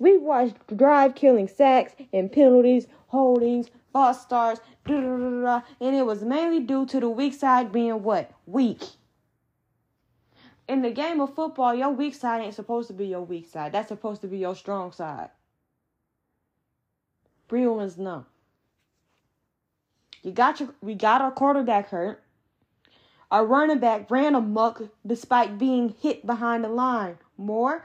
We 0.00 0.18
watched 0.18 0.76
drive 0.76 1.14
killing 1.14 1.46
sacks 1.46 1.94
and 2.12 2.32
penalties, 2.32 2.88
holdings, 3.06 3.70
false 3.92 4.20
starts, 4.20 4.60
and 4.86 5.62
it 5.80 6.06
was 6.06 6.24
mainly 6.24 6.58
due 6.58 6.86
to 6.86 6.98
the 6.98 7.08
weak 7.08 7.34
side 7.34 7.70
being 7.70 8.02
what? 8.02 8.32
Weak 8.46 8.82
in 10.68 10.82
the 10.82 10.90
game 10.90 11.20
of 11.20 11.34
football, 11.34 11.74
your 11.74 11.90
weak 11.90 12.14
side 12.14 12.42
ain't 12.42 12.54
supposed 12.54 12.88
to 12.88 12.94
be 12.94 13.06
your 13.06 13.22
weak 13.22 13.48
side. 13.48 13.72
That's 13.72 13.88
supposed 13.88 14.20
to 14.22 14.28
be 14.28 14.38
your 14.38 14.54
strong 14.54 14.92
side. 14.92 15.30
Breelman's 17.48 17.98
no. 17.98 18.26
You 20.22 20.30
got 20.32 20.60
your 20.60 20.70
we 20.80 20.94
got 20.94 21.20
our 21.20 21.32
quarterback 21.32 21.88
hurt. 21.88 22.22
Our 23.30 23.44
running 23.44 23.78
back 23.78 24.10
ran 24.10 24.34
amok 24.34 24.90
despite 25.06 25.58
being 25.58 25.94
hit 26.00 26.26
behind 26.26 26.64
the 26.64 26.68
line 26.68 27.18
more, 27.36 27.84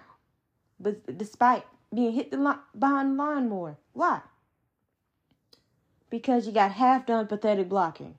but 0.80 1.18
despite 1.18 1.66
being 1.94 2.14
hit 2.14 2.32
the 2.32 2.38
line, 2.38 2.60
behind 2.78 3.12
the 3.12 3.24
line 3.24 3.50
more. 3.50 3.78
Why? 3.94 4.22
Because 6.10 6.46
you 6.46 6.54
got 6.54 6.74
half 6.74 7.06
done 7.06 7.28
pathetic 7.28 7.70
blocking. 7.70 8.18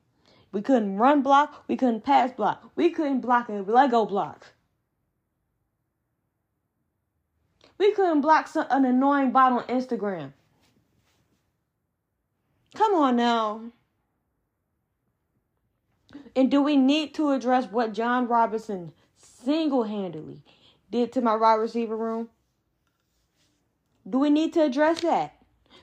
We 0.52 0.62
couldn't 0.62 0.96
run 0.96 1.22
block. 1.22 1.64
We 1.68 1.76
couldn't 1.76 2.04
pass 2.04 2.32
block. 2.32 2.70
We 2.74 2.90
couldn't 2.90 3.20
block 3.20 3.48
a 3.48 3.52
Lego 3.52 4.06
block. 4.06 4.46
We 7.76 7.92
couldn't 7.92 8.22
block 8.22 8.48
some, 8.48 8.66
an 8.70 8.84
annoying 8.84 9.30
bot 9.30 9.52
on 9.52 9.62
Instagram. 9.64 10.32
Come 12.74 12.94
on 12.94 13.16
now. 13.16 13.62
And 16.34 16.50
do 16.50 16.62
we 16.62 16.76
need 16.76 17.14
to 17.14 17.30
address 17.30 17.66
what 17.70 17.92
John 17.92 18.26
Robinson 18.26 18.92
single 19.16 19.84
handedly 19.84 20.42
did 20.90 21.12
to 21.12 21.20
my 21.20 21.36
wide 21.36 21.54
receiver 21.54 21.96
room? 21.96 22.28
Do 24.08 24.18
we 24.18 24.30
need 24.30 24.54
to 24.54 24.62
address 24.62 25.00
that? 25.02 25.34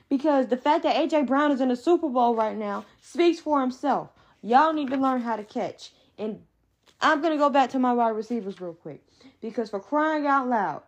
Because 0.08 0.48
the 0.48 0.56
fact 0.56 0.82
that 0.82 0.96
AJ 0.96 1.26
Brown 1.26 1.52
is 1.52 1.60
in 1.60 1.68
the 1.68 1.76
Super 1.76 2.08
Bowl 2.08 2.34
right 2.34 2.56
now 2.56 2.84
speaks 3.00 3.38
for 3.40 3.60
himself. 3.60 4.10
Y'all 4.42 4.72
need 4.72 4.90
to 4.90 4.96
learn 4.96 5.20
how 5.20 5.36
to 5.36 5.44
catch. 5.44 5.92
And 6.18 6.40
I'm 7.00 7.20
going 7.20 7.32
to 7.32 7.38
go 7.38 7.50
back 7.50 7.70
to 7.70 7.78
my 7.78 7.92
wide 7.92 8.10
receivers 8.10 8.60
real 8.60 8.74
quick. 8.74 9.02
Because 9.40 9.70
for 9.70 9.80
crying 9.80 10.26
out 10.26 10.48
loud, 10.48 10.82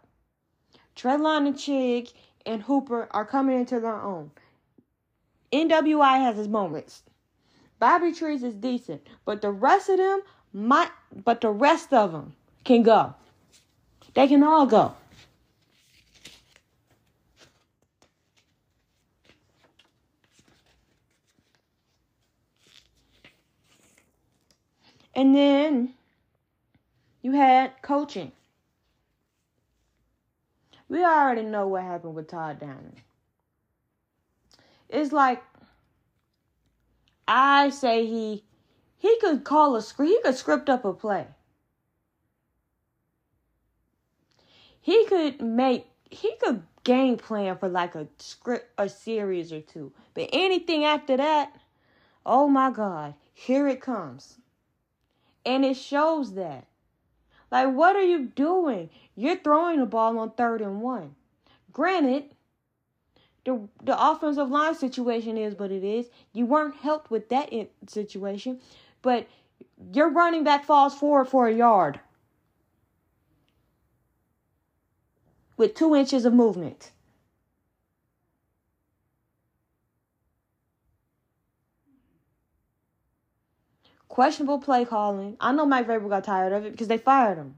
Treylon 0.97 1.47
and 1.47 1.55
Chig 1.55 2.13
and 2.47 2.63
Hooper 2.63 3.09
are 3.11 3.25
coming 3.25 3.59
into 3.59 3.81
their 3.81 4.01
own. 4.01 4.31
NWI 5.53 6.21
has 6.21 6.39
its 6.39 6.49
moments. 6.49 7.03
Bobby 7.79 8.13
Trees 8.13 8.43
is 8.43 8.55
decent, 8.55 9.07
but 9.25 9.41
the 9.41 9.51
rest 9.51 9.89
of 9.89 9.99
them 9.99 10.23
might, 10.53 10.91
but 11.25 11.41
the 11.41 11.51
rest 11.51 11.93
of 11.93 12.13
them 12.13 12.35
can 12.65 12.83
go. 12.83 13.15
They 14.15 14.27
can 14.27 14.43
all 14.43 14.67
go. 14.67 14.95
And 25.19 25.35
then 25.35 25.95
you 27.23 27.33
had 27.33 27.83
coaching. 27.83 28.31
We 30.89 31.03
already 31.03 31.43
know 31.43 31.67
what 31.67 31.83
happened 31.83 32.15
with 32.15 32.29
Todd 32.29 32.61
Downing. 32.61 33.03
It's 34.89 35.11
like 35.11 35.43
I 37.27 37.71
say 37.71 38.07
he 38.07 38.45
he 38.97 39.19
could 39.21 39.43
call 39.43 39.75
a 39.75 39.83
script, 39.83 40.09
he 40.09 40.21
could 40.23 40.37
script 40.37 40.71
up 40.71 40.85
a 40.85 40.93
play. 40.93 41.27
He 44.81 45.05
could 45.07 45.43
make 45.43 45.89
he 46.09 46.37
could 46.41 46.63
game 46.85 47.17
plan 47.17 47.59
for 47.59 47.69
like 47.69 47.97
a 47.97 48.07
script 48.19 48.71
a 48.79 48.89
series 48.89 49.53
or 49.53 49.63
two. 49.63 49.93
But 50.15 50.31
anything 50.33 50.85
after 50.85 51.17
that, 51.17 51.61
oh 52.25 52.47
my 52.47 52.71
god, 52.71 53.15
here 53.35 53.67
it 53.67 53.81
comes. 53.81 54.38
And 55.49 55.65
it 55.65 55.79
shows 55.79 56.35
that. 56.35 56.67
Like, 57.51 57.73
what 57.75 57.97
are 57.97 58.03
you 58.03 58.27
doing? 58.27 58.91
You're 59.17 59.39
throwing 59.39 59.81
the 59.81 59.87
ball 59.87 60.19
on 60.19 60.33
third 60.33 60.61
and 60.61 60.83
one. 60.83 61.15
Granted, 61.73 62.25
the 63.47 63.67
the 63.83 63.97
offensive 63.99 64.51
line 64.51 64.75
situation 64.75 65.39
is 65.39 65.59
what 65.59 65.73
it 65.73 65.83
is. 65.83 66.11
You 66.35 66.45
weren't 66.45 66.77
helped 66.77 67.11
with 67.11 67.31
that 67.31 67.51
situation, 67.87 68.61
but 69.01 69.27
your 69.95 70.11
running 70.11 70.45
back 70.45 70.67
falls 70.67 70.95
forward 70.95 71.29
for 71.29 71.49
a 71.49 71.55
yard 71.55 71.99
with 75.57 75.75
two 75.75 75.95
inches 75.95 76.27
of 76.27 76.35
movement. 76.35 76.91
Questionable 84.19 84.59
play 84.59 84.85
calling. 84.85 85.37
I 85.39 85.53
know 85.53 85.65
Mike 85.65 85.87
Vrabel 85.87 86.09
got 86.09 86.25
tired 86.25 86.53
of 86.53 86.65
it 86.65 86.73
because 86.73 86.89
they 86.89 86.99
fired 86.99 87.39
him. 87.39 87.57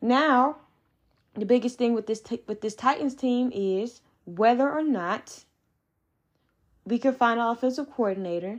Now, 0.00 0.56
the 1.34 1.46
biggest 1.46 1.78
thing 1.78 1.94
with 1.94 2.08
this 2.08 2.20
t- 2.20 2.42
with 2.48 2.62
this 2.62 2.74
Titans 2.74 3.14
team 3.14 3.52
is 3.54 4.00
whether 4.24 4.68
or 4.68 4.82
not 4.82 5.44
we 6.84 6.98
can 6.98 7.14
find 7.14 7.38
an 7.38 7.46
offensive 7.46 7.88
coordinator, 7.92 8.58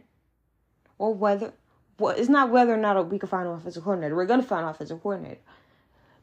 or 0.97 1.13
whether 1.13 1.51
well, 1.99 2.15
it's 2.15 2.29
not 2.29 2.49
whether 2.51 2.73
or 2.73 2.77
not 2.77 3.09
we 3.09 3.19
can 3.19 3.27
find 3.27 3.49
an 3.49 3.55
offensive 3.55 3.83
coordinator. 3.83 4.15
We're 4.15 4.27
gonna 4.27 4.43
find 4.43 4.63
an 4.63 4.69
offensive 4.69 5.03
coordinator. 5.03 5.41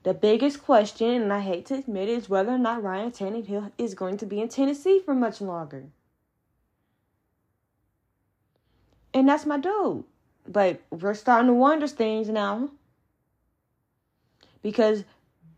The 0.04 0.14
biggest 0.14 0.64
question, 0.64 1.10
and 1.24 1.30
I 1.30 1.40
hate 1.40 1.66
to 1.66 1.74
admit 1.74 2.08
it, 2.08 2.12
is 2.12 2.30
whether 2.30 2.52
or 2.52 2.58
not 2.58 2.82
Ryan 2.82 3.10
Tannehill 3.10 3.72
is 3.76 3.92
going 3.92 4.16
to 4.16 4.24
be 4.24 4.40
in 4.40 4.48
Tennessee 4.48 4.98
for 5.04 5.14
much 5.14 5.42
longer. 5.42 5.90
And 9.16 9.26
that's 9.26 9.46
my 9.46 9.56
dude. 9.58 10.04
But 10.46 10.82
we're 10.90 11.14
starting 11.14 11.46
to 11.46 11.54
wonder 11.54 11.88
things 11.88 12.28
now. 12.28 12.68
Because 14.62 15.04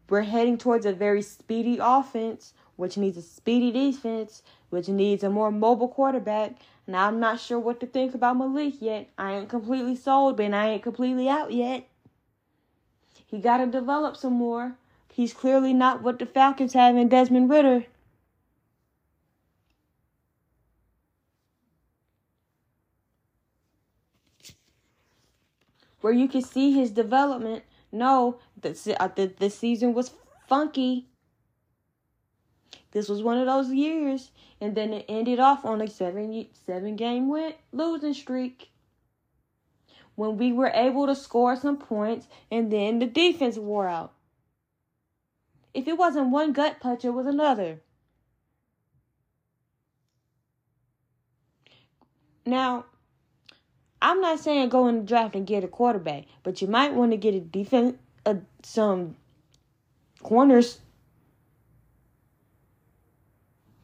we're 0.08 0.22
heading 0.22 0.58
towards 0.58 0.86
a 0.86 0.92
very 0.92 1.22
speedy 1.22 1.78
offense, 1.82 2.54
which 2.76 2.96
needs 2.96 3.16
a 3.16 3.22
speedy 3.22 3.72
defense, 3.72 4.44
which 4.70 4.86
needs 4.86 5.24
a 5.24 5.28
more 5.28 5.50
mobile 5.50 5.88
quarterback. 5.88 6.52
And 6.86 6.96
I'm 6.96 7.18
not 7.18 7.40
sure 7.40 7.58
what 7.58 7.80
to 7.80 7.86
think 7.86 8.14
about 8.14 8.36
Malik 8.36 8.74
yet. 8.80 9.08
I 9.18 9.32
ain't 9.32 9.48
completely 9.48 9.96
sold, 9.96 10.36
but 10.36 10.54
I 10.54 10.68
ain't 10.68 10.84
completely 10.84 11.28
out 11.28 11.52
yet. 11.52 11.88
He 13.26 13.40
got 13.40 13.56
to 13.56 13.66
develop 13.66 14.16
some 14.16 14.34
more. 14.34 14.76
He's 15.12 15.34
clearly 15.34 15.74
not 15.74 16.00
what 16.00 16.20
the 16.20 16.26
Falcons 16.26 16.74
have 16.74 16.96
in 16.96 17.08
Desmond 17.08 17.50
Ridder. 17.50 17.86
Where 26.00 26.12
you 26.12 26.28
can 26.28 26.42
see 26.42 26.72
his 26.72 26.90
development. 26.90 27.64
No, 27.90 28.38
the, 28.60 28.96
uh, 29.00 29.08
the, 29.08 29.32
the 29.38 29.50
season 29.50 29.94
was 29.94 30.12
funky. 30.46 31.06
This 32.92 33.08
was 33.08 33.22
one 33.22 33.38
of 33.38 33.46
those 33.46 33.70
years, 33.70 34.30
and 34.60 34.74
then 34.74 34.92
it 34.92 35.04
ended 35.08 35.38
off 35.40 35.64
on 35.64 35.80
a 35.80 35.88
seven 35.88 36.46
seven 36.66 36.96
game 36.96 37.28
win 37.28 37.54
losing 37.72 38.14
streak. 38.14 38.70
When 40.14 40.36
we 40.36 40.52
were 40.52 40.72
able 40.74 41.06
to 41.06 41.14
score 41.14 41.54
some 41.54 41.76
points, 41.76 42.26
and 42.50 42.72
then 42.72 42.98
the 42.98 43.06
defense 43.06 43.56
wore 43.56 43.86
out. 43.86 44.12
If 45.74 45.86
it 45.86 45.96
wasn't 45.96 46.30
one 46.30 46.52
gut 46.52 46.80
punch, 46.80 47.04
it 47.04 47.10
was 47.10 47.26
another. 47.26 47.80
Now, 52.44 52.86
I'm 54.00 54.20
not 54.20 54.38
saying 54.38 54.68
go 54.68 54.86
in 54.88 54.98
the 54.98 55.02
draft 55.02 55.34
and 55.34 55.46
get 55.46 55.64
a 55.64 55.68
quarterback, 55.68 56.24
but 56.42 56.62
you 56.62 56.68
might 56.68 56.94
want 56.94 57.10
to 57.10 57.16
get 57.16 57.34
a 57.34 57.40
defense, 57.40 57.96
uh, 58.24 58.36
some 58.62 59.16
corners. 60.22 60.78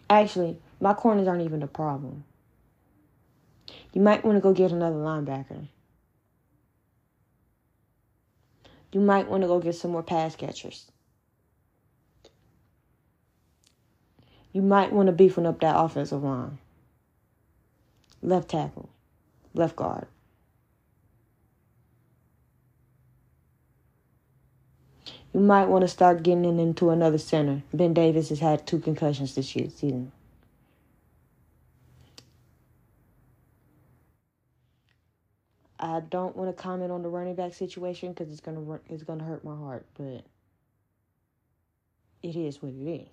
Actually, 0.08 0.58
my 0.80 0.94
corners 0.94 1.26
aren't 1.26 1.42
even 1.42 1.62
a 1.62 1.66
problem. 1.66 2.24
You 3.92 4.00
might 4.00 4.24
want 4.24 4.36
to 4.36 4.40
go 4.40 4.52
get 4.52 4.70
another 4.70 4.96
linebacker. 4.96 5.66
You 8.92 9.00
might 9.00 9.28
want 9.28 9.42
to 9.42 9.48
go 9.48 9.58
get 9.58 9.74
some 9.74 9.90
more 9.90 10.02
pass 10.04 10.36
catchers. 10.36 10.90
You 14.52 14.62
might 14.62 14.92
want 14.92 15.08
to 15.08 15.12
beefing 15.12 15.46
up 15.46 15.58
that 15.60 15.76
offensive 15.76 16.22
line. 16.22 16.58
Left 18.22 18.48
tackle 18.48 18.88
Left 19.54 19.76
guard. 19.76 20.06
You 25.32 25.40
might 25.40 25.66
want 25.66 25.82
to 25.82 25.88
start 25.88 26.22
getting 26.22 26.44
him 26.44 26.60
into 26.60 26.90
another 26.90 27.18
center. 27.18 27.62
Ben 27.72 27.92
Davis 27.92 28.28
has 28.28 28.38
had 28.38 28.66
two 28.66 28.78
concussions 28.78 29.34
this 29.34 29.56
year 29.56 29.68
season. 29.68 30.12
I 35.78 36.00
don't 36.00 36.36
want 36.36 36.56
to 36.56 36.62
comment 36.62 36.92
on 36.92 37.02
the 37.02 37.08
running 37.08 37.34
back 37.34 37.52
situation 37.52 38.10
because 38.12 38.30
it's 38.30 38.40
gonna 38.40 38.80
it's 38.88 39.02
gonna 39.02 39.24
hurt 39.24 39.44
my 39.44 39.56
heart, 39.56 39.84
but 39.98 40.24
it 42.22 42.36
is 42.36 42.62
what 42.62 42.72
it 42.72 43.02
is. 43.02 43.08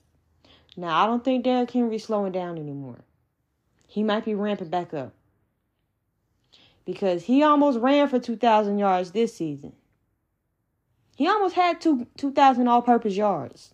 Now 0.77 1.03
I 1.03 1.07
don't 1.07 1.23
think 1.23 1.43
Derrick 1.43 1.71
Henry's 1.71 2.05
slowing 2.05 2.31
down 2.31 2.57
anymore. 2.57 2.99
He 3.87 4.03
might 4.03 4.25
be 4.25 4.35
ramping 4.35 4.69
back 4.69 4.93
up 4.93 5.11
because 6.91 7.23
he 7.23 7.43
almost 7.43 7.79
ran 7.79 8.07
for 8.07 8.19
two 8.19 8.35
thousand 8.35 8.79
yards 8.79 9.11
this 9.11 9.35
season. 9.35 9.73
He 11.15 11.27
almost 11.27 11.55
had 11.55 11.81
two 11.81 12.07
two 12.17 12.31
thousand 12.31 12.67
all-purpose 12.67 13.15
yards. 13.15 13.73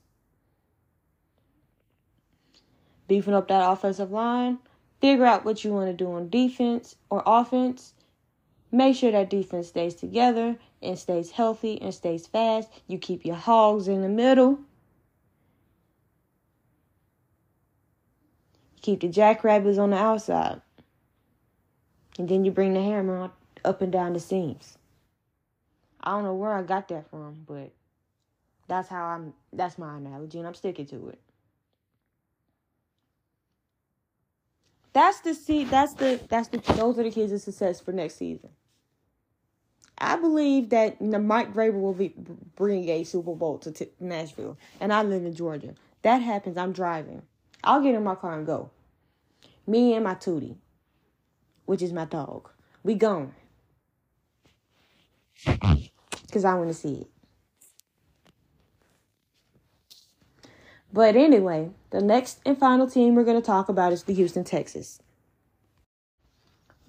Beefing 3.07 3.33
up 3.33 3.47
that 3.47 3.69
offensive 3.69 4.11
line, 4.11 4.59
figure 4.99 5.25
out 5.25 5.45
what 5.45 5.63
you 5.63 5.71
want 5.71 5.87
to 5.87 5.93
do 5.93 6.11
on 6.11 6.29
defense 6.29 6.95
or 7.09 7.23
offense 7.25 7.93
Make 8.69 8.97
sure 8.97 9.11
that 9.11 9.29
defense 9.29 9.69
stays 9.69 9.95
together 9.95 10.57
and 10.81 10.99
stays 10.99 11.31
healthy 11.31 11.81
and 11.81 11.93
stays 11.93 12.27
fast. 12.27 12.69
You 12.85 12.97
keep 12.97 13.25
your 13.25 13.35
hogs 13.35 13.87
in 13.87 14.01
the 14.01 14.09
middle. 14.09 14.59
keep 18.87 19.01
the 19.01 19.09
jackrabbits 19.09 19.77
on 19.77 19.89
the 19.89 19.97
outside. 19.97 20.61
And 22.17 22.27
then 22.27 22.45
you 22.45 22.51
bring 22.51 22.73
the 22.73 22.81
hammer 22.81 23.31
up 23.63 23.81
and 23.81 23.91
down 23.91 24.13
the 24.13 24.19
seams. 24.19 24.77
I 26.01 26.11
don't 26.11 26.23
know 26.23 26.33
where 26.33 26.53
I 26.53 26.63
got 26.63 26.87
that 26.89 27.09
from, 27.09 27.43
but 27.47 27.71
that's 28.67 28.89
how 28.89 29.05
I'm 29.05 29.33
that's 29.53 29.77
my 29.77 29.97
analogy 29.97 30.37
and 30.37 30.47
I'm 30.47 30.53
sticking 30.53 30.85
to 30.87 31.09
it. 31.09 31.19
That's 34.93 35.19
the 35.21 35.33
seed. 35.33 35.69
That's 35.69 35.93
the 35.93 36.19
that's 36.29 36.47
the 36.47 36.57
those 36.73 36.97
are 36.97 37.03
the 37.03 37.11
keys 37.11 37.31
of 37.31 37.41
success 37.41 37.79
for 37.79 37.91
next 37.91 38.15
season. 38.15 38.49
I 39.97 40.15
believe 40.15 40.69
that 40.69 41.01
Mike 41.01 41.53
Vrabel 41.53 41.81
will 41.81 41.93
be, 41.93 42.13
bring 42.55 42.87
a 42.89 43.03
Super 43.03 43.33
Bowl 43.33 43.57
to 43.59 43.71
t- 43.71 43.89
Nashville, 43.99 44.57
and 44.79 44.93
I 44.93 45.01
live 45.01 45.25
in 45.25 45.35
Georgia. 45.35 45.73
That 46.03 46.21
happens. 46.21 46.57
I'm 46.57 46.71
driving. 46.71 47.23
I'll 47.63 47.81
get 47.81 47.95
in 47.95 48.03
my 48.03 48.15
car 48.15 48.37
and 48.37 48.45
go. 48.45 48.69
Me 49.65 49.93
and 49.95 50.03
my 50.03 50.15
Tootie, 50.15 50.55
which 51.67 51.83
is 51.83 51.93
my 51.93 52.05
dog. 52.05 52.49
We 52.83 52.95
gone. 52.95 53.35
Because 55.45 56.45
I 56.45 56.55
want 56.55 56.69
to 56.69 56.73
see 56.73 57.01
it. 57.01 57.07
But 60.91 61.15
anyway, 61.15 61.69
the 61.91 62.01
next 62.01 62.39
and 62.45 62.57
final 62.57 62.89
team 62.89 63.13
we're 63.13 63.25
going 63.25 63.39
to 63.39 63.45
talk 63.45 63.69
about 63.69 63.93
is 63.93 64.03
the 64.03 64.13
Houston 64.13 64.43
Texans. 64.45 64.99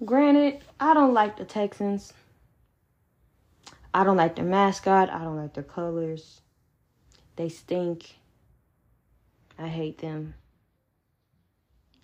Granted, 0.03 0.63
I 0.79 0.93
don't 0.93 1.13
like 1.13 1.37
the 1.37 1.45
Texans. 1.45 2.13
I 3.93 4.05
don't 4.05 4.17
like 4.17 4.37
their 4.37 4.45
mascot. 4.45 5.09
I 5.09 5.23
don't 5.25 5.35
like 5.35 5.53
their 5.53 5.63
colors. 5.63 6.41
They 7.35 7.49
stink. 7.49 8.15
I 9.57 9.67
hate 9.67 9.97
them. 9.97 10.35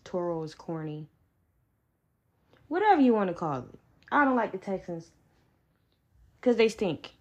Toro 0.03 0.43
is 0.43 0.53
corny. 0.53 1.07
Whatever 2.68 3.01
you 3.01 3.13
want 3.13 3.30
to 3.30 3.34
call 3.34 3.59
it. 3.59 3.80
I 4.11 4.24
don't 4.24 4.36
like 4.36 4.51
the 4.51 4.57
Texans 4.57 5.11
because 6.39 6.57
they 6.57 6.70
stink. 6.70 7.13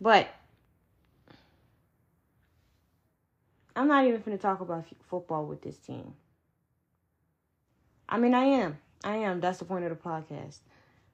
But 0.00 0.28
I'm 3.76 3.88
not 3.88 4.06
even 4.06 4.20
going 4.20 4.36
to 4.36 4.42
talk 4.42 4.60
about 4.60 4.84
f- 4.90 4.94
football 5.08 5.46
with 5.46 5.62
this 5.62 5.78
team. 5.78 6.14
I 8.08 8.18
mean, 8.18 8.34
I 8.34 8.44
am. 8.44 8.78
I 9.02 9.16
am. 9.16 9.40
That's 9.40 9.58
the 9.58 9.64
point 9.64 9.84
of 9.84 9.90
the 9.90 9.96
podcast. 9.96 10.58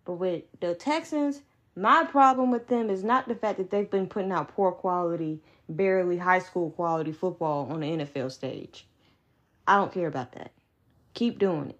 But 0.04 0.14
with 0.14 0.44
the 0.60 0.74
Texans, 0.74 1.42
my 1.76 2.04
problem 2.04 2.50
with 2.50 2.68
them 2.68 2.90
is 2.90 3.04
not 3.04 3.28
the 3.28 3.34
fact 3.34 3.58
that 3.58 3.70
they've 3.70 3.90
been 3.90 4.06
putting 4.06 4.32
out 4.32 4.54
poor 4.54 4.72
quality, 4.72 5.40
barely 5.68 6.18
high 6.18 6.40
school 6.40 6.70
quality 6.70 7.12
football 7.12 7.70
on 7.70 7.80
the 7.80 7.86
NFL 7.86 8.32
stage. 8.32 8.86
I 9.66 9.76
don't 9.76 9.92
care 9.92 10.08
about 10.08 10.32
that. 10.32 10.52
Keep 11.14 11.38
doing 11.38 11.70
it. 11.70 11.79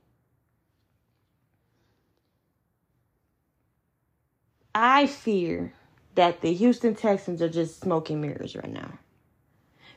I 4.82 5.06
fear 5.06 5.74
that 6.14 6.40
the 6.40 6.54
Houston 6.54 6.94
Texans 6.94 7.42
are 7.42 7.50
just 7.50 7.82
smoking 7.82 8.22
mirrors 8.22 8.56
right 8.56 8.72
now. 8.72 8.98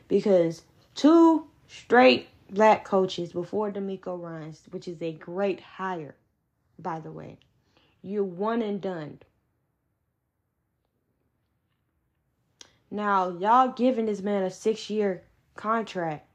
Because 0.08 0.60
two 0.94 1.46
straight 1.66 2.28
black 2.50 2.84
coaches 2.84 3.32
before 3.32 3.72
DeMeco 3.72 4.20
Ryans, 4.20 4.60
which 4.72 4.86
is 4.86 5.00
a 5.00 5.12
great 5.12 5.60
hire, 5.60 6.14
by 6.78 7.00
the 7.00 7.10
way. 7.10 7.38
You're 8.02 8.24
one 8.24 8.60
and 8.60 8.78
done. 8.78 9.20
Now, 12.90 13.30
y'all 13.30 13.68
giving 13.68 14.04
this 14.04 14.20
man 14.20 14.42
a 14.42 14.50
six 14.50 14.90
year 14.90 15.22
contract. 15.54 16.28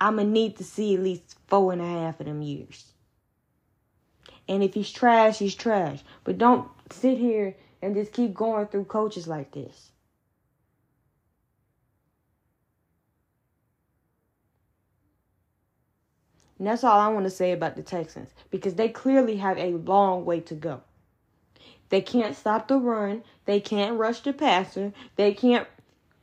I'm 0.00 0.16
going 0.16 0.26
to 0.26 0.32
need 0.32 0.56
to 0.56 0.64
see 0.64 0.96
at 0.96 1.02
least 1.02 1.36
four 1.46 1.72
and 1.72 1.80
a 1.80 1.86
half 1.86 2.18
of 2.18 2.26
them 2.26 2.42
years. 2.42 2.86
And 4.48 4.64
if 4.64 4.74
he's 4.74 4.90
trash, 4.90 5.38
he's 5.38 5.54
trash. 5.54 6.00
But 6.24 6.36
don't 6.36 6.66
sit 6.92 7.18
here 7.18 7.56
and 7.82 7.94
just 7.94 8.12
keep 8.12 8.34
going 8.34 8.66
through 8.66 8.84
coaches 8.84 9.26
like 9.26 9.52
this. 9.52 9.90
And 16.58 16.66
that's 16.66 16.84
all 16.84 17.00
I 17.00 17.08
want 17.08 17.24
to 17.24 17.30
say 17.30 17.52
about 17.52 17.76
the 17.76 17.82
Texans 17.82 18.34
because 18.50 18.74
they 18.74 18.90
clearly 18.90 19.36
have 19.36 19.56
a 19.56 19.70
long 19.70 20.26
way 20.26 20.40
to 20.40 20.54
go. 20.54 20.82
They 21.88 22.02
can't 22.02 22.36
stop 22.36 22.68
the 22.68 22.76
run. 22.76 23.22
They 23.46 23.60
can't 23.60 23.98
rush 23.98 24.20
the 24.20 24.34
passer. 24.34 24.92
They 25.16 25.32
can't 25.32 25.66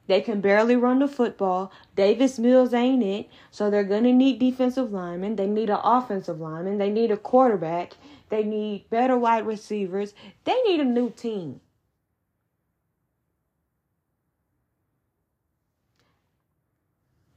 they 0.07 0.21
can 0.21 0.39
barely 0.39 0.77
run 0.77 0.99
the 0.99 1.07
football. 1.07 1.71
Davis 1.95 2.39
Mills 2.39 2.73
ain't 2.73 3.03
it. 3.03 3.29
So 3.51 3.69
they're 3.69 3.83
to 3.83 4.01
need 4.01 4.39
defensive 4.39 4.93
linemen. 4.93 5.35
They 5.35 5.47
need 5.47 5.69
an 5.69 5.79
offensive 5.83 6.39
lineman. 6.39 6.77
They 6.77 6.89
need 6.89 7.11
a 7.11 7.17
quarterback. 7.17 7.97
They 8.29 8.43
need 8.43 8.89
better 8.89 9.17
wide 9.17 9.45
receivers. 9.45 10.13
They 10.43 10.61
need 10.63 10.79
a 10.79 10.85
new 10.85 11.09
team. 11.09 11.61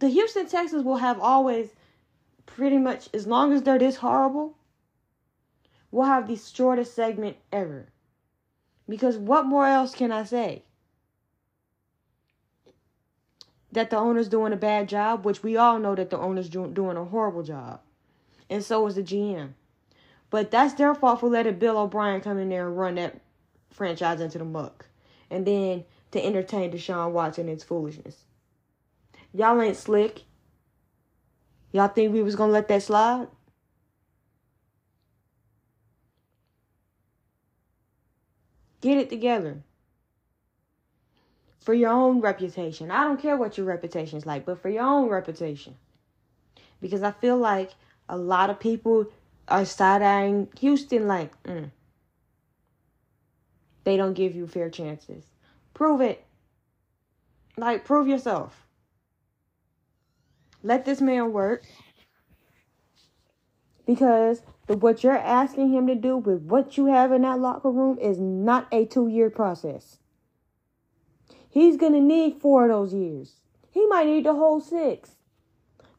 The 0.00 0.08
Houston 0.08 0.46
Texans 0.46 0.82
will 0.82 0.96
have 0.96 1.20
always 1.20 1.74
pretty 2.46 2.78
much, 2.78 3.08
as 3.14 3.26
long 3.26 3.52
as 3.52 3.62
they're 3.62 3.78
this 3.78 3.96
horrible, 3.96 4.56
we'll 5.90 6.06
have 6.06 6.26
the 6.26 6.36
shortest 6.36 6.94
segment 6.94 7.36
ever. 7.52 7.88
Because 8.88 9.16
what 9.16 9.46
more 9.46 9.66
else 9.66 9.94
can 9.94 10.10
I 10.10 10.24
say? 10.24 10.64
That 13.70 13.90
the 13.90 13.98
owner's 13.98 14.28
doing 14.28 14.52
a 14.52 14.56
bad 14.56 14.88
job, 14.88 15.24
which 15.24 15.42
we 15.42 15.56
all 15.56 15.78
know 15.78 15.94
that 15.94 16.10
the 16.10 16.18
owner's 16.18 16.48
doing 16.48 16.96
a 16.96 17.04
horrible 17.04 17.44
job. 17.44 17.80
And 18.48 18.64
so 18.64 18.84
is 18.86 18.96
the 18.96 19.02
GM. 19.02 19.50
But 20.30 20.52
that's 20.52 20.74
their 20.74 20.94
fault 20.94 21.20
for 21.20 21.28
letting 21.28 21.58
Bill 21.58 21.76
O'Brien 21.76 22.20
come 22.20 22.38
in 22.38 22.48
there 22.48 22.68
and 22.68 22.78
run 22.78 22.94
that 22.94 23.20
franchise 23.70 24.20
into 24.20 24.38
the 24.38 24.44
muck. 24.44 24.86
And 25.28 25.46
then 25.46 25.84
to 26.12 26.24
entertain 26.24 26.72
Deshaun 26.72 27.12
Watson 27.12 27.42
and 27.42 27.54
his 27.54 27.64
foolishness. 27.64 28.24
Y'all 29.32 29.60
ain't 29.60 29.76
slick. 29.76 30.22
Y'all 31.72 31.88
think 31.88 32.12
we 32.12 32.22
was 32.22 32.36
gonna 32.36 32.52
let 32.52 32.68
that 32.68 32.82
slide? 32.82 33.28
Get 38.80 38.98
it 38.98 39.10
together. 39.10 39.62
For 41.60 41.74
your 41.74 41.90
own 41.90 42.20
reputation. 42.20 42.90
I 42.90 43.04
don't 43.04 43.20
care 43.20 43.36
what 43.36 43.58
your 43.58 43.66
reputation 43.66 44.18
is 44.18 44.26
like, 44.26 44.46
but 44.46 44.60
for 44.60 44.70
your 44.70 44.82
own 44.82 45.08
reputation. 45.08 45.76
Because 46.80 47.02
I 47.02 47.12
feel 47.12 47.36
like 47.36 47.72
a 48.08 48.16
lot 48.16 48.50
of 48.50 48.58
people 48.58 49.06
are 49.50 49.64
side 49.64 50.02
eyeing 50.02 50.48
Houston 50.60 51.06
like, 51.06 51.40
mm, 51.42 51.70
they 53.84 53.96
don't 53.96 54.14
give 54.14 54.34
you 54.34 54.46
fair 54.46 54.70
chances. 54.70 55.24
Prove 55.74 56.00
it. 56.00 56.24
Like, 57.56 57.84
prove 57.84 58.08
yourself. 58.08 58.66
Let 60.62 60.84
this 60.84 61.00
man 61.00 61.32
work. 61.32 61.64
Because 63.86 64.42
the, 64.66 64.76
what 64.76 65.02
you're 65.02 65.16
asking 65.16 65.72
him 65.72 65.86
to 65.86 65.94
do 65.94 66.16
with 66.16 66.42
what 66.42 66.76
you 66.76 66.86
have 66.86 67.12
in 67.12 67.22
that 67.22 67.40
locker 67.40 67.70
room 67.70 67.98
is 67.98 68.20
not 68.20 68.68
a 68.70 68.84
two 68.84 69.08
year 69.08 69.30
process. 69.30 69.98
He's 71.48 71.76
going 71.76 71.94
to 71.94 72.00
need 72.00 72.40
four 72.40 72.64
of 72.64 72.70
those 72.70 72.94
years. 72.94 73.40
He 73.72 73.86
might 73.86 74.06
need 74.06 74.26
the 74.26 74.34
whole 74.34 74.60
six 74.60 75.16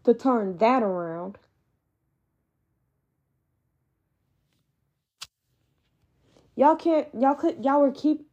to 0.06 0.14
turn 0.14 0.58
that 0.58 0.84
around. 0.84 1.38
Y'all 6.56 6.76
can't, 6.76 7.08
y'all 7.18 7.36
could, 7.36 7.64
y'all 7.64 7.82
were 7.82 7.92
keep, 7.92 8.28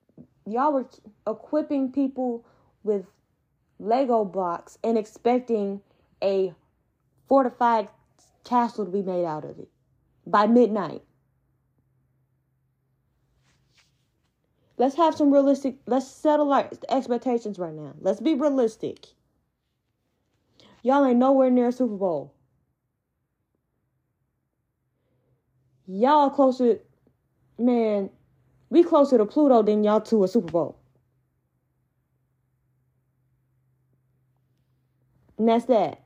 y'all 0.46 0.72
were 0.72 0.88
equipping 1.26 1.92
people 1.92 2.44
with 2.82 3.06
Lego 3.78 4.24
blocks 4.24 4.78
and 4.82 4.98
expecting 4.98 5.80
a 6.22 6.52
fortified 7.28 7.88
castle 8.44 8.84
to 8.84 8.90
be 8.90 9.02
made 9.02 9.24
out 9.24 9.44
of 9.44 9.58
it 9.58 9.68
by 10.26 10.46
midnight. 10.46 11.02
Let's 14.76 14.96
have 14.96 15.14
some 15.16 15.32
realistic, 15.32 15.76
let's 15.86 16.06
settle 16.06 16.52
our 16.52 16.70
expectations 16.88 17.58
right 17.58 17.74
now. 17.74 17.94
Let's 18.00 18.20
be 18.20 18.34
realistic. 18.34 19.06
Y'all 20.82 21.04
ain't 21.04 21.18
nowhere 21.18 21.50
near 21.50 21.68
a 21.68 21.72
Super 21.72 21.96
Bowl. 21.96 22.32
Y'all 25.86 26.30
closer, 26.30 26.78
man, 27.58 28.10
we 28.70 28.82
closer 28.82 29.18
to 29.18 29.26
Pluto 29.26 29.62
than 29.62 29.84
y'all 29.84 30.00
to 30.02 30.24
a 30.24 30.28
Super 30.28 30.52
Bowl. 30.52 30.78
And 35.38 35.48
that's 35.48 35.66
that. 35.66 36.02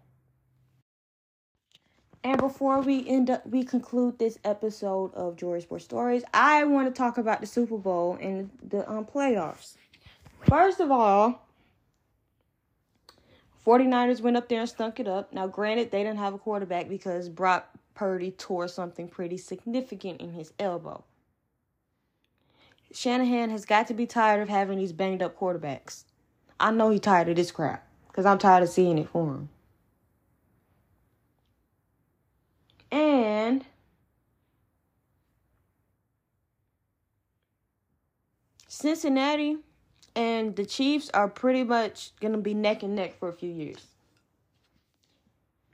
And 2.24 2.38
before 2.38 2.80
we 2.80 3.06
end 3.08 3.30
up, 3.30 3.44
we 3.46 3.64
conclude 3.64 4.18
this 4.18 4.38
episode 4.44 5.12
of 5.14 5.36
Jory 5.36 5.60
Sports 5.60 5.84
Stories, 5.84 6.22
I 6.32 6.62
want 6.64 6.86
to 6.86 6.96
talk 6.96 7.18
about 7.18 7.40
the 7.40 7.46
Super 7.46 7.76
Bowl 7.76 8.16
and 8.20 8.48
the 8.62 8.88
um, 8.88 9.04
playoffs. 9.04 9.76
First 10.48 10.78
of 10.78 10.92
all, 10.92 11.48
49ers 13.66 14.20
went 14.20 14.36
up 14.36 14.48
there 14.48 14.60
and 14.60 14.68
stunk 14.68 15.00
it 15.00 15.08
up. 15.08 15.32
Now, 15.32 15.48
granted, 15.48 15.90
they 15.90 16.04
didn't 16.04 16.18
have 16.18 16.34
a 16.34 16.38
quarterback 16.38 16.88
because 16.88 17.28
Brock 17.28 17.68
Purdy 17.94 18.30
tore 18.32 18.68
something 18.68 19.08
pretty 19.08 19.36
significant 19.36 20.20
in 20.20 20.32
his 20.32 20.52
elbow. 20.60 21.04
Shanahan 22.92 23.50
has 23.50 23.64
got 23.64 23.86
to 23.88 23.94
be 23.94 24.06
tired 24.06 24.42
of 24.42 24.48
having 24.48 24.78
these 24.78 24.92
banged 24.92 25.22
up 25.22 25.38
quarterbacks. 25.38 26.04
I 26.60 26.70
know 26.70 26.90
he's 26.90 27.00
tired 27.00 27.28
of 27.28 27.36
this 27.36 27.50
crap 27.50 27.86
because 28.08 28.26
I'm 28.26 28.38
tired 28.38 28.62
of 28.62 28.68
seeing 28.68 28.98
it 28.98 29.08
for 29.08 29.26
him. 29.26 29.48
And 32.90 33.64
Cincinnati 38.68 39.56
and 40.14 40.54
the 40.54 40.66
Chiefs 40.66 41.10
are 41.14 41.28
pretty 41.28 41.64
much 41.64 42.12
going 42.20 42.32
to 42.32 42.38
be 42.38 42.52
neck 42.52 42.82
and 42.82 42.94
neck 42.94 43.18
for 43.18 43.28
a 43.28 43.32
few 43.32 43.50
years. 43.50 43.86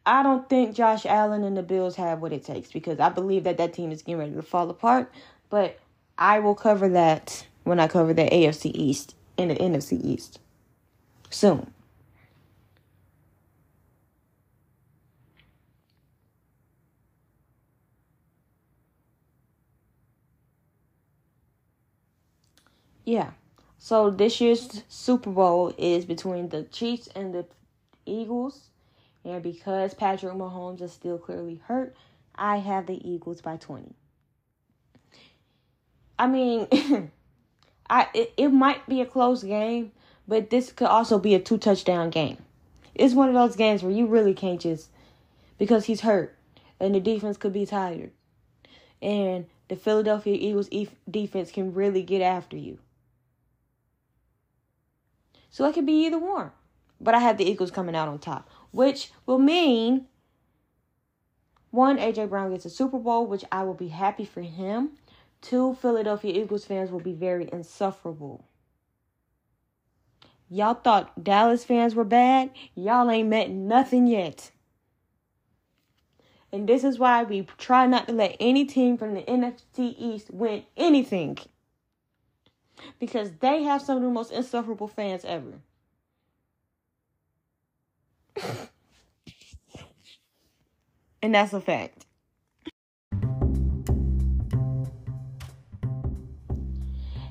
I 0.07 0.23
don't 0.23 0.49
think 0.49 0.75
Josh 0.75 1.05
Allen 1.05 1.43
and 1.43 1.57
the 1.57 1.63
Bills 1.63 1.97
have 1.97 2.23
what 2.23 2.33
it 2.33 2.45
takes 2.45 2.71
because 2.71 3.01
I 3.01 3.09
believe 3.09 3.45
that 3.45 3.59
that 3.59 3.75
team 3.75 3.91
is 3.91 4.03
getting 4.03 4.19
ready 4.19 4.35
to 4.35 4.43
fall 4.43 4.71
apart. 4.71 5.13
But 5.51 5.79
I 6.19 6.41
will 6.41 6.57
cover 6.57 6.89
that 6.91 7.47
when 7.65 7.79
I 7.81 7.87
cover 7.89 8.13
the 8.13 8.25
AFC 8.25 8.73
East 8.75 9.15
and 9.39 9.51
the 9.51 9.55
NFC 9.55 10.05
East 10.05 10.41
soon. 11.31 11.73
Yeah. 23.05 23.31
So 23.79 24.11
this 24.11 24.41
year's 24.41 24.83
Super 24.89 25.31
Bowl 25.31 25.73
is 25.79 26.05
between 26.05 26.51
the 26.51 26.65
Chiefs 26.65 27.09
and 27.15 27.33
the 27.33 27.47
Eagles. 28.05 28.69
And 29.25 29.43
because 29.43 29.95
Patrick 29.95 30.35
Mahomes 30.35 30.83
is 30.83 30.93
still 30.93 31.19
clearly 31.19 31.61
hurt, 31.65 31.97
I 32.35 32.59
have 32.59 32.87
the 32.87 33.01
Eagles 33.09 33.41
by 33.41 33.57
20. 33.57 33.95
I 36.19 36.27
mean, 36.27 36.67
I 37.91 38.09
it, 38.15 38.33
it 38.37 38.49
might 38.49 38.89
be 38.89 39.01
a 39.01 39.07
close 39.07 39.43
game, 39.43 39.93
but 40.27 40.51
this 40.51 40.73
could 40.73 40.89
also 40.89 41.19
be 41.19 41.35
a 41.35 41.41
two 41.41 41.59
touchdown 41.59 42.11
game. 42.11 42.39
It's 42.95 43.15
one 43.15 43.29
of 43.29 43.35
those 43.35 43.57
games 43.57 43.83
where 43.83 43.93
you 43.93 44.07
really 44.07 44.35
can't 44.35 44.61
just 44.61 44.89
because 45.57 45.85
he's 45.85 46.01
hurt 46.01 46.37
and 46.81 46.95
the 46.95 47.01
defense 47.01 47.37
could 47.37 47.53
be 47.53 47.67
tired. 47.67 48.11
And 49.01 49.47
the 49.69 49.77
Philadelphia 49.77 50.35
Eagles 50.35 50.69
defense 51.09 51.51
can 51.51 51.75
really 51.75 52.03
get 52.03 52.23
after 52.23 52.57
you. 52.57 52.79
So 55.51 55.65
it 55.67 55.75
could 55.75 55.87
be 55.87 56.07
either 56.07 56.19
one. 56.19 56.51
But 57.01 57.15
I 57.15 57.21
have 57.21 57.39
the 57.39 57.49
Eagles 57.49 57.71
coming 57.71 57.95
out 57.95 58.09
on 58.09 58.19
top, 58.19 58.49
which 58.73 59.13
will 59.27 59.39
mean 59.39 60.07
one, 61.71 61.99
AJ 61.99 62.31
Brown 62.31 62.51
gets 62.51 62.65
a 62.65 62.71
Super 62.71 62.99
Bowl, 62.99 63.27
which 63.27 63.45
I 63.53 63.63
will 63.63 63.75
be 63.75 63.89
happy 63.89 64.25
for 64.25 64.41
him. 64.41 64.91
Two, 65.41 65.75
Philadelphia 65.75 66.43
Eagles 66.43 66.65
fans 66.65 66.91
will 66.91 67.01
be 67.01 67.13
very 67.13 67.49
insufferable. 67.53 68.45
Y'all 70.51 70.75
thought 70.75 71.23
Dallas 71.23 71.65
fans 71.65 71.95
were 71.95 72.05
bad? 72.05 72.51
Y'all 72.75 73.11
ain't 73.11 73.29
met 73.29 73.51
nothing 73.51 74.07
yet. 74.07 74.51
And 76.51 76.69
this 76.69 76.83
is 76.83 76.99
why 76.99 77.23
we 77.25 77.47
try 77.59 77.87
not 77.87 78.07
to 78.09 78.15
let 78.15 78.37
any 78.41 78.65
team 78.65 78.97
from 78.97 79.13
the 79.15 79.21
NFC 79.23 79.95
East 79.99 80.31
win 80.31 80.65
anything 80.77 81.37
because 82.99 83.33
they 83.41 83.63
have 83.65 83.83
some 83.83 83.99
of 83.99 84.03
the 84.03 84.09
most 84.09 84.33
insufferable 84.33 84.89
fans 84.89 85.27
ever. 85.27 85.61
and 91.23 91.35
that's 91.35 91.53
a 91.53 91.61
fact. 91.61 92.07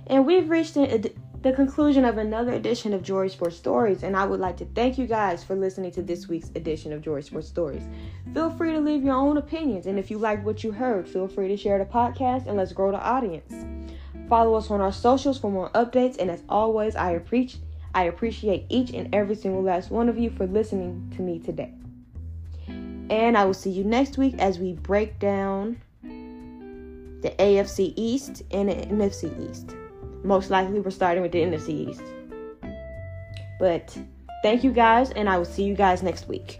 And 0.10 0.26
we've 0.26 0.50
reached 0.50 0.74
the, 0.74 1.14
the 1.42 1.54
conclusion 1.54 2.06
of 2.06 2.18
another 2.18 2.54
edition 2.54 2.94
of 2.94 3.04
Jory 3.04 3.30
Sports 3.30 3.58
Stories, 3.58 4.04
and 4.04 4.16
I 4.16 4.26
would 4.26 4.40
like 4.40 4.58
to 4.58 4.66
thank 4.66 4.98
you 4.98 5.06
guys 5.06 5.44
for 5.44 5.56
listening 5.56 5.92
to 5.92 6.02
this 6.02 6.28
week's 6.28 6.50
edition 6.56 6.94
of 6.94 7.02
Jory 7.02 7.24
Sports 7.24 7.48
Stories. 7.48 7.84
Feel 8.34 8.50
free 8.50 8.72
to 8.72 8.80
leave 8.80 9.04
your 9.04 9.16
own 9.16 9.38
opinions, 9.38 9.86
and 9.86 10.00
if 10.00 10.10
you 10.10 10.18
like 10.18 10.46
what 10.46 10.64
you 10.64 10.72
heard, 10.72 11.08
feel 11.08 11.28
free 11.28 11.50
to 11.50 11.58
share 11.58 11.78
the 11.78 11.86
podcast 11.86 12.48
and 12.48 12.58
let's 12.58 12.74
grow 12.74 12.92
the 12.92 13.02
audience. 13.02 13.54
Follow 14.30 14.56
us 14.56 14.70
on 14.70 14.82
our 14.82 14.92
socials 14.92 15.38
for 15.38 15.52
more 15.52 15.70
updates. 15.72 16.18
And 16.18 16.30
as 16.30 16.44
always, 16.50 16.96
I 16.96 17.12
appreciate 17.12 17.64
I 17.96 18.04
appreciate 18.04 18.66
each 18.70 18.92
and 18.92 19.14
every 19.16 19.34
single 19.34 19.64
last 19.64 19.90
one 19.90 20.08
of 20.08 20.20
you 20.20 20.30
for 20.30 20.46
listening 20.46 21.12
to 21.16 21.24
me 21.24 21.40
today. 21.40 21.74
And 22.68 23.36
I 23.36 23.44
will 23.46 23.56
see 23.56 23.72
you 23.72 23.84
next 23.84 24.20
week 24.20 24.36
as 24.38 24.60
we 24.60 24.74
break 24.74 25.18
down 25.18 25.82
the 26.04 27.34
AFC 27.40 27.94
East 27.96 28.44
and 28.52 28.70
the 28.70 28.76
NFC 28.76 29.50
East. 29.50 29.74
Most 30.28 30.50
likely, 30.50 30.82
we're 30.82 30.92
starting 30.92 31.24
with 31.24 31.32
the 31.32 31.42
East. 31.74 32.04
But 33.62 33.98
thank 34.44 34.62
you 34.62 34.74
guys, 34.74 35.12
and 35.12 35.30
I 35.30 35.38
will 35.38 35.46
see 35.46 35.64
you 35.64 35.74
guys 35.74 36.04
next 36.04 36.28
week. 36.28 36.60